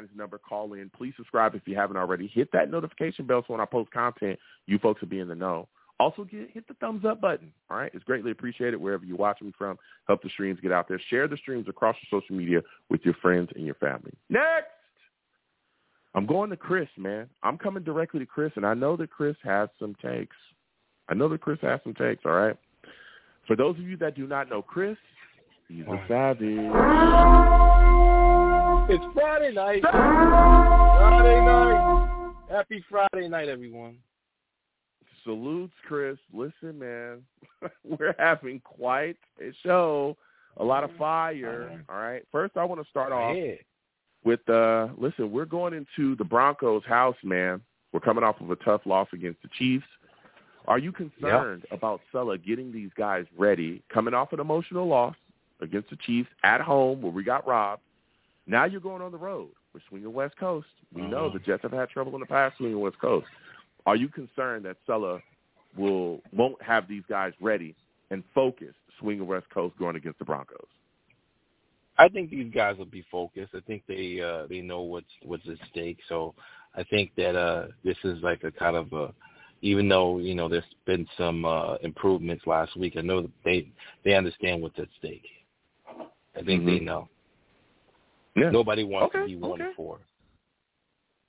[0.03, 0.37] is the number.
[0.37, 0.89] Call in.
[0.95, 2.27] Please subscribe if you haven't already.
[2.27, 5.35] Hit that notification bell so when I post content, you folks will be in the
[5.35, 5.67] know.
[5.99, 7.51] Also, get, hit the thumbs up button.
[7.69, 9.77] All right, it's greatly appreciated wherever you're watching me from.
[10.07, 11.01] Help the streams get out there.
[11.09, 14.13] Share the streams across your social media with your friends and your family.
[14.29, 14.67] Next,
[16.15, 17.27] I'm going to Chris, man.
[17.43, 20.35] I'm coming directly to Chris, and I know that Chris has some takes.
[21.09, 22.23] I know that Chris has some takes.
[22.25, 22.55] All right.
[23.45, 24.97] For those of you that do not know Chris,
[25.67, 26.47] he's a savage.
[28.91, 29.81] It's Friday night.
[29.81, 32.33] Friday night.
[32.49, 33.97] Happy Friday night, everyone.
[35.23, 36.17] Salutes, Chris.
[36.33, 37.23] Listen, man,
[37.83, 40.17] we're having quite a show.
[40.57, 41.83] A lot of fire.
[41.87, 42.23] All right.
[42.31, 43.35] First, I want to start off
[44.23, 47.61] with uh listen, we're going into the Broncos house, man.
[47.91, 49.85] We're coming off of a tough loss against the Chiefs.
[50.67, 51.77] Are you concerned yep.
[51.79, 55.15] about Saleh getting these guys ready, coming off an emotional loss
[55.61, 57.81] against the Chiefs at home where we got robbed?
[58.45, 59.49] Now you're going on the road.
[59.73, 60.67] We're swinging West Coast.
[60.93, 63.27] We know the Jets have had trouble in the past swinging West Coast.
[63.89, 65.19] Are you concerned that Saleh
[65.75, 67.75] will won't have these guys ready
[68.11, 70.67] and focused swinging West Coast going against the Broncos?
[71.97, 73.55] I think these guys will be focused.
[73.55, 75.97] I think they uh, they know what's what's at stake.
[76.07, 76.35] So
[76.75, 79.11] I think that uh, this is like a kind of a
[79.63, 82.93] even though you know there's been some uh, improvements last week.
[82.95, 83.71] I know they
[84.05, 85.25] they understand what's at stake.
[86.35, 86.67] I think mm-hmm.
[86.67, 87.09] they know.
[88.35, 88.51] Yeah.
[88.51, 89.23] Nobody wants okay.
[89.23, 89.71] to be one okay.
[89.75, 89.97] four.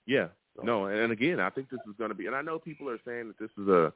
[0.04, 0.26] Yeah.
[0.62, 2.98] No, and again, I think this is going to be, and I know people are
[3.04, 3.92] saying that this is a,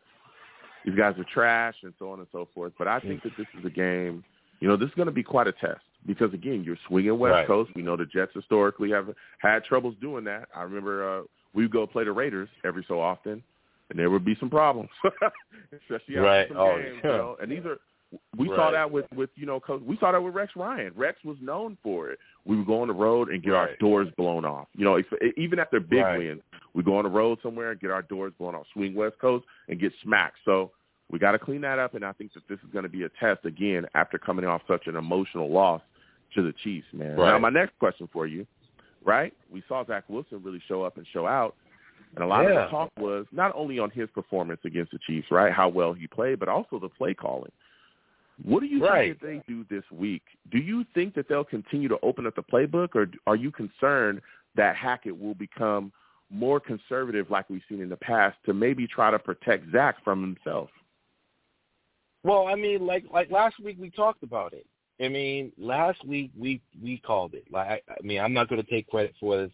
[0.85, 3.47] these guys are trash and so on and so forth, but I think that this
[3.59, 4.25] is a game,
[4.61, 7.33] you know, this is going to be quite a test because again, you're swinging West
[7.33, 7.47] right.
[7.47, 7.71] Coast.
[7.75, 9.09] We know the Jets historically have
[9.39, 10.49] had troubles doing that.
[10.55, 11.23] I remember uh,
[11.55, 13.43] we would go play the Raiders every so often,
[13.91, 14.91] and there would be some problems,
[15.73, 16.49] especially after right.
[16.49, 17.01] some oh, games.
[17.03, 17.11] Yeah.
[17.11, 17.37] You know?
[17.41, 17.79] And these are
[18.37, 18.57] we right.
[18.57, 20.93] saw that with with you know coach, we saw that with Rex Ryan.
[20.95, 22.19] Rex was known for it.
[22.45, 23.71] We would go on the road and get right.
[23.71, 24.69] our doors blown off.
[24.77, 26.19] You know, if, even after big right.
[26.19, 26.43] wins,
[26.75, 28.67] we go on the road somewhere and get our doors blown off.
[28.73, 30.39] Swing West Coast and get smacked.
[30.45, 30.73] So
[31.11, 31.95] we got to clean that up.
[31.95, 34.63] And I think that this is going to be a test again after coming off
[34.69, 35.83] such an emotional loss
[36.35, 37.17] to the Chiefs, man.
[37.17, 37.31] Right.
[37.31, 38.47] Now, my next question for you,
[39.05, 39.33] right?
[39.51, 41.55] We saw Zach Wilson really show up and show out.
[42.17, 42.51] And a lot yeah.
[42.51, 45.93] of the talk was not only on his performance against the Chiefs, right, how well
[45.93, 47.51] he played, but also the play calling.
[48.43, 49.11] What do you right.
[49.11, 50.23] think that they do this week?
[50.51, 54.21] Do you think that they'll continue to open up the playbook, or are you concerned
[54.57, 55.93] that Hackett will become
[56.31, 60.21] more conservative like we've seen in the past to maybe try to protect Zach from
[60.21, 60.71] himself?
[62.23, 64.67] Well, I mean, like like last week we talked about it.
[65.03, 67.45] I mean, last week we we called it.
[67.51, 69.53] Like I, I mean, I'm not going to take credit for this,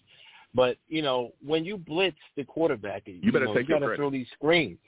[0.55, 3.81] but you know, when you blitz the quarterback, you, you better know, take you your
[3.81, 3.97] credit.
[3.97, 4.79] throw these screens.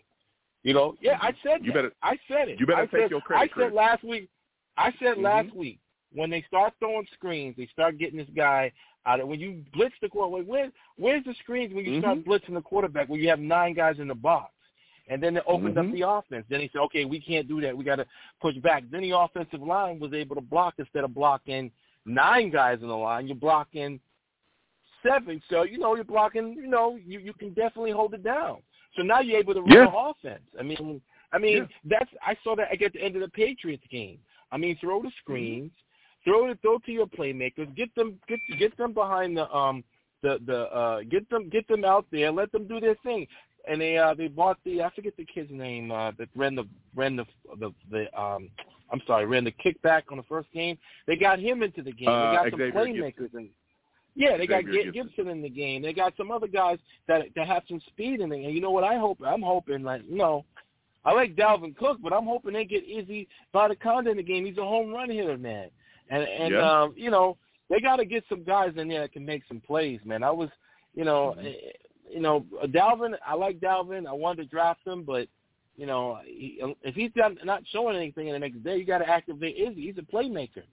[0.63, 1.75] You know, yeah, I said you that.
[1.75, 1.93] better.
[2.03, 2.61] I said it.
[2.61, 3.51] You better I take said, your credit.
[3.53, 4.29] I said last week.
[4.77, 5.25] I said mm-hmm.
[5.25, 5.81] last week
[6.15, 8.73] when they start throwing screens, they start getting this guy
[9.07, 10.49] out of when you blitz the quarterback.
[10.49, 12.01] Where, where's the screens when you mm-hmm.
[12.01, 14.53] start blitzing the quarterback when you have nine guys in the box?
[15.09, 15.89] And then it opened mm-hmm.
[15.89, 16.47] up the offense.
[16.49, 17.77] Then he said, okay, we can't do that.
[17.77, 18.07] We got to
[18.41, 18.85] push back.
[18.91, 21.71] Then the offensive line was able to block instead of blocking
[22.07, 23.27] nine guys in the line.
[23.27, 24.01] You're blocking
[25.03, 25.43] seven.
[25.51, 28.59] So, you know, you're blocking, you know, you, you can definitely hold it down.
[28.97, 29.87] So now you're able to run yeah.
[29.87, 30.43] the offense.
[30.59, 31.01] I mean,
[31.33, 31.99] I mean, yeah.
[31.99, 34.19] that's I saw that at the end of the Patriots game.
[34.51, 35.71] I mean, throw the screens,
[36.25, 39.85] throw it, throw to your playmakers, get them, get get them behind the um
[40.23, 43.27] the the uh get them get them out there, let them do their thing.
[43.69, 46.65] And they uh they bought the I forget the kid's name uh that ran the
[46.95, 47.25] ran the
[47.59, 48.49] the the um
[48.93, 50.79] I'm sorry ran the kickback on the first game.
[51.07, 52.09] They got him into the game.
[52.09, 53.35] Uh, they got some playmakers Gipson.
[53.35, 53.49] and
[54.15, 55.19] yeah, they got Xavier Gipson.
[55.19, 55.31] Gipson.
[55.31, 55.83] in the game.
[55.83, 56.79] They got some other guys
[57.09, 58.45] that that have some speed in it.
[58.45, 58.85] And you know what?
[58.85, 60.45] I hope I'm hoping like you know,
[61.05, 64.45] I like Dalvin Cook, but I'm hoping they get Izzy Abanikanda in the game.
[64.45, 65.71] He's a home run hitter, man.
[66.13, 66.83] And and Yeah.
[66.83, 67.37] um, you know
[67.71, 70.23] they got to get some guys in there that can make some plays, man.
[70.23, 70.51] I was,
[70.95, 72.15] you know, Mm-hmm.
[72.15, 73.17] you know Dalvin.
[73.27, 74.07] I like Dalvin.
[74.07, 75.27] I wanted to draft him, but
[75.77, 78.99] you know he, if he's not, not showing anything in the next day, you got
[78.99, 79.87] to activate Izzy.
[79.87, 80.65] He's a playmaker.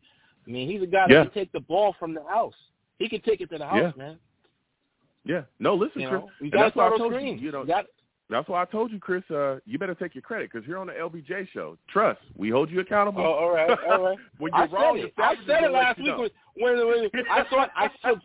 [0.45, 1.23] I mean, he's a guy Yeah.
[1.23, 2.55] that can take the ball from the house.
[2.97, 4.03] He can take it to the house, Yeah.
[4.03, 4.19] man.
[5.25, 5.43] Yeah.
[5.59, 6.21] No, listen, You Chris.
[6.41, 7.85] you got to that's why I throw told those you, you know, You got
[8.29, 9.23] That's why I told you, Chris.
[9.31, 11.77] Uh, you better take your credit because you're on the LBJ show.
[11.91, 13.21] Trust, we hold you accountable.
[13.21, 14.17] Oh, all right, all right.
[14.37, 15.13] when you're I wrong, said it.
[15.17, 16.29] I said it last week know.
[16.55, 17.69] when, when, when I saw it.
[17.75, 18.15] I saw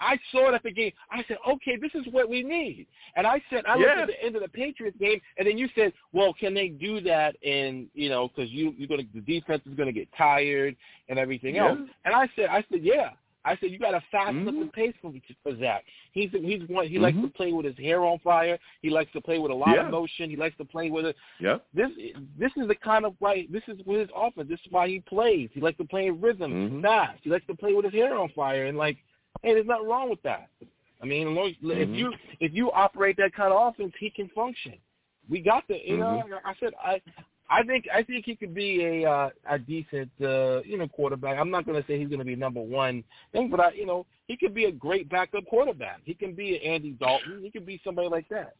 [0.00, 0.92] I saw it at the game.
[1.10, 2.86] I said, okay, this is what we need.
[3.16, 5.68] And I said, I looked at the end of the Patriots game, and then you
[5.74, 7.36] said, well, can they do that?
[7.44, 10.76] And you know, because you you're gonna the defense is gonna get tired
[11.08, 11.70] and everything Yeah.
[11.70, 11.78] else.
[12.04, 13.10] And I said, I said, yeah.
[13.46, 14.60] I said you got to fasten up Mhm.
[14.66, 15.12] the pace for,
[15.42, 15.84] for Zach.
[16.12, 16.88] He's he's one.
[16.88, 17.34] He likes to Mhm.
[17.34, 18.58] play with his hair on fire.
[18.80, 19.84] He likes to play with a lot Yeah.
[19.84, 20.30] of motion.
[20.30, 21.16] He likes to play with it.
[21.40, 21.58] Yeah.
[21.74, 21.90] This
[22.38, 23.46] this is the kind of way.
[23.50, 24.48] This is with his offense.
[24.48, 25.50] This is why he plays.
[25.52, 26.82] He likes to play in rhythm, Mhm.
[26.82, 27.20] fast.
[27.22, 28.66] He likes to play with his hair on fire.
[28.66, 28.96] And like,
[29.42, 30.48] hey, there's nothing wrong with that.
[31.02, 31.98] I mean, as long as- if Mhm.
[31.98, 34.78] you if you operate that kind of offense, he can function.
[35.28, 36.22] We got the you know.
[36.26, 36.30] Mhm.
[36.30, 37.00] Like I said I.
[37.50, 41.38] I think I think he could be a uh, a decent uh, you know quarterback.
[41.38, 43.86] I'm not going to say he's going to be number one thing, but I you
[43.86, 46.00] know he could be a great backup quarterback.
[46.04, 47.40] He can be an Andy Dalton.
[47.42, 48.54] He could be somebody like that.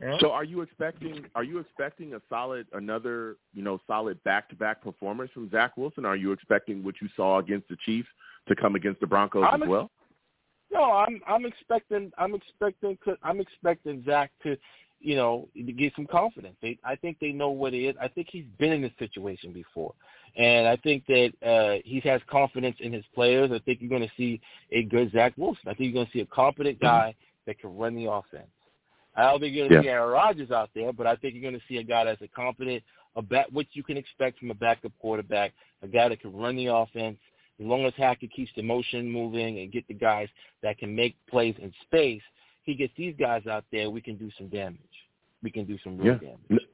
[0.00, 0.16] Know?
[0.20, 4.54] So are you expecting are you expecting a solid another, you know, solid back to
[4.54, 6.04] back performance from Zach Wilson?
[6.04, 8.08] Are you expecting what you saw against the Chiefs
[8.48, 9.90] to come against the Broncos I'm as ex- well?
[10.70, 14.56] No, I'm I'm expecting I'm expecting I'm expecting Zach to,
[15.00, 16.56] you know, to get some confidence.
[16.60, 17.96] They, I think they know what it is.
[18.00, 19.94] I think he's been in this situation before,
[20.36, 23.50] and I think that uh, he has confidence in his players.
[23.52, 24.40] I think you're going to see
[24.72, 25.62] a good Zach Wilson.
[25.66, 27.14] I think you're going to see a competent guy
[27.46, 28.48] that can run the offense.
[29.16, 31.42] I don't think you're going to see Aaron Rodgers out there, but I think you're
[31.42, 32.84] going to see a guy that's a competent,
[33.16, 35.52] a bat, what you can expect from a backup quarterback,
[35.82, 37.18] a guy that can run the offense.
[37.60, 40.28] As long as Hackett keeps the motion moving and get the guys
[40.62, 42.22] that can make plays in space,
[42.62, 44.78] he gets these guys out there, we can do some damage.
[45.42, 46.30] We can do some real Yeah.
[46.48, 46.66] damage.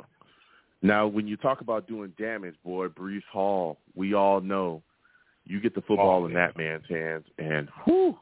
[0.82, 4.82] Now, when you talk about doing damage, boy, Breece Hall, we all know
[5.46, 8.18] you get the football Oh, in that man's hands, and whew,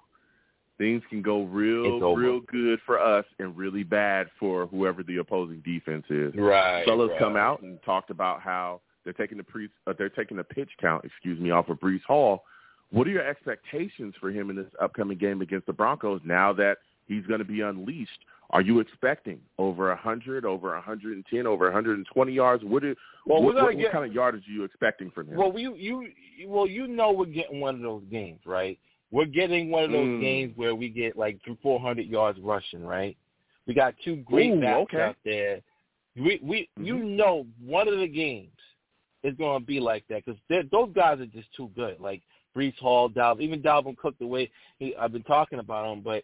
[0.78, 5.60] things can go real, real good for us and really bad for whoever the opposing
[5.60, 6.34] defense is.
[6.34, 6.84] Right.
[6.84, 7.18] fellas right.
[7.18, 10.70] come out and talked about how they're taking the pre uh, they're taking the pitch
[10.80, 12.44] count, excuse me, off of Breece Hall.
[12.90, 16.78] What are your expectations for him in this upcoming game against the Broncos now that
[17.12, 18.24] he's going to be unleashed?
[18.50, 22.62] Are you expecting over 100, over 110, over 120 yards?
[22.64, 22.82] What,
[23.26, 25.36] Well, what, what, get- what kind of yardage are you expecting from him?
[25.36, 26.08] Well, you you
[26.46, 28.78] well, you know we're getting one of those games, right?
[29.10, 30.20] We're getting one of those Mm.
[30.20, 33.16] games where we get like through 400 yards rushing, right?
[33.66, 35.00] We got two great Ooh, backs okay.
[35.02, 35.60] out there.
[36.16, 37.16] We we you Mhm.
[37.16, 38.58] know one of the games
[39.22, 40.38] is going to be like that because
[40.70, 42.00] those guys are just too good.
[42.00, 42.20] Like
[42.54, 46.22] Breece Hall, Dalvin, even Dalvin Cook, the way he, I've been talking about him, but.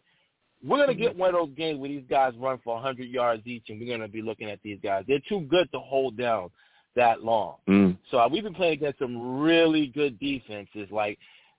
[0.64, 3.64] We're gonna get one of those games where these guys run for 100 yards each,
[3.68, 5.05] and we're gonna be looking at these guys.
[5.06, 6.51] They're too good to hold down
[6.97, 7.56] that long.
[7.68, 7.97] Mm.
[8.10, 10.89] So uh, we've been playing against some really good defenses.
[10.90, 11.18] Like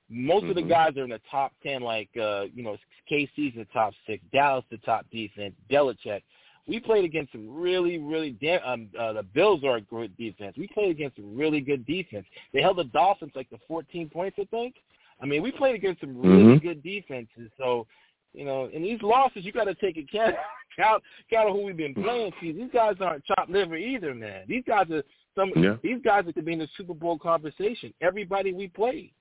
[0.09, 0.69] most of the Mhm.
[0.69, 1.81] guys are in the top ten.
[1.81, 2.75] Like uh, you know,
[3.09, 6.21] KC's the top six, Dallas the top defense, Belichick.
[6.67, 8.61] We played against some really, really damn.
[8.63, 10.55] Um, uh, the Bills are a good defense.
[10.57, 12.27] We played against some really good defense.
[12.53, 14.75] They held the Dolphins like the 14 points, I think.
[15.19, 16.61] I mean, we played against some really Mhm.
[16.61, 17.49] good defenses.
[17.57, 17.87] So,
[18.33, 20.35] you know, in these losses, you got to take account
[20.77, 22.31] count count of who we've been playing.
[22.41, 24.43] See, these guys aren't chopped liver either, man.
[24.47, 25.03] These guys are
[25.35, 25.51] some.
[25.55, 25.75] Yeah.
[25.83, 27.93] These guys are to be in the Super Bowl conversation.
[28.01, 29.11] Everybody we played,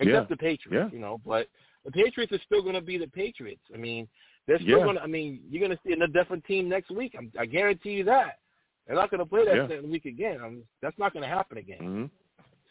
[0.00, 0.24] except Yeah.
[0.28, 0.94] the Patriots, Yeah.
[0.94, 1.20] you know.
[1.24, 1.48] But
[1.84, 3.62] the Patriots are still going to be the Patriots.
[3.74, 4.08] I mean,
[4.46, 4.84] they're still Yeah.
[4.84, 5.02] going to.
[5.02, 7.14] I mean, you're going to see a different team next week.
[7.16, 8.38] I'm, I guarantee you that.
[8.86, 9.68] They're not going to play that Yeah.
[9.68, 10.40] same week again.
[10.42, 11.78] I mean, that's not going to happen again.
[11.78, 12.04] hmm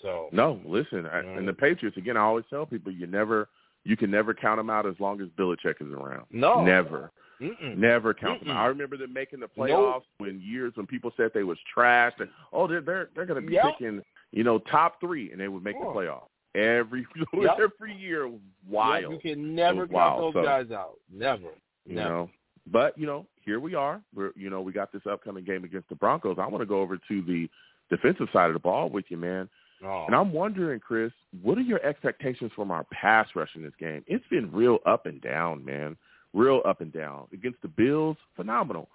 [0.02, 1.38] So No, listen, I, Mhm.
[1.38, 2.18] and the Patriots again.
[2.18, 3.50] I always tell people you never,
[3.84, 6.26] you can never count them out as long as Belichick is around.
[6.32, 7.12] no, Never.
[7.42, 7.76] Mm-mm.
[7.76, 8.52] Never count them.
[8.52, 8.58] Out.
[8.58, 9.68] I remember them making the Nope.
[9.70, 13.42] playoffs when years when people said they was trashed and oh they're they're they're going
[13.42, 13.64] to be Yep.
[13.80, 14.02] picking
[14.32, 17.58] you know top three and they would make the playoffs every Yep.
[17.60, 18.26] every year.
[18.26, 18.40] It was
[18.70, 21.00] Yeah, Wild, you can never count wild, those so- guys out.
[21.12, 21.48] Never.
[21.88, 22.10] you Never.
[22.10, 22.30] know.
[22.72, 24.00] But you know here we are.
[24.14, 26.38] We're you know we got this upcoming game against the Broncos.
[26.40, 27.50] I want to go over to the
[27.90, 29.50] defensive side of the ball with you, man.
[29.84, 30.06] Oh.
[30.06, 34.04] And I'm wondering, Chris, what are your expectations from our pass rush in this game?
[34.08, 35.98] It's been real up and down, man.
[36.34, 37.28] Real up and down.
[37.34, 38.88] Against the Bills, phenomenal.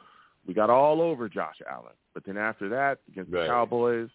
[0.46, 1.92] We got all over Josh Allen.
[2.14, 4.08] But then after that, against the Cowboys,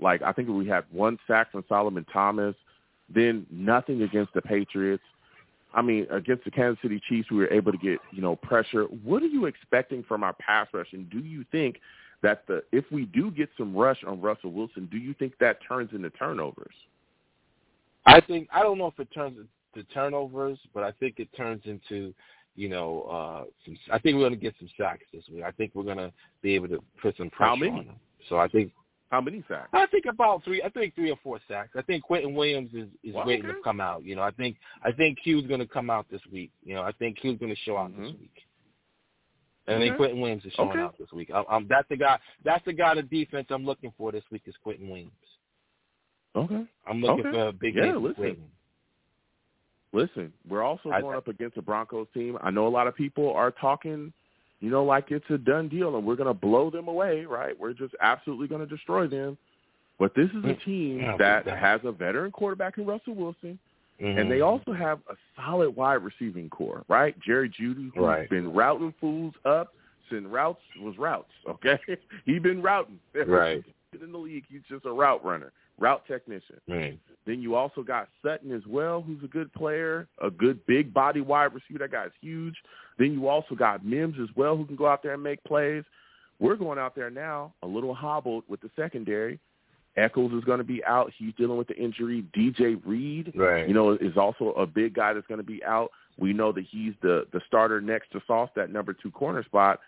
[0.00, 2.54] like I think we had one sack from Solomon Thomas,
[3.12, 5.02] then nothing against the Patriots.
[5.72, 8.84] I mean, against the Kansas City Chiefs, we were able to get, you know, pressure.
[8.84, 10.88] What are you expecting from our pass rush?
[10.92, 11.76] And do you think
[12.22, 15.58] that the if we do get some rush on Russell Wilson, do you think that
[15.66, 16.74] turns into turnovers?
[18.06, 19.36] I think I don't know if it turns
[19.74, 22.12] to turnovers, but I think it turns into,
[22.56, 25.44] you know, uh some, I think we're going to get some sacks this week.
[25.44, 27.70] I think we're going to be able to put some pressure How many?
[27.72, 27.96] on them.
[28.28, 28.72] So I think
[29.10, 29.68] How many sacks?
[29.72, 30.62] I think about three.
[30.62, 31.70] I think three or four sacks.
[31.76, 33.54] I think Quinnen Williams is is Well, waiting okay.
[33.54, 34.04] to come out.
[34.04, 36.50] You know, I think I think Q's going to come out this week.
[36.64, 38.20] You know, I think Q's going to show out this Mhm.
[38.20, 38.42] week.
[39.70, 40.12] And I think Okay.
[40.12, 40.80] Quinnen Williams is showing Okay.
[40.80, 41.30] out this week.
[41.32, 42.18] I, I'm, that's the guy.
[42.44, 42.94] That's the guy.
[42.94, 45.12] The defense I'm looking for this week is Quinnen Williams.
[46.36, 46.64] Okay.
[46.86, 47.30] I'm looking Okay.
[47.38, 48.22] for a big Yeah, listen.
[48.24, 48.36] Quinnen.
[49.92, 52.38] Listen, we're also I- going up against a Broncos team.
[52.42, 54.12] I know a lot of people are talking,
[54.60, 57.58] you know, like it's a done deal and we're going to blow them away, right?
[57.58, 59.36] We're just absolutely going to destroy them.
[59.98, 63.58] But this is a Mm, team that has a veteran quarterback in Russell Wilson,
[64.00, 64.18] Mhm.
[64.20, 67.18] and they also have a solid wide receiving core, right?
[67.20, 68.28] Jerry Jeudy, who's Right.
[68.30, 69.74] been routing fools up
[70.08, 71.78] since routes was routes, okay?
[72.24, 72.98] He's been routing.
[73.14, 73.62] Right.
[74.00, 76.60] In the league, he's just a route runner, route technician.
[76.68, 76.98] Right.
[77.26, 81.20] Then you also got Sutton as well, who's a good player, a good big body
[81.20, 81.80] wide receiver.
[81.80, 82.54] That guy's huge.
[82.98, 85.84] Then you also got Mims as well, who can go out there and make plays.
[86.38, 89.38] We're going out there now a little hobbled with the secondary.
[89.96, 91.12] Echols is going to be out.
[91.18, 92.24] He's dealing with the injury.
[92.36, 93.66] DJ Reed, Right.
[93.66, 95.90] you know, is also a big guy that's going to be out.
[96.18, 99.80] We know that he's the the starter next to Sauce, that number two corner spot.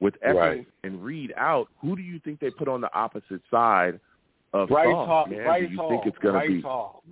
[0.00, 0.66] With Echols Right.
[0.82, 4.00] and Reed out, who do you think they put on the opposite side
[4.54, 5.26] of Bryce Sauce, Hall.
[5.26, 5.44] man?
[5.44, 5.88] Bryce do you Hall.
[5.90, 7.02] think it's going to be Hall.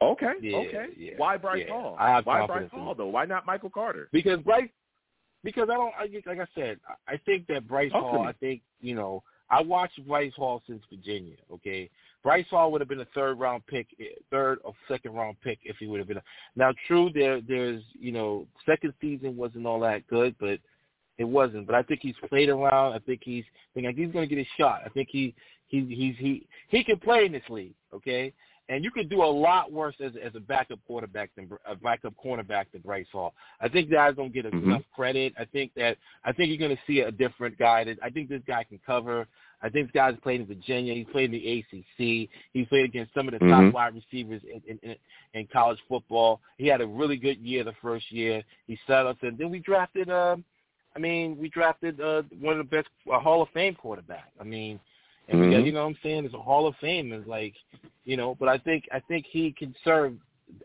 [0.00, 0.32] okay?
[0.40, 0.86] Yeah, okay.
[0.96, 1.72] yeah, Why Bryce yeah.
[1.74, 1.96] Hall?
[2.24, 3.08] Why Bryce Hall though?
[3.08, 4.08] Why not Michael Carter?
[4.12, 4.70] Because Bryce,
[5.44, 8.24] because I don't, I, like I said, I- think that Bryce Hall.
[8.26, 11.36] I think you know, I watched Bryce Hall since Virginia.
[11.52, 11.90] Okay,
[12.22, 15.60] Bryce Hall would have been a third round pick, eh, third or second round pick
[15.62, 16.16] if he would have been.
[16.16, 16.22] A,
[16.56, 20.58] now, true, there, there's you know, second season wasn't all that good, but
[21.18, 21.66] it wasn't.
[21.66, 22.94] But I think he's played around.
[22.94, 23.44] I think he's,
[23.76, 24.82] I think he's going to get a shot.
[24.84, 25.34] I think he,
[25.68, 27.74] he, he's he, he can play in this league.
[27.94, 28.32] Okay,
[28.68, 32.14] and you could do a lot worse as as a backup quarterback than a backup
[32.22, 33.34] cornerback than Bryce Hall.
[33.60, 34.62] I think guys don't get Mhm.
[34.64, 35.34] enough credit.
[35.38, 37.84] I think that I think you're going to see a different guy.
[37.84, 39.26] That I think this guy can cover.
[39.62, 40.94] I think this guy's played in Virginia.
[40.94, 42.28] He's played in the ACC.
[42.52, 43.50] He's played against some of the Mhm.
[43.50, 44.96] top wide receivers in, in,
[45.32, 46.40] in, college football.
[46.58, 48.44] He had a really good year the first year.
[48.66, 50.10] He set us, and then we drafted.
[50.10, 50.44] Um,
[50.94, 54.30] I mean, we drafted uh, one of the best uh, Hall of Fame quarterback.
[54.40, 54.80] I mean,
[55.28, 55.66] and got, Mhm.
[55.66, 56.24] you know what I'm saying?
[56.24, 57.12] It's a Hall of Fame.
[57.12, 57.54] Is like,
[58.04, 60.14] you know, but I think I think he can serve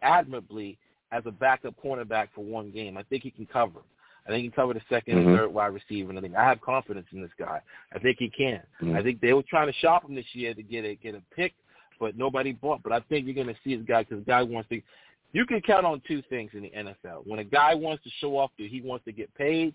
[0.02, 0.78] admirably
[1.12, 2.98] as a backup cornerback for one game.
[2.98, 3.80] I think he can cover.
[4.26, 5.26] I think he can cover the 2nd Mhm.
[5.28, 6.10] and third wide receiver.
[6.10, 7.60] And I think I have confidence in this guy.
[7.92, 8.62] I think he can.
[8.80, 8.96] Mhm.
[8.96, 11.22] I think they were trying to shop him this year to get a get a
[11.36, 11.54] pick,
[12.00, 12.84] but nobody bought.
[12.84, 14.82] But I think you're going to see this guy because the guy wants to.
[15.34, 17.24] You can count on two things in the NFL.
[17.26, 19.74] When a guy wants to show off that he wants to get paid,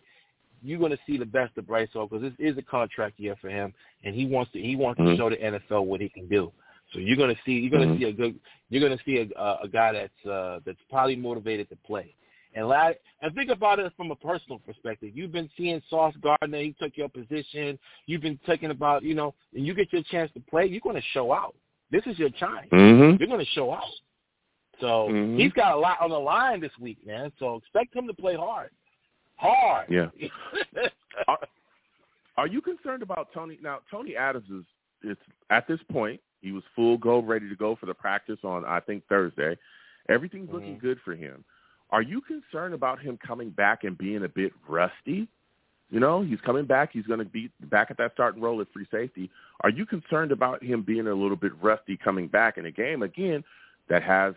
[0.62, 3.36] you're going to see the best of Bryce Hall because this is a contract year
[3.40, 3.72] for him,
[4.04, 5.10] and he wants to he wants Mhm.
[5.12, 6.52] to show the NFL what he can do.
[6.92, 7.98] So you're going to see you're going to Mhm.
[7.98, 11.68] see a good you're going to see a, a guy that's uh, that's probably motivated
[11.70, 12.14] to play.
[12.54, 15.10] And la and think about it from a personal perspective.
[15.14, 16.58] You've been seeing Sauce Gardner.
[16.60, 17.78] He took your position.
[18.06, 20.66] You've been thinking about you know, and you get your chance to play.
[20.66, 21.54] You're going to show out.
[21.90, 22.68] This is your time.
[22.70, 23.18] Mhm.
[23.18, 23.84] You're going to show out.
[24.80, 25.38] So Mhm.
[25.38, 27.32] he's got a lot on the line this week, man.
[27.38, 28.70] So expect him to play hard,
[29.36, 29.86] hard.
[29.90, 30.06] Yeah.
[31.28, 31.38] are,
[32.36, 33.58] are you concerned about Tony?
[33.62, 34.64] Now, Tony Adams is
[35.02, 38.64] it's at this point he was full go, ready to go for the practice on
[38.64, 39.56] I think Thursday.
[40.08, 40.80] Everything's looking Mhm.
[40.80, 41.44] good for him.
[41.90, 45.28] Are you concerned about him coming back and being a bit rusty?
[45.90, 46.90] You know, he's coming back.
[46.92, 49.30] He's going to be back at that starting role at free safety.
[49.60, 53.02] Are you concerned about him being a little bit rusty coming back in a game
[53.02, 53.44] again
[53.88, 54.34] that has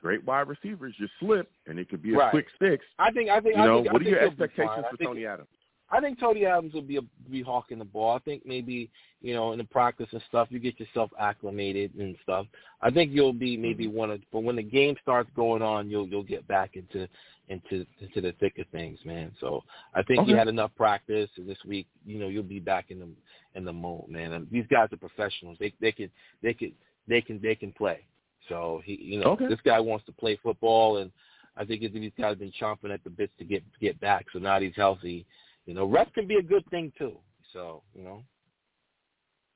[0.00, 0.94] great wide receivers?
[0.98, 2.30] You slip, and it could be a Right.
[2.30, 2.84] quick six.
[2.98, 3.30] I think.
[3.30, 3.56] I think.
[3.56, 4.44] You I know, think, I what are think your he'll be fine.
[4.48, 5.48] expectations for think- Tony Adams?
[5.92, 8.14] I think Tony Adams will be a, be hawking the ball.
[8.14, 8.88] I think maybe
[9.20, 12.46] you know in the practice and stuff you get yourself acclimated and stuff.
[12.80, 13.96] I think you'll be maybe Mm-hmm.
[13.96, 17.08] one of, but when the game starts going on, you'll you'll get back into
[17.48, 19.32] into into the thick of things, man.
[19.40, 21.88] So I think you had enough practice and this week.
[22.06, 23.08] You know you'll be back in the
[23.56, 24.32] in the mode, man.
[24.34, 25.56] And these guys are professionals.
[25.58, 26.08] They they can
[26.40, 26.70] they can
[27.08, 28.04] they can they can play.
[28.48, 29.48] So he you know Okay.
[29.48, 31.10] this guy wants to play football and.
[31.56, 34.24] I think these guys have been chomping at the bits to get get back.
[34.32, 35.26] So now he's healthy.
[35.66, 37.18] You know, rest can be a good thing too.
[37.52, 38.22] So, you know.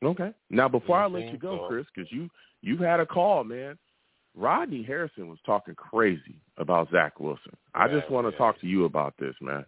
[0.05, 0.33] Okay.
[0.51, 2.29] Now, before You know I let you go, So- Chris, because you
[2.61, 3.79] you've had a call, man.
[4.35, 7.57] Rodney Harrison was talking crazy about Zach Wilson.
[7.75, 8.39] I just want to yeah.
[8.39, 9.65] talk to you about this, man.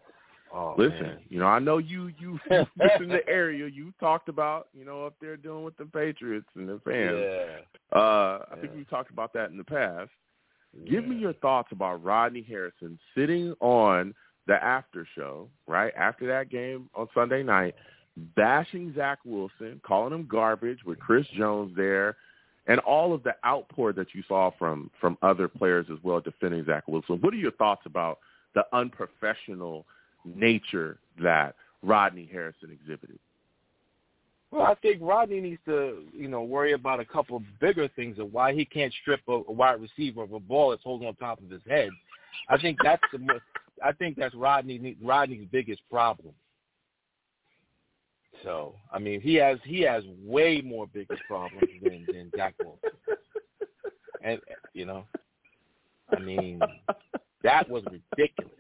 [0.57, 1.19] Oh, Listen, man.
[1.29, 3.67] you know, I know you you you've been in the area.
[3.67, 7.17] You talked about, you know, up there dealing with the Patriots and the fans.
[7.93, 7.99] Yeah.
[7.99, 8.79] Uh, I think Yeah.
[8.79, 10.11] we talked about that in the past.
[10.89, 14.15] Give me your thoughts about Rodney Harrison sitting on
[14.47, 17.75] the after show, right after that game on Sunday night,
[18.35, 22.17] bashing Zach Wilson, calling him garbage with Chris Jones there,
[22.67, 26.65] and all of the outpour that you saw from from other players as well defending
[26.65, 27.17] Zach Wilson.
[27.21, 28.19] What are your thoughts about
[28.55, 29.85] the unprofessional
[30.35, 33.19] nature that Rodney Harrison exhibited?
[34.51, 38.33] Well, I think Rodney needs to, you know, worry about a couple bigger things of
[38.33, 41.41] why he can't strip a, a wide receiver of a ball that's holding on top
[41.43, 41.91] of his head.
[42.49, 43.43] I think that's the most.
[43.85, 46.33] I think that's Rodney Rodney's biggest problem.
[48.45, 52.91] So, I mean, he has he has way more biggest problems than than Zach Wilson.
[54.23, 54.41] And
[54.73, 55.05] you know,
[56.11, 56.61] I mean,
[57.43, 58.53] that was ridiculous.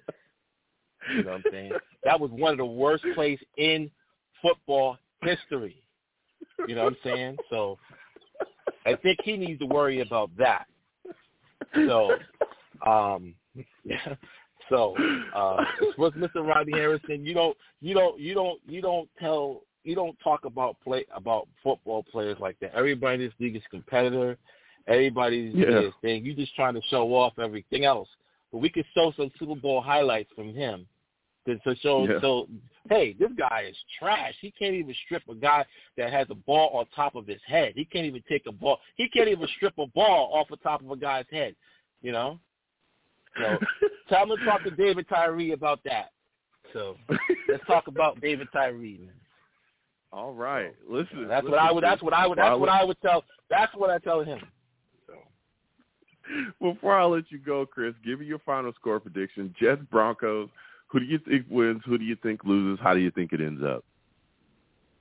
[1.14, 1.72] You know what I'm saying?
[2.04, 3.90] That was one of the worst plays in
[4.42, 5.82] football history.
[6.66, 7.38] You know what I'm saying?
[7.50, 7.78] So
[8.84, 10.66] I think he needs to worry about that.
[11.86, 12.14] So
[12.86, 13.34] um
[14.68, 14.96] so
[15.34, 15.64] uh
[15.98, 16.46] with Mr.
[16.46, 20.76] Rodney Harrison, you don't you don't you don't you don't tell you don't talk about
[20.82, 22.74] play about football players like that.
[22.74, 24.36] Everybody in this league is competitor.
[24.88, 25.90] Everybody's Yeah.
[26.02, 26.24] thing.
[26.24, 28.08] You're just trying to show off everything else.
[28.52, 30.86] But we could show some Super Bowl highlights from him
[31.46, 32.20] To show Yeah.
[32.20, 32.48] so
[32.88, 34.34] hey, this guy is trash.
[34.40, 35.64] He can't even strip a guy
[35.96, 37.72] that has a ball on top of his head.
[37.76, 38.80] He can't even take a ball.
[38.96, 41.54] He can't even strip a ball off the top of a guy's head.
[42.02, 42.40] You know.
[43.38, 43.58] So
[44.08, 46.10] tell him to talk to David Tyree about that.
[46.72, 46.96] So
[47.48, 49.14] let's talk about David Tyree, man.
[50.12, 50.74] All right.
[50.88, 51.28] Listen.
[51.28, 51.84] That's listen, what I would.
[51.84, 52.38] That's what I would.
[52.38, 53.24] That's what I would tell.
[53.50, 54.40] That's what I tell him.
[56.60, 59.54] Before I let you go, Chris, give me your final score prediction.
[59.60, 60.48] Jets Broncos.
[60.88, 61.82] Who do you think wins?
[61.86, 62.82] Who do you think loses?
[62.82, 63.84] How do you think it ends up?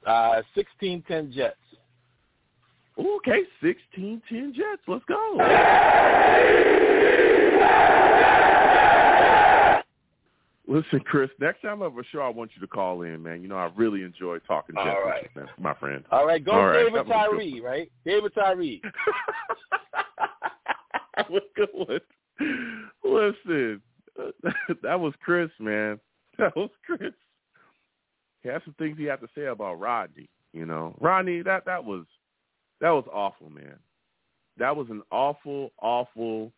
[0.06, 1.57] Uh, sixteen ten Jets.
[2.99, 4.82] Ooh, Okay, sixteen ten Jets.
[4.88, 5.38] Let's go.
[10.68, 13.44] Listen, Chris, next time I have a show, I want you to call in, man.
[13.44, 15.30] You know, I really enjoy talking Jets All right.
[15.36, 16.03] you, man, my friend.
[16.12, 17.38] All right, go All right, David that was good.
[17.38, 17.91] Tyree, right?
[18.03, 18.82] David Tyree.
[21.18, 21.99] that was good one.
[23.03, 23.80] Listen,
[24.84, 26.00] that was Chris, man.
[26.38, 27.14] That was Chris.
[28.44, 30.28] He had some things he had to say about Rodney.
[30.52, 32.04] You know, Rodney, that that was
[32.82, 33.78] that was awful, man.
[34.58, 36.52] That was an awful, awful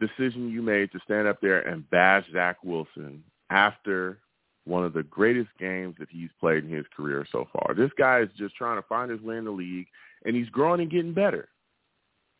[0.00, 4.18] decision you made to stand up there and bash Zach Wilson after
[4.64, 7.74] one of the greatest games that he's played in his career so far.
[7.74, 9.86] This guy is just trying to find his way in the league,
[10.24, 11.48] and he's growing and getting better.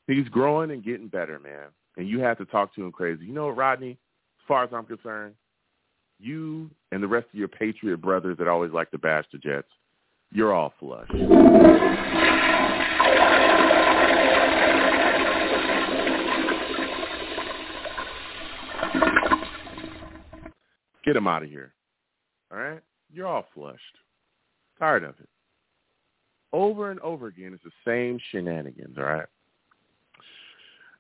[0.06, 1.68] He's growing and getting better, man.
[1.96, 3.24] And you have to talk to him crazy.
[3.24, 3.98] You know what, Rodney?
[4.48, 5.34] Far as I'm concerned,
[6.18, 9.68] you and the rest of your Patriot brothers that always like to bash the Jets,
[10.32, 11.06] you're all flush.
[21.04, 21.74] Get them out of here.
[22.50, 22.80] All right?
[23.12, 23.82] You're all flushed.
[24.78, 25.28] Tired of it.
[26.54, 29.26] Over and over again, it's the same shenanigans, all right?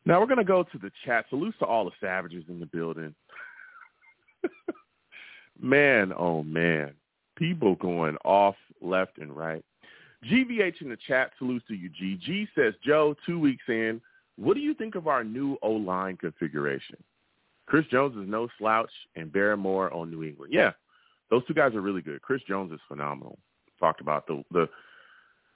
[0.08, 1.26] Now we're going to go to the chat.
[1.28, 3.14] Salute to all the savages in the building.
[5.60, 6.94] man, oh man.
[7.36, 9.62] People going off left and right.
[10.24, 12.18] GVH in the chat salutes to you, G.
[12.24, 14.00] G says, Joe, two weeks in,
[14.36, 16.96] what do you think of our new O-line configuration?
[17.66, 20.54] Chris Jones is no slouch and Barmore on New England.
[20.54, 20.72] Yeah,
[21.30, 22.22] those two guys are really good.
[22.22, 23.38] Chris Jones is phenomenal.
[23.78, 24.70] Talked about the the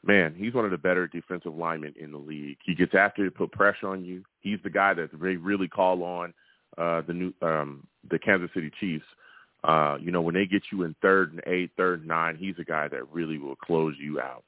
[0.05, 2.59] man, he's one of the better defensive linemen in the league.
[2.65, 4.25] He gets after you, put pressure on you.
[4.41, 6.35] He's the guy that they really call on
[6.79, 9.05] uh the new um the Kansas City Chiefs.
[9.65, 12.57] Uh, you know, when they get you in third and eight, third and nine, he's
[12.59, 14.45] a guy that really will close you out.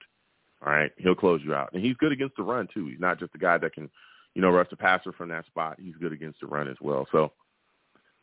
[0.64, 0.90] All right.
[0.96, 1.70] He'll close you out.
[1.72, 2.86] And he's good against the run too.
[2.86, 3.90] He's not just a guy that can,
[4.34, 5.78] you know, rush the passer from that spot.
[5.80, 7.06] He's good against the run as well.
[7.12, 7.32] So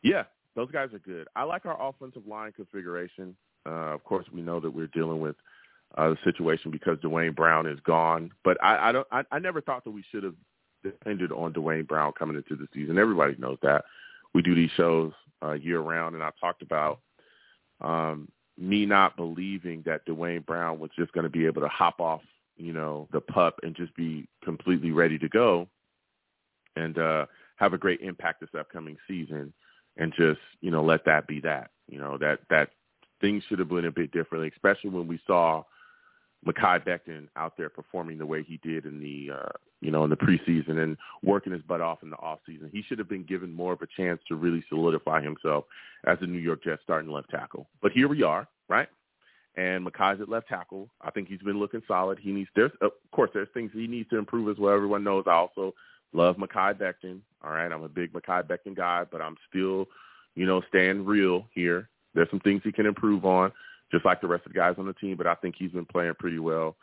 [0.02, 1.28] yeah, those guys are good.
[1.34, 3.36] I like our offensive line configuration.
[3.64, 5.36] Uh, of course, we know that we're dealing with
[5.96, 8.30] uh, the situation because Duane Brown is gone.
[8.44, 9.06] But I, I don't.
[9.10, 10.34] I, I never thought that we should have
[10.82, 12.98] depended on Duane Brown coming into the season.
[12.98, 13.84] Everybody knows that.
[14.34, 15.12] We do these shows
[15.42, 17.00] uh, year round, and I talked about
[17.80, 18.28] um,
[18.58, 22.22] me not believing that Duane Brown was just going to be able to hop off,
[22.56, 25.68] you know, the pup and just be completely ready to go
[26.76, 29.52] and uh, have a great impact this upcoming season
[29.96, 32.70] and just you know let that be that you know that that
[33.20, 35.62] things should have been a bit differently especially when we saw
[36.46, 40.10] Mekhi Becton out there performing the way he did in the uh you know in
[40.10, 43.24] the preseason and working his butt off in the off season he should have been
[43.24, 45.64] given more of a chance to really solidify himself
[46.06, 47.68] as a New York Jets starting left tackle.
[47.80, 48.88] But here we are right?
[49.54, 50.88] And Mekhi's at left tackle.
[51.02, 52.18] I think he's been looking solid.
[52.18, 54.74] He needs there's of course there's things he needs to improve as well.
[54.74, 55.74] Everyone knows I also
[56.12, 57.20] Love Mekhi Becton.
[57.42, 59.86] All right, I'm a big Mekhi Becton guy, but I'm still,
[60.34, 61.88] you know, staying real here.
[62.14, 63.52] There's some things he can improve on,
[63.92, 65.16] just like the rest of the guys on the team.
[65.16, 66.76] But I think he's been playing pretty well.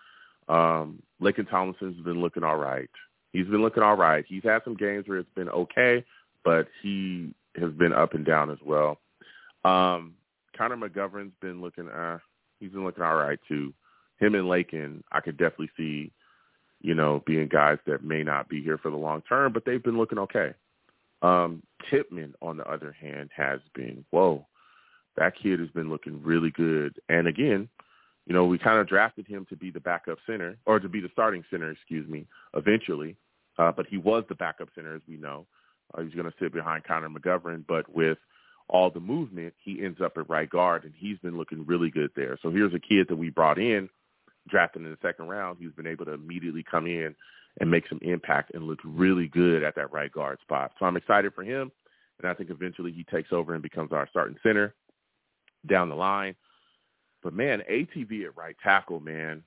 [0.48, 2.90] Um, Laken Tomlinson's been looking all right.
[3.34, 4.24] He's been looking all right.
[4.28, 6.04] He's had some games where it's been okay,
[6.44, 9.00] but he has been up and down as well.
[9.66, 10.16] Um,
[10.58, 11.90] Connor McGovern's been looking.
[11.90, 12.20] Uh,
[12.60, 13.74] he's been looking all right too.
[14.20, 16.12] Him and Laken, I could definitely see
[16.82, 19.84] you know, being guys that may not be here for the long term, but they've
[19.84, 20.54] been looking okay.
[21.22, 24.46] Um, Tippmann, on the other hand, has been, whoa,
[25.18, 27.00] that kid has been looking really good.
[27.10, 27.70] And again,
[28.26, 31.02] you know, we kind of drafted him to be the backup center, or to be
[31.02, 33.16] the starting center, excuse me, eventually.
[33.58, 35.46] Uh, but he was the backup center, as we know.
[35.94, 38.18] Uh, he's going to sit behind Connor McGovern, but with
[38.70, 42.12] all the movement, he ends up at right guard, and he's been looking really good
[42.16, 42.38] there.
[42.42, 43.90] So here's a kid that we brought in
[44.50, 47.16] drafted in the second round, he's been able to immediately come in
[47.60, 50.72] and make some impact and look really good at that right guard spot.
[50.80, 51.72] So I'm excited for him,
[52.20, 54.74] and I think eventually he takes over and becomes our starting center
[55.68, 56.36] down the line.
[57.22, 59.44] But man, ATV at right tackle, man,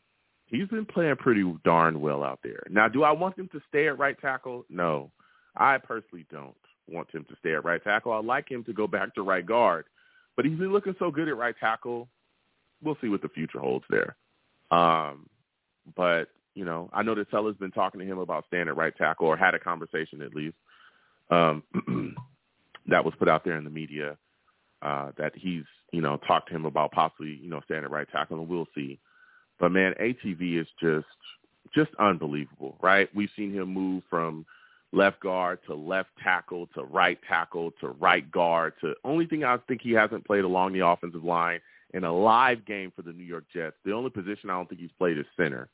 [0.47, 2.63] he's been playing pretty darn well out there.
[2.71, 4.65] Now, do I want him to stay at right tackle?
[4.69, 5.11] No,
[5.57, 6.55] I personally don't
[6.89, 8.13] want him to stay at right tackle.
[8.13, 9.87] I'd like him to go back to right guard.
[10.37, 12.09] but he's been looking so good at right tackle.
[12.83, 14.17] We'll see what the future holds there.
[14.71, 15.29] Um,
[15.97, 18.95] but you know, I know that Saleh's been talking to him about staying at right
[18.97, 20.57] tackle, or had a conversation at least.
[21.31, 21.63] Um,
[22.89, 24.19] that was put out there in the media
[24.83, 28.09] uh, that he's you know talked to him about possibly you know staying at right
[28.11, 28.99] tackle, and we'll see.
[29.59, 31.07] But man, ATV is just
[31.75, 33.09] just unbelievable, right?
[33.15, 34.45] We've seen him move from
[34.93, 39.57] left guard to left tackle to right tackle to right guard to only thing I
[39.69, 41.61] think he hasn't played along the offensive line
[41.95, 43.77] in a live game for the New York Jets.
[43.85, 45.69] The only position I don't think he's played is center.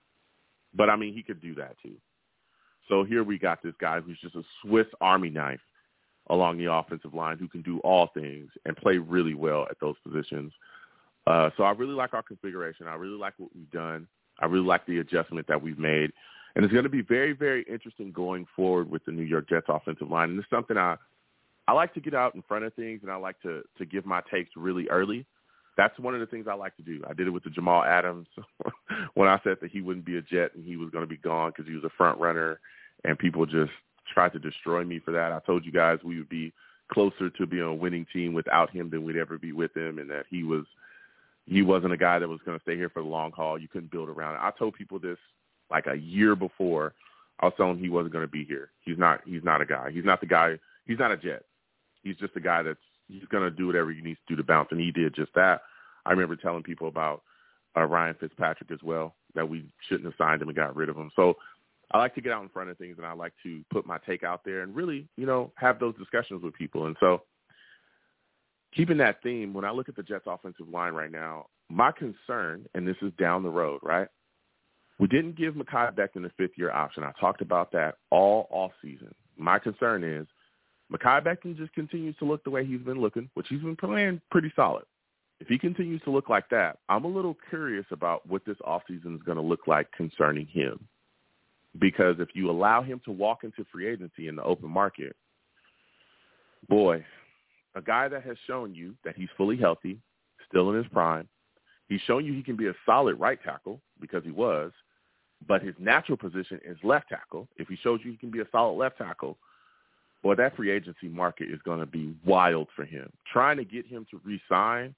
[0.74, 1.96] But I mean, he could do that too.
[2.88, 5.60] So here we got this guy who's just a Swiss Army knife
[6.30, 9.96] along the offensive line who can do all things and play really well at those
[10.06, 10.52] positions.
[11.26, 12.86] Uh, so I really like our configuration.
[12.86, 14.06] I really like what we've done.
[14.40, 16.12] I really like the adjustment that we've made.
[16.54, 19.66] And it's going to be very, very interesting going forward with the New York Jets
[19.68, 20.30] offensive line.
[20.30, 20.96] And it's something I
[21.68, 24.06] I like to get out in front of things and I like to to give
[24.06, 25.26] my takes really early.
[25.76, 27.02] That's one of the things I like to do.
[27.08, 28.26] I did it with the Jamal Adams
[29.14, 31.18] when I said that he wouldn't be a Jet and he was going to be
[31.18, 32.58] gone because he was a front runner,
[33.04, 33.70] and people just
[34.12, 35.32] tried to destroy me for that.
[35.32, 36.52] I told you guys we would be
[36.92, 40.10] closer to being a winning team without him than we'd ever be with him, and
[40.10, 40.64] that he was
[41.46, 43.58] he wasn't a guy that was going to stay here for the long haul.
[43.58, 44.40] You couldn't build around it.
[44.42, 45.18] I told people this
[45.70, 46.94] like a year before.
[47.40, 48.70] I was telling him he wasn't going to be here.
[48.82, 49.20] He's not.
[49.24, 49.90] He's not a guy.
[49.92, 50.58] He's not the guy.
[50.86, 51.44] He's not a jet.
[52.02, 52.78] He's just a guy that's
[53.08, 55.32] he's going to do whatever he needs to do to bounce, and he did just
[55.34, 55.62] that.
[56.04, 57.22] I remember telling people about
[57.76, 60.96] uh, Ryan Fitzpatrick as well that we shouldn't have signed him and got rid of
[60.96, 61.10] him.
[61.14, 61.34] So
[61.90, 63.98] I like to get out in front of things, and I like to put my
[64.06, 66.86] take out there and really, you know, have those discussions with people.
[66.86, 67.22] And so
[68.74, 72.66] keeping that theme, when I look at the Jets offensive line right now, my concern,
[72.74, 74.08] and this is down the road, right?
[74.98, 77.04] We didn't give Mekhi Becton a fifth year option.
[77.04, 79.14] I talked about that all off season.
[79.36, 80.26] My concern is
[80.92, 84.20] Mekhi Becton just continues to look the way he's been looking, which he's been playing
[84.30, 84.84] pretty solid.
[85.40, 89.14] If he continues to look like that, I'm a little curious about what this offseason
[89.14, 90.88] is going to look like concerning him.
[91.80, 95.14] Because if you allow him to walk into free agency in the open market,
[96.68, 97.04] boy,
[97.74, 99.98] a guy that has shown you that he's fully healthy,
[100.48, 101.28] still in his prime,
[101.88, 104.72] he's shown you he can be a solid right tackle because he was,
[105.46, 107.46] but his natural position is left tackle.
[107.56, 109.38] If he shows you he can be a solid left tackle,
[110.22, 113.12] boy, that free agency market is going to be wild for him.
[113.32, 114.94] Trying to get him to re-sign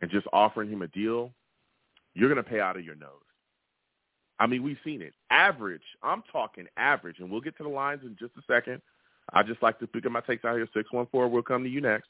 [0.00, 1.32] and just offering him a deal,
[2.14, 3.23] you're going to pay out of your nose.
[4.38, 5.14] I mean, we've seen it.
[5.30, 8.82] Average, I'm talking average, and we'll get to the lines in just a second.
[9.32, 10.68] I just like to pick up my takes out here.
[10.74, 12.08] 614, we'll come to you next.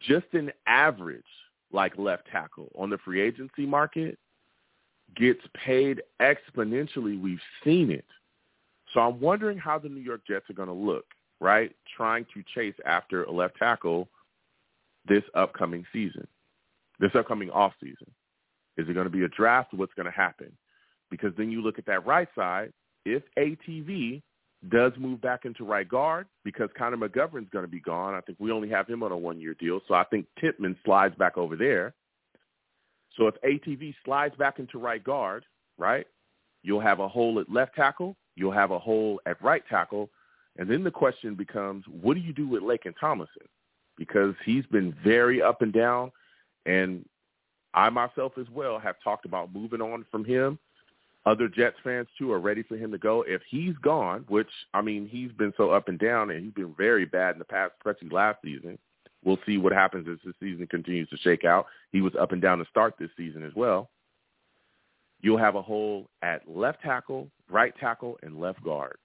[0.00, 1.22] Just an average,
[1.72, 4.18] like left tackle on the free agency market,
[5.16, 7.20] gets paid exponentially.
[7.20, 8.04] We've seen it.
[8.92, 11.04] So I'm wondering how the New York Jets are going to look,
[11.40, 14.08] right, trying to chase after a left tackle
[15.06, 16.26] this upcoming season,
[17.00, 18.10] this upcoming off season.
[18.76, 19.74] Is it going to be a draft?
[19.74, 20.52] What's going to happen?
[21.10, 22.72] Because then you look at that right side.
[23.04, 24.22] If ATV
[24.68, 28.14] does move back into right guard because Connor McGovern's going to be gone.
[28.14, 31.14] I think we only have him on a one-year deal, so I think Tippmann slides
[31.16, 31.94] back over there.
[33.16, 35.44] So if ATV slides back into right guard,
[35.76, 36.06] right,
[36.62, 40.10] you'll have a hole at left tackle, you'll have a hole at right tackle,
[40.56, 43.46] and then the question becomes, what do you do with Laken Tomlinson?
[43.96, 46.10] Because he's been very up and down,
[46.66, 47.04] and
[47.74, 50.58] I myself as well have talked about moving on from him
[51.28, 53.22] other Jets fans too are ready for him to go.
[53.26, 56.74] If he's gone, which I mean he's been so up and down and he's been
[56.76, 58.78] very bad in the past, especially last season.
[59.24, 61.66] We'll see what happens as the season continues to shake out.
[61.92, 63.90] He was up and down to start this season as well.
[65.20, 68.96] You'll have a hole at left tackle, right tackle, and left guard.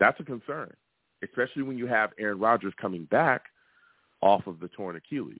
[0.00, 0.72] That's a concern,
[1.22, 3.42] especially when you have Aaron Rodgers coming back
[4.20, 5.38] off of the torn Achilles.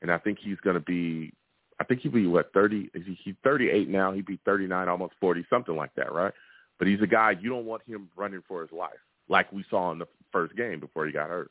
[0.00, 1.32] And I think he's going to be
[1.78, 2.90] I think he'd be what thirty?
[2.94, 4.12] He's thirty eight now.
[4.12, 6.32] He'd be thirty nine, almost forty, something like that, right?
[6.78, 8.98] But he's a guy you don't want him running for his life,
[9.28, 11.50] like we saw in the first game before he got hurt.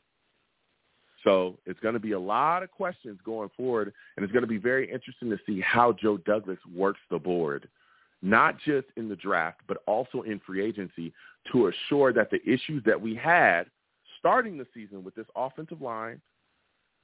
[1.24, 4.48] So it's going to be a lot of questions going forward, and it's going to
[4.48, 7.68] be very interesting to see how Joe Douglas works the board,
[8.22, 11.12] not just in the draft, but also in free agency
[11.50, 13.64] to assure that the issues that we had
[14.18, 16.20] starting the season with this offensive line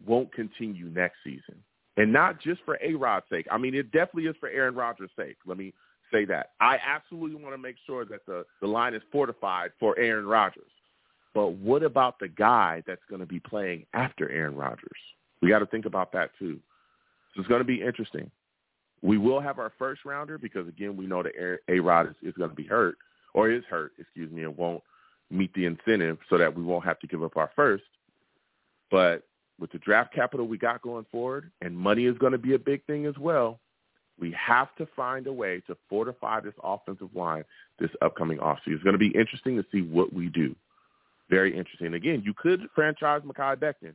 [0.07, 1.57] won't continue next season
[1.97, 3.47] and not just for A-Rod's sake.
[3.51, 5.37] I mean, it definitely is for Aaron Rodgers' sake.
[5.47, 5.73] Let me
[6.13, 6.51] say that.
[6.61, 10.71] I absolutely want to make sure that the, the line is fortified for Aaron Rodgers.
[11.35, 14.91] But what about the guy that's going to be playing after Aaron Rodgers?
[15.41, 16.61] We got to think about that too.
[17.35, 18.31] So it's going to be interesting.
[19.01, 22.51] We will have our first rounder because, again, we know that A-Rod is, is going
[22.51, 22.97] to be hurt
[23.35, 24.83] or is hurt, excuse me, and won't
[25.31, 27.85] meet the incentive so that we won't have to give up our first.
[28.91, 29.23] But
[29.59, 32.59] with the draft capital we got going forward, and money is going to be a
[32.59, 33.61] big thing as well,
[34.19, 37.45] we have to find a way to fortify this offensive line
[37.79, 38.69] this upcoming offseason.
[38.69, 40.55] It's going to be interesting to see what we do.
[41.31, 41.95] Very interesting.
[41.95, 43.95] Again, you could franchise Mekhi Becton,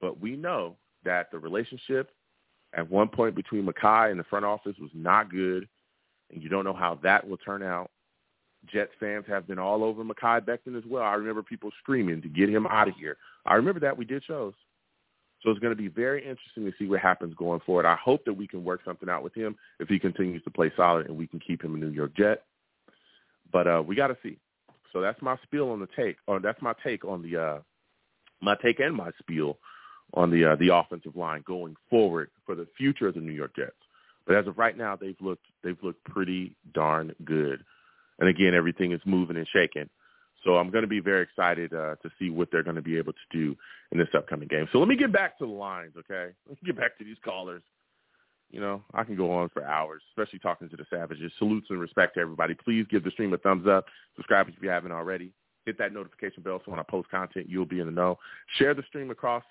[0.00, 2.10] but we know that the relationship
[2.74, 5.68] at one point between Mekhi and the front office was not good,
[6.32, 7.90] and you don't know how that will turn out.
[8.66, 11.02] Jets fans have been all over Mekhi Becton as well.
[11.02, 13.16] I remember people screaming to get him out of here.
[13.44, 14.54] I remember that we did shows.
[15.42, 17.84] So it's going to be very interesting to see what happens going forward.
[17.84, 20.72] I hope that we can work something out with him if he continues to play
[20.76, 22.44] solid and we can keep him a New York Jet.
[23.52, 24.38] But uh, we got to see.
[24.92, 27.58] So that's my spiel on the take, or that's my take on the uh,
[28.40, 29.58] my take and my spiel
[30.14, 33.56] on the uh, the offensive line going forward for the future of the New York
[33.56, 33.72] Jets.
[34.26, 37.64] But as of right now, they've looked they've looked pretty darn good.
[38.18, 39.88] And again, everything is moving and shaking.
[40.44, 42.98] So I'm going to be very excited uh, to see what they're going to be
[42.98, 43.56] able to do
[43.92, 44.68] in this upcoming game.
[44.72, 46.32] So let me get back to the lines, okay?
[46.48, 47.62] Let's get back to these callers.
[48.50, 51.32] You know, I can go on for hours, especially talking to the Savages.
[51.38, 52.54] Salutes and respect to everybody.
[52.54, 53.86] Please give the stream a thumbs up.
[54.14, 55.32] Subscribe if you haven't already.
[55.64, 58.18] Hit that notification bell so when I post content, you'll be in the know.
[58.58, 59.44] Share the stream across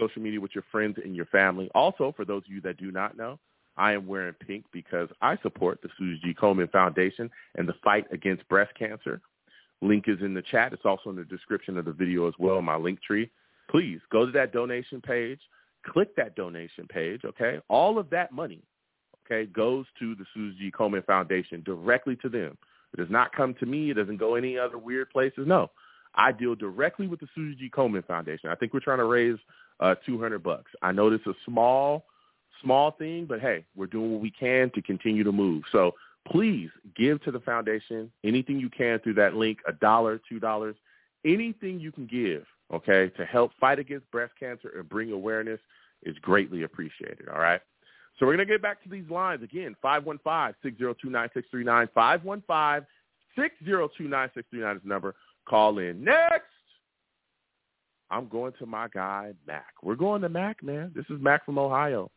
[0.00, 1.70] social media with your friends and your family.
[1.74, 3.38] Also, for those of you that do not know,
[3.76, 6.34] I am wearing pink because I support the Susie G.
[6.34, 9.20] Komen Foundation and the fight against breast cancer.
[9.84, 10.72] Link is in the chat.
[10.72, 13.30] It's also in the description of the video as well, my link tree.
[13.70, 15.40] Please go to that donation page.
[15.86, 17.60] Click that donation page, okay?
[17.68, 18.62] All of that money,
[19.26, 20.70] okay, goes to the Susie G.
[20.70, 22.56] Komen Foundation directly to them.
[22.94, 23.90] It does not come to me.
[23.90, 25.46] It doesn't go any other weird places.
[25.46, 25.70] No.
[26.14, 27.68] I deal directly with the Susie G.
[27.68, 28.48] Komen Foundation.
[28.48, 29.36] I think we're trying to raise
[29.80, 30.70] uh, 200 bucks.
[30.80, 32.06] I know this is a small,
[32.62, 35.64] small thing, but hey, we're doing what we can to continue to move.
[35.72, 35.92] So
[36.30, 40.76] please give to the foundation anything you can through that link, a dollar, two dollars,
[41.24, 45.60] anything you can give, okay, to help fight against breast cancer and bring awareness
[46.02, 47.60] is greatly appreciated, all right?
[48.18, 52.84] So we're going to get back to these lines again, 515-602-9639,
[53.36, 53.56] 515-602-9639
[54.36, 55.14] is the number.
[55.46, 56.04] Call in.
[56.04, 56.44] Next,
[58.10, 59.74] I'm going to my guy, Mac.
[59.82, 60.92] We're going to Mac, man.
[60.94, 62.10] This is Mac from Ohio.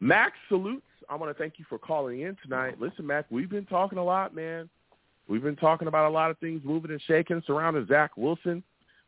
[0.00, 2.80] Mac salutes I want to thank you for calling in tonight.
[2.80, 4.68] Listen, Mac, we've been talking a lot, man.
[5.28, 8.62] We've been talking about a lot of things moving and shaking surrounding Zach Wilson.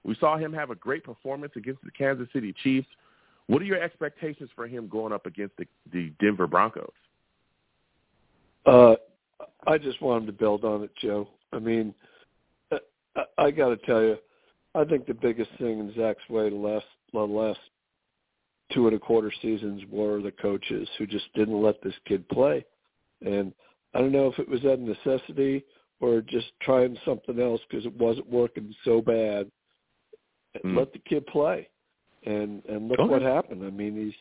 [0.05, 2.89] We saw him have a great performance against the Kansas City Chiefs.
[3.47, 6.93] What are your expectations for him going up against the, the Denver Broncos?
[8.67, 8.95] Uh,
[9.67, 11.29] I just want him to build on it, Joe.
[11.53, 11.95] I mean,
[12.71, 14.17] I, I got to tell you,
[14.75, 17.61] I think the biggest thing in Zach's way the last the last
[18.73, 22.65] two and a quarter seasons were the coaches who just didn't let this kid play.
[23.25, 23.53] And
[23.95, 25.65] I don't know if it was out of necessity
[26.01, 29.51] or just trying something else because it wasn't working so bad.
[30.65, 30.77] Mm.
[30.77, 31.69] Let the kid play,
[32.27, 33.65] and and look what happened.
[33.65, 34.15] I mean, he's,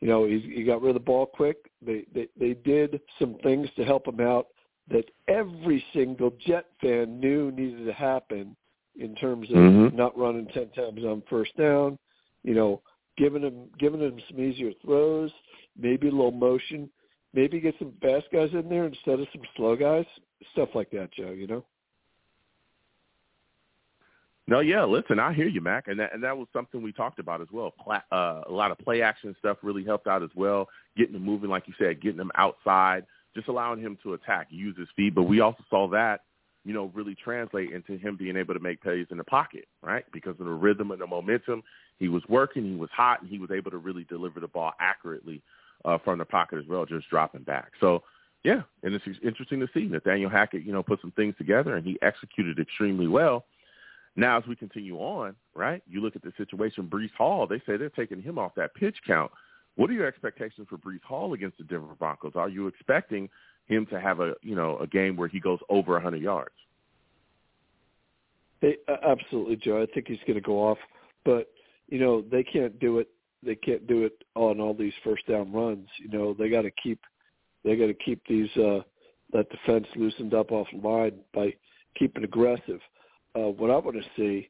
[0.00, 1.56] you know, he's, he got rid of the ball quick.
[1.80, 4.48] They they they did some things to help him out
[4.90, 8.54] that every single Jet fan knew needed to happen
[8.98, 9.96] in terms of mm-hmm.
[9.96, 11.98] not running ten times on first down.
[12.42, 12.82] You know,
[13.20, 15.30] giving him giving him some easier throws,
[15.78, 16.88] maybe a little motion,
[17.34, 20.06] maybe get some fast guys in there instead of some slow guys,
[20.52, 21.30] stuff like that, Joe.
[21.30, 21.64] You know.
[24.46, 24.84] No, yeah.
[24.84, 27.48] Listen, I hear you, Mac, and that and that was something we talked about as
[27.52, 27.74] well.
[28.10, 30.68] Uh, a lot of play action stuff really helped out as well.
[30.96, 33.04] Getting him moving, like you said, getting him outside,
[33.36, 35.14] just allowing him to attack, use his feet.
[35.14, 36.22] But we also saw that,
[36.64, 40.04] you know, really translate into him being able to make plays in the pocket, right?
[40.12, 41.62] Because of the rhythm and the momentum,
[41.98, 44.72] he was working, he was hot, and he was able to really deliver the ball
[44.78, 45.42] accurately
[45.84, 47.72] uh, from the pocket as well, just dropping back.
[47.80, 48.02] So,
[48.44, 51.86] yeah, and it's interesting to see Nathaniel Hackett, you know, put some things together, and
[51.86, 53.44] he executed extremely well.
[54.16, 57.76] Now, as we continue on, right, you look at the situation, Breece Hall, they say
[57.76, 59.30] they're taking him off that pitch count.
[59.76, 62.32] What are your expectations for Breece Hall against the Denver Broncos?
[62.34, 63.30] Are you expecting
[63.66, 66.54] him to have a, you know, a game where he goes over 100 yards?
[68.60, 69.82] Hey, absolutely, Joe.
[69.82, 70.78] I think he's going to go off,
[71.24, 71.50] but
[71.88, 73.08] you know they can't do it.
[73.42, 75.88] They can't do it on all these first down runs.
[75.98, 77.00] You know they got to keep
[77.64, 78.80] they got to keep these uh,
[79.32, 81.54] that defense loosened up off line by
[81.98, 82.80] keeping aggressive.
[83.34, 84.48] Uh, what I want to see,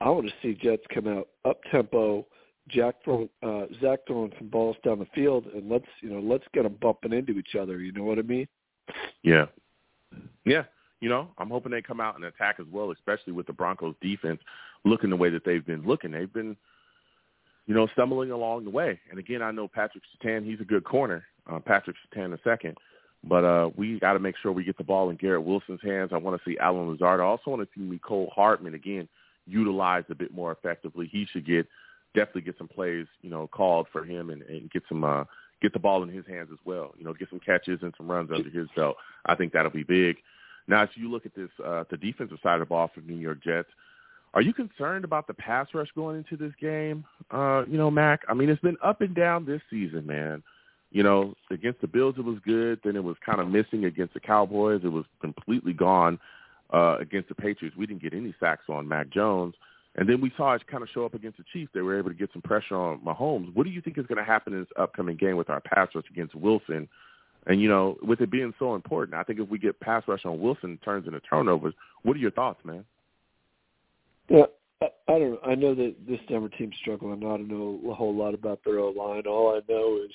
[0.00, 2.26] I want to see Jets come out up tempo,
[2.68, 6.44] Jack throwing, uh, Zach throwing some balls down the field, and let's you know let's
[6.54, 7.80] get them bumping into each other.
[7.80, 8.46] You know what I mean?
[9.22, 9.46] Yeah,
[10.44, 10.64] yeah.
[11.00, 13.96] You know, I'm hoping they come out and attack as well, especially with the Broncos
[14.00, 14.40] defense
[14.84, 16.12] looking the way that they've been looking.
[16.12, 16.56] They've been
[17.66, 18.98] you know, stumbling along the way.
[19.10, 22.76] And again, I know Patrick Surtain, he's a good corner, uh, Patrick Surtain the second.
[23.24, 26.10] But uh, we got to make sure we get the ball in Garrett Wilson's hands.
[26.12, 27.20] I want to see Allen Lazard.
[27.20, 29.08] I also want to see Mecole Hardman again,
[29.46, 31.08] utilized a bit more effectively.
[31.10, 31.68] He should get
[32.14, 35.24] definitely get some plays, you know, called for him and, and get some uh,
[35.60, 36.92] get the ball in his hands as well.
[36.98, 38.96] You know, get some catches and some runs under his belt.
[39.26, 40.16] I think that'll be big.
[40.68, 43.16] Now, as you look at this, uh, the defensive side of the ball for New
[43.16, 43.68] York Jets,
[44.34, 47.04] are you concerned about the pass rush going into this game?
[47.30, 48.22] Uh, you know, Mac.
[48.28, 50.42] I mean, it's been up and down this season, man.
[50.90, 54.14] You know, against the Bills it was good, then it was kind of missing against
[54.14, 54.82] the Cowboys.
[54.84, 56.18] It was completely gone
[56.72, 57.76] uh, against the Patriots.
[57.76, 59.54] We didn't get any sacks on Mac Jones.
[59.96, 61.70] And then we saw it kind of show up against the Chiefs.
[61.74, 63.54] They were able to get some pressure on Mahomes.
[63.54, 65.88] What do you think is going to happen in this upcoming game with our pass
[65.94, 66.88] rush against Wilson?
[67.46, 70.24] And, you know, with it being so important, I think if we get pass rush
[70.24, 71.74] on Wilson turns into turnovers,
[72.04, 72.84] what are your thoughts, man?
[74.28, 74.44] Yeah,
[74.80, 75.40] I, I don't know.
[75.44, 77.18] I know that this Denver team's struggling.
[77.18, 79.26] I don't know a whole lot about their O line.
[79.26, 80.12] All I know is,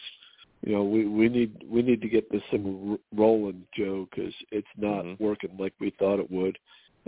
[0.66, 4.68] you know, we we need we need to get this thing rolling, Joe, because it's
[4.76, 5.24] not mm-hmm.
[5.24, 6.58] working like we thought it would.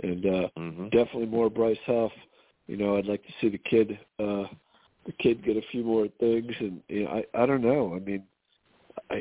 [0.02, 0.84] And uh mm-hmm.
[0.90, 2.12] definitely more Bryce Huff.
[2.70, 4.44] You know, I'd like to see the kid uh
[5.04, 7.94] the kid get a few more things and you know, I I don't know.
[7.96, 8.22] I mean
[9.10, 9.20] I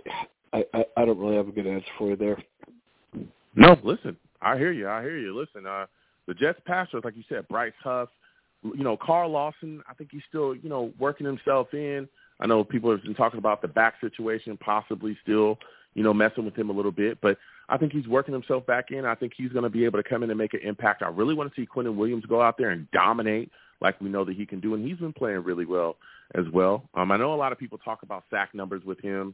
[0.53, 2.37] I I don't really have a good answer for you there.
[3.55, 4.15] No, listen.
[4.39, 4.87] I hear you.
[4.87, 5.35] I hear you.
[5.35, 5.87] Listen, uh
[6.27, 8.09] the Jets passers, like you said, Bryce Huff,
[8.63, 12.07] you know, Carl Lawson, I think he's still, you know, working himself in.
[12.39, 15.57] I know people have been talking about the back situation, possibly still,
[15.93, 17.37] you know, messing with him a little bit, but
[17.67, 19.05] I think he's working himself back in.
[19.05, 21.03] I think he's going to be able to come in and make an impact.
[21.03, 23.51] I really want to see Quinnen Williams go out there and dominate
[23.81, 25.97] like we know that he can do, and he's been playing really well
[26.35, 26.83] as well.
[26.93, 29.33] Um, I know a lot of people talk about sack numbers with him.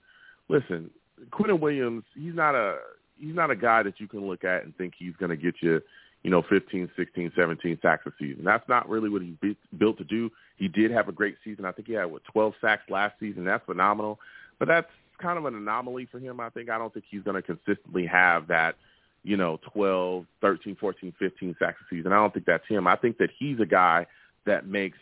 [0.49, 0.89] Listen,
[1.31, 2.77] Quinnen Williams, he's not a
[3.17, 5.55] he's not a guy that you can look at and think he's going to get
[5.61, 5.81] you
[6.25, 8.43] you know, 15, 16, 17 sacks a season.
[8.43, 10.31] That's not really what he's built to do.
[10.57, 11.65] He did have a great season.
[11.65, 13.45] I think he had, what, 12 sacks last season.
[13.45, 14.19] That's phenomenal.
[14.57, 16.69] But that's kind of an anomaly for him, I think.
[16.69, 18.75] I don't think he's going to consistently have that,
[19.23, 22.11] you know, 12, 13, 14, 15 sacks a season.
[22.11, 22.87] I don't think that's him.
[22.87, 24.05] I think that he's a guy
[24.45, 24.97] that makes,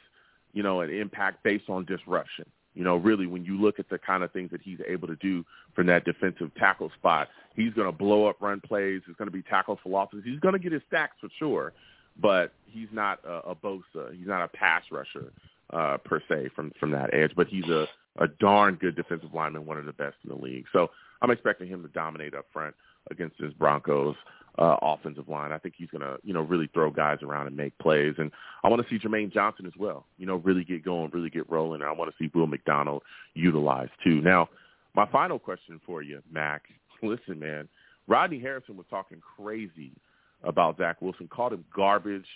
[0.53, 2.45] you know, an impact based on disruption.
[2.76, 5.15] You know, really, when you look at the kind of things that he's able to
[5.18, 5.45] do
[5.76, 9.02] from that defensive tackle spot, he's going to blow up run plays.
[9.06, 10.23] He's going to be tackles for losses.
[10.26, 11.73] He's going to get his stacks for sure,
[12.19, 14.15] but he's not a, a Bosa.
[14.18, 15.31] He's not a pass rusher
[15.72, 17.34] uh, per se from from that edge.
[17.35, 17.88] But he's a
[18.19, 20.65] a darn good defensive lineman, one of the best in the league.
[20.72, 20.90] So
[21.22, 22.76] I'm expecting him to dominate up front
[23.10, 24.15] against his Broncos
[24.60, 25.52] uh, offensive line.
[25.52, 28.14] I think he's going to, you know, really throw guys around and make plays.
[28.18, 28.31] And
[28.64, 31.49] I want to see Jermaine Johnson as well, you know, really get going, really get
[31.49, 31.81] rolling.
[31.81, 33.02] And I want to see Will McDonald
[33.34, 34.22] utilized too.
[34.22, 34.49] Now,
[34.95, 36.64] my final question for you, Mac.
[37.02, 37.68] Listen, man,
[38.07, 39.91] Rodney Harrison was talking crazy
[40.44, 42.27] about Zach Wilson, called him garbage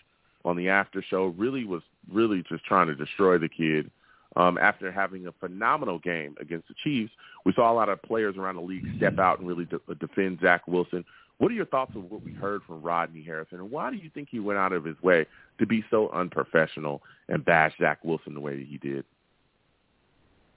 [0.45, 1.81] on the after show, really was
[2.11, 3.91] really just trying to destroy the kid.
[4.37, 7.11] Um, after having a phenomenal game against the Chiefs,
[7.43, 10.39] we saw a lot of players around the league step out and really de- defend
[10.41, 11.03] Zach Wilson.
[11.39, 14.11] What are your thoughts of what we heard from Rodney Harrison, and why do you
[14.13, 15.25] think he went out of his way
[15.59, 19.05] to be so unprofessional and bash Zach Wilson the way that he did?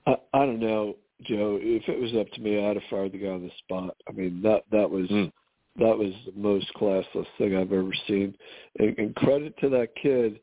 [0.07, 1.59] I, I don't know, Joe.
[1.61, 3.97] If it was up to me, I'd have fired the guy on the spot.
[4.07, 5.33] I mean, that that was mm.
[5.79, 8.35] that was the most classless thing I've ever seen.
[8.79, 10.41] And, and credit to that kid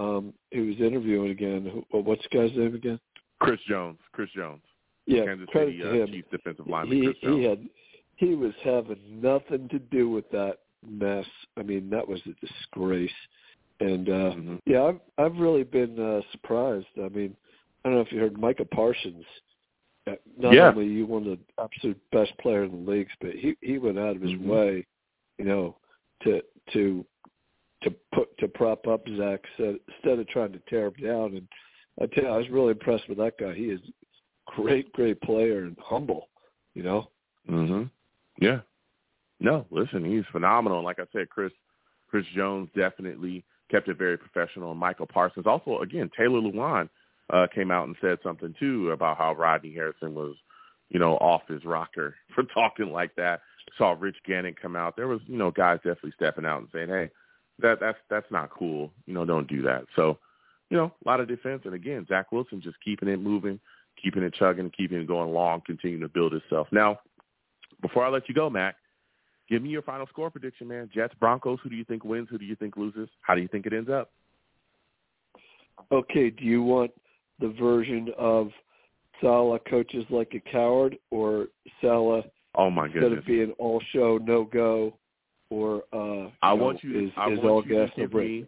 [0.00, 1.84] um, who was interviewing again.
[1.90, 2.98] Who, what's the guy's name again?
[3.40, 3.98] Chris Jones.
[4.12, 4.62] Chris Jones.
[5.06, 6.12] Yeah, Kansas credit City, to uh, him.
[6.12, 6.96] Chief defensive lineman.
[6.98, 7.36] He, Chris Jones.
[7.36, 7.68] he had
[8.16, 11.26] he was having nothing to do with that mess.
[11.56, 13.10] I mean, that was a disgrace.
[13.80, 14.56] And uh mm-hmm.
[14.66, 16.86] yeah, I've I've really been uh surprised.
[17.02, 17.34] I mean,
[17.84, 19.24] I don't know if you heard Micah Parsons.
[20.06, 20.68] uh, Not Yeah.
[20.68, 23.98] only you one of the absolute best player in the leagues, but he he went
[23.98, 24.44] out of his Mhm.
[24.46, 24.86] way,
[25.38, 25.76] you know,
[26.24, 27.04] to to
[27.82, 31.36] to put to prop up Zach instead instead of trying to tear him down.
[31.36, 31.48] And
[32.00, 33.54] I tell you, I was really impressed with that guy.
[33.54, 33.80] He is
[34.46, 36.28] great, great player and humble.
[36.74, 37.10] You know.
[37.48, 37.90] Mhm.
[38.38, 38.60] Yeah.
[39.40, 40.82] No, listen, he's phenomenal.
[40.84, 41.52] Like I said, Chris
[42.08, 44.74] Chris Jones definitely kept it very professional.
[44.74, 46.88] Micah Parsons also, again, Taylor Lewan
[47.32, 50.34] uh, came out and said something too about how Rodney Harrison was,
[50.88, 53.40] you know, off his rocker for talking like that.
[53.78, 54.96] Saw Rich Gannon come out.
[54.96, 57.10] There was, you know, guys definitely stepping out and saying, "Hey,
[57.62, 58.92] that that's that's not cool.
[59.06, 60.18] You know, don't do that." So,
[60.68, 61.62] you know, a lot of defense.
[61.64, 63.60] And again, Zach Wilson just keeping it moving,
[64.02, 66.68] keeping it chugging, keeping it going long, continuing to build itself.
[66.72, 67.00] Now,
[67.82, 68.76] before I let you go, Mac,
[69.48, 70.90] give me your final score prediction, man.
[70.94, 71.58] Jets, Broncos.
[71.62, 72.28] Who do you think wins?
[72.30, 73.08] Who do you think loses?
[73.22, 74.10] How do you think it ends up?
[75.90, 76.90] Okay, do you want
[77.40, 78.50] the version of
[79.20, 81.48] Saleh coaches like a coward, or
[81.80, 82.24] Saleh
[82.56, 83.04] Oh my goodness!
[83.04, 84.94] instead of being all show no go,
[85.50, 86.92] or uh, I know, want you.
[86.92, 88.28] To, is, I is want all you to give break?
[88.28, 88.46] me.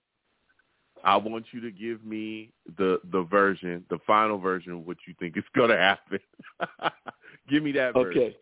[1.05, 5.15] I want you to give me the the version, the final version of what you
[5.19, 6.20] think is going to happen.
[7.51, 8.23] give me that version.
[8.23, 8.37] Okay,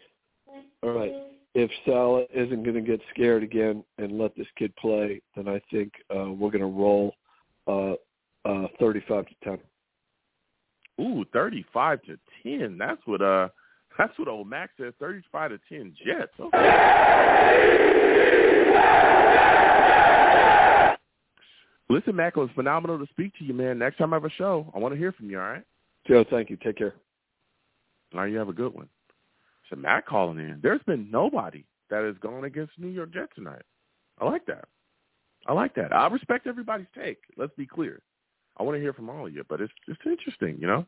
[0.82, 1.12] all right.
[1.54, 5.60] If Saleh isn't going to get scared again and let this kid play, then I
[5.70, 7.14] think uh, we're going to roll
[7.66, 7.94] uh,
[8.44, 9.58] uh, thirty-five to ten.
[11.00, 12.76] Ooh, thirty-five to ten.
[12.78, 13.48] That's what uh,
[13.98, 14.92] that's what old Max said.
[15.00, 16.32] Thirty-five to ten Jets.
[16.38, 18.36] Okay.
[21.88, 23.78] Listen, Mac, it was phenomenal to speak to you, man.
[23.78, 25.40] Next time I have a show, I want to hear from you.
[25.40, 25.64] All right.
[26.06, 26.56] Joe, thank you.
[26.56, 26.94] Take care.
[28.14, 28.88] All right, you have a good one.
[29.68, 30.60] So Matt calling in.
[30.62, 33.62] There's been nobody that has gone against New York Jets tonight.
[34.18, 34.66] I like that.
[35.46, 35.92] I like that.
[35.92, 37.18] I respect everybody's take.
[37.36, 38.00] Let's be clear.
[38.56, 40.86] I want to hear from all of you, but it's it's interesting, you know.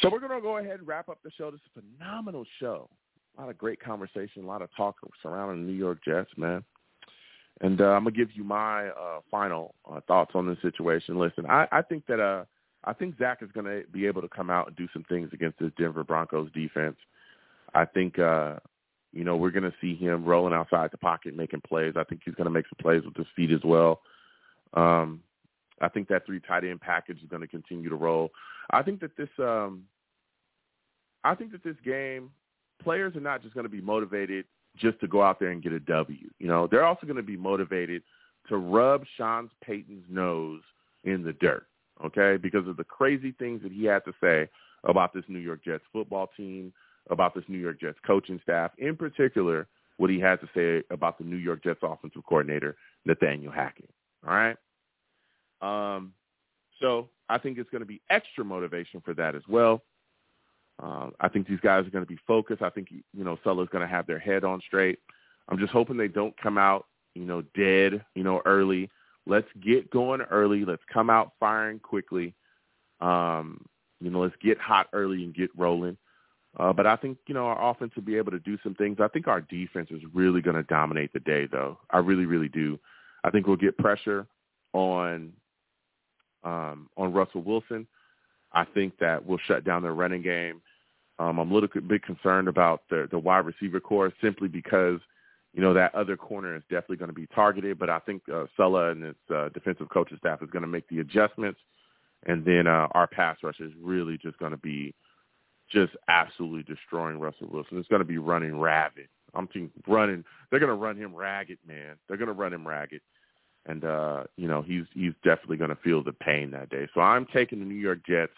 [0.00, 1.50] So we're gonna go ahead and wrap up the show.
[1.50, 2.88] This is a phenomenal show.
[3.36, 6.64] A lot of great conversation, a lot of talk surrounding the New York Jets, man.
[7.60, 11.18] And uh, I'm gonna give you my uh, final uh, thoughts on this situation.
[11.18, 12.44] Listen, I, I think that uh,
[12.84, 15.58] I think Zach is gonna be able to come out and do some things against
[15.58, 16.96] this Denver Broncos defense.
[17.74, 18.56] I think uh,
[19.12, 21.94] you know we're gonna see him rolling outside the pocket, making plays.
[21.96, 24.02] I think he's gonna make some plays with his feet as well.
[24.74, 25.22] Um,
[25.80, 28.30] I think that three tight end package is going to continue to roll.
[28.70, 29.84] I think that this um
[31.24, 32.30] I think that this game
[32.82, 34.44] players are not just going to be motivated
[34.78, 36.30] just to go out there and get a W.
[36.38, 38.02] You know, they're also going to be motivated
[38.48, 40.62] to rub Sean Payton's nose
[41.04, 41.66] in the dirt,
[42.04, 42.36] okay?
[42.36, 44.48] Because of the crazy things that he had to say
[44.84, 46.72] about this New York Jets football team,
[47.10, 51.18] about this New York Jets coaching staff, in particular what he had to say about
[51.18, 53.90] the New York Jets offensive coordinator, Nathaniel Hackett.
[54.26, 54.56] All right?
[55.60, 56.12] Um,
[56.80, 59.82] so I think it's going to be extra motivation for that as well.
[60.82, 62.62] Uh, I think these guys are going to be focused.
[62.62, 64.98] I think you know Saleh's going to have their head on straight.
[65.48, 68.90] I'm just hoping they don't come out you know dead you know early.
[69.26, 70.64] Let's get going early.
[70.64, 72.34] Let's come out firing quickly.
[73.00, 73.64] Um,
[74.00, 75.96] you know, let's get hot early and get rolling.
[76.58, 78.98] Uh, but I think you know our offense will be able to do some things.
[79.00, 81.78] I think our defense is really going to dominate the day, though.
[81.90, 82.78] I really, really do.
[83.24, 84.26] I think we'll get pressure
[84.72, 85.32] on
[86.42, 87.86] um, on Russell Wilson.
[88.52, 90.62] I think that we'll shut down their running game.
[91.18, 95.00] Um, I'm a little bit concerned about the, the wide receiver core simply because,
[95.52, 97.78] you know, that other corner is definitely going to be targeted.
[97.78, 100.88] But I think uh, Saleh and his uh, defensive coaching staff is going to make
[100.88, 101.58] the adjustments.
[102.26, 104.94] And then uh, our pass rush is really just going to be
[105.70, 107.78] just absolutely destroying Russell Wilson.
[107.78, 109.08] It's going to be running ragged.
[109.34, 110.24] I'm thinking running.
[110.50, 111.96] They're going to run him ragged, man.
[112.06, 113.02] They're going to run him ragged
[113.68, 116.88] and uh, you know he's he's definitely going to feel the pain that day.
[116.94, 118.32] So I'm taking the New York Jets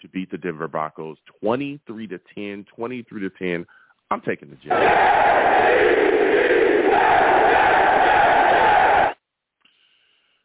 [0.00, 3.66] to beat the Denver Broncos 23 to 10, 23 to 10.
[4.10, 4.80] I'm taking the Jets.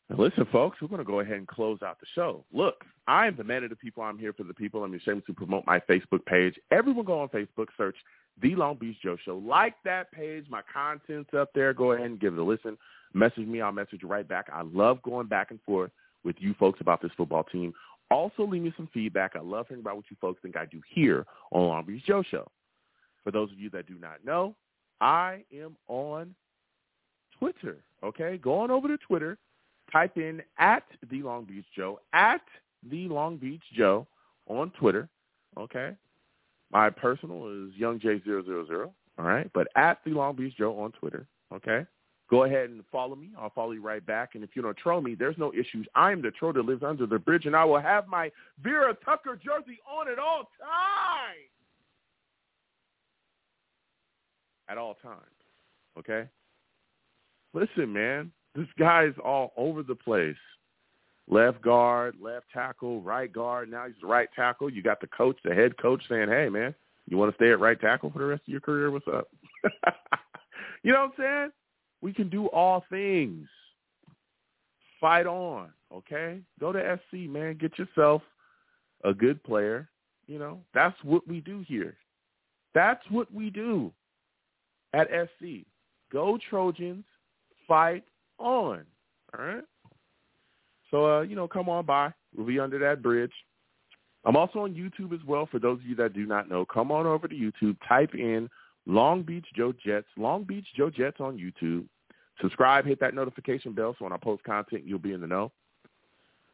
[0.09, 2.43] Now listen, folks, we're going to go ahead and close out the show.
[2.53, 4.03] Look, I am the man of the people.
[4.03, 4.83] I'm here for the people.
[4.83, 6.59] I'm ashamed to promote my Facebook page.
[6.71, 7.95] Everyone go on Facebook, search
[8.41, 9.37] The Long Beach Joe Show.
[9.37, 10.45] Like that page.
[10.49, 11.73] My content's up there.
[11.73, 12.77] Go ahead and give it a listen.
[13.13, 13.61] Message me.
[13.61, 14.47] I'll message you right back.
[14.53, 15.91] I love going back and forth
[16.23, 17.73] with you folks about this football team.
[18.11, 19.35] Also, leave me some feedback.
[19.35, 22.23] I love hearing about what you folks think I do here on Long Beach Joe
[22.23, 22.47] Show.
[23.23, 24.55] For those of you that do not know,
[25.01, 26.35] I am on
[27.39, 27.77] Twitter.
[28.03, 29.37] Okay, go on over to Twitter,
[29.91, 32.41] type in at the Long Beach Joe at
[32.89, 34.07] the Long Beach Joe
[34.47, 35.09] on Twitter.
[35.57, 35.95] Okay,
[36.71, 40.91] my personal is Young J 000 All right, but at the Long Beach Joe on
[40.91, 41.25] Twitter.
[41.51, 41.85] Okay,
[42.29, 43.29] Go ahead and follow me.
[43.39, 44.31] I'll follow you right back.
[44.33, 45.87] And if you don't troll me, there's no issues.
[45.93, 48.31] I am the troll that lives under the bridge, and I will have my
[48.63, 51.49] Vera Tucker jersey on at all times.
[54.67, 55.21] At all times.
[55.99, 56.27] Okay?
[57.53, 60.35] Listen, man, this guy's all over the place.
[61.27, 63.69] Left guard, left tackle, right guard.
[63.69, 64.69] Now he's the right tackle.
[64.69, 66.73] You got the coach, the head coach saying, hey, man,
[67.07, 68.89] you want to stay at right tackle for the rest of your career?
[68.89, 69.27] What's up?
[70.83, 71.51] you know what I'm saying?
[72.05, 73.47] We can do all things.
[75.01, 76.39] Fight on, okay?
[76.59, 77.57] Go to SC, man.
[77.59, 78.21] Get yourself
[79.03, 79.89] a good player.
[80.27, 81.97] You know, that's what we do here.
[82.75, 83.91] That's what we do
[84.93, 85.65] at SC.
[86.13, 87.05] Go Trojans,
[87.67, 88.03] fight
[88.37, 88.85] on.
[89.35, 89.63] All right.
[90.91, 92.13] So uh, you know, come on by.
[92.37, 93.33] We'll be under that bridge.
[94.25, 95.47] I'm also on YouTube as well.
[95.51, 97.77] For those of you that do not know, come on over to YouTube.
[97.89, 98.47] Type in
[98.85, 100.05] Long Beach Joe Jets.
[100.17, 101.87] Long Beach Joe Jets on YouTube.
[102.41, 105.51] Subscribe, hit that notification bell so when I post content, you'll be in the know.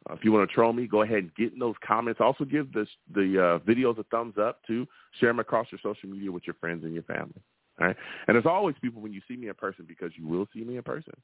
[0.08, 2.20] Uh, if you want to troll me, go ahead and get in those comments.
[2.20, 4.86] Also give the the uh, videos a thumbs up too.
[5.20, 7.40] Share them across your social media with your friends and your family.
[7.80, 7.96] All right.
[8.28, 10.76] And as always, people, when you see me in person, because you will see me
[10.76, 11.14] in person,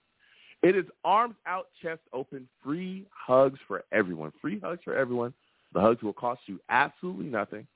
[0.63, 4.33] it is arms out, chest open, free hugs for everyone.
[4.41, 5.35] Free hugs for everyone.
[5.73, 7.67] The hugs will cost you absolutely nothing.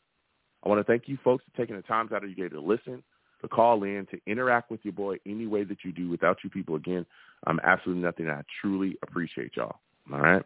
[0.65, 2.61] I want to thank you folks for taking the time out of your day to
[2.61, 3.03] listen
[3.43, 6.09] to call in, to interact with your boy any way that you do.
[6.09, 7.05] Without you people, again,
[7.47, 8.31] I'm absolutely nothing.
[8.31, 9.81] I truly appreciate y'all.
[10.13, 10.43] All right?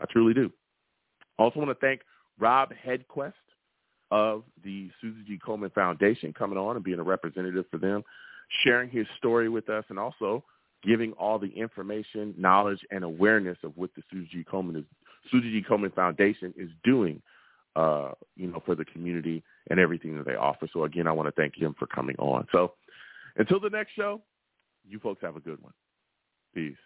[0.00, 0.50] I truly do.
[1.38, 2.02] I also want to thank
[2.38, 3.32] Rob Hedquist
[4.10, 5.38] of the Susie G.
[5.44, 8.04] Komen Foundation coming on and being a representative for them,
[8.64, 10.44] sharing his story with us, and also
[10.82, 14.44] giving all the information, knowledge, and awareness of what the Susie G.
[14.44, 14.84] Komen is,
[15.30, 15.66] Susie G.
[15.68, 17.20] Komen Foundation is doing,
[17.76, 20.66] uh, you know, for the community and everything that they offer.
[20.72, 22.46] So again, I want to thank him for coming on.
[22.52, 22.72] So
[23.36, 24.22] until the next show,
[24.88, 25.72] you folks have a good one.
[26.54, 26.76] Peace.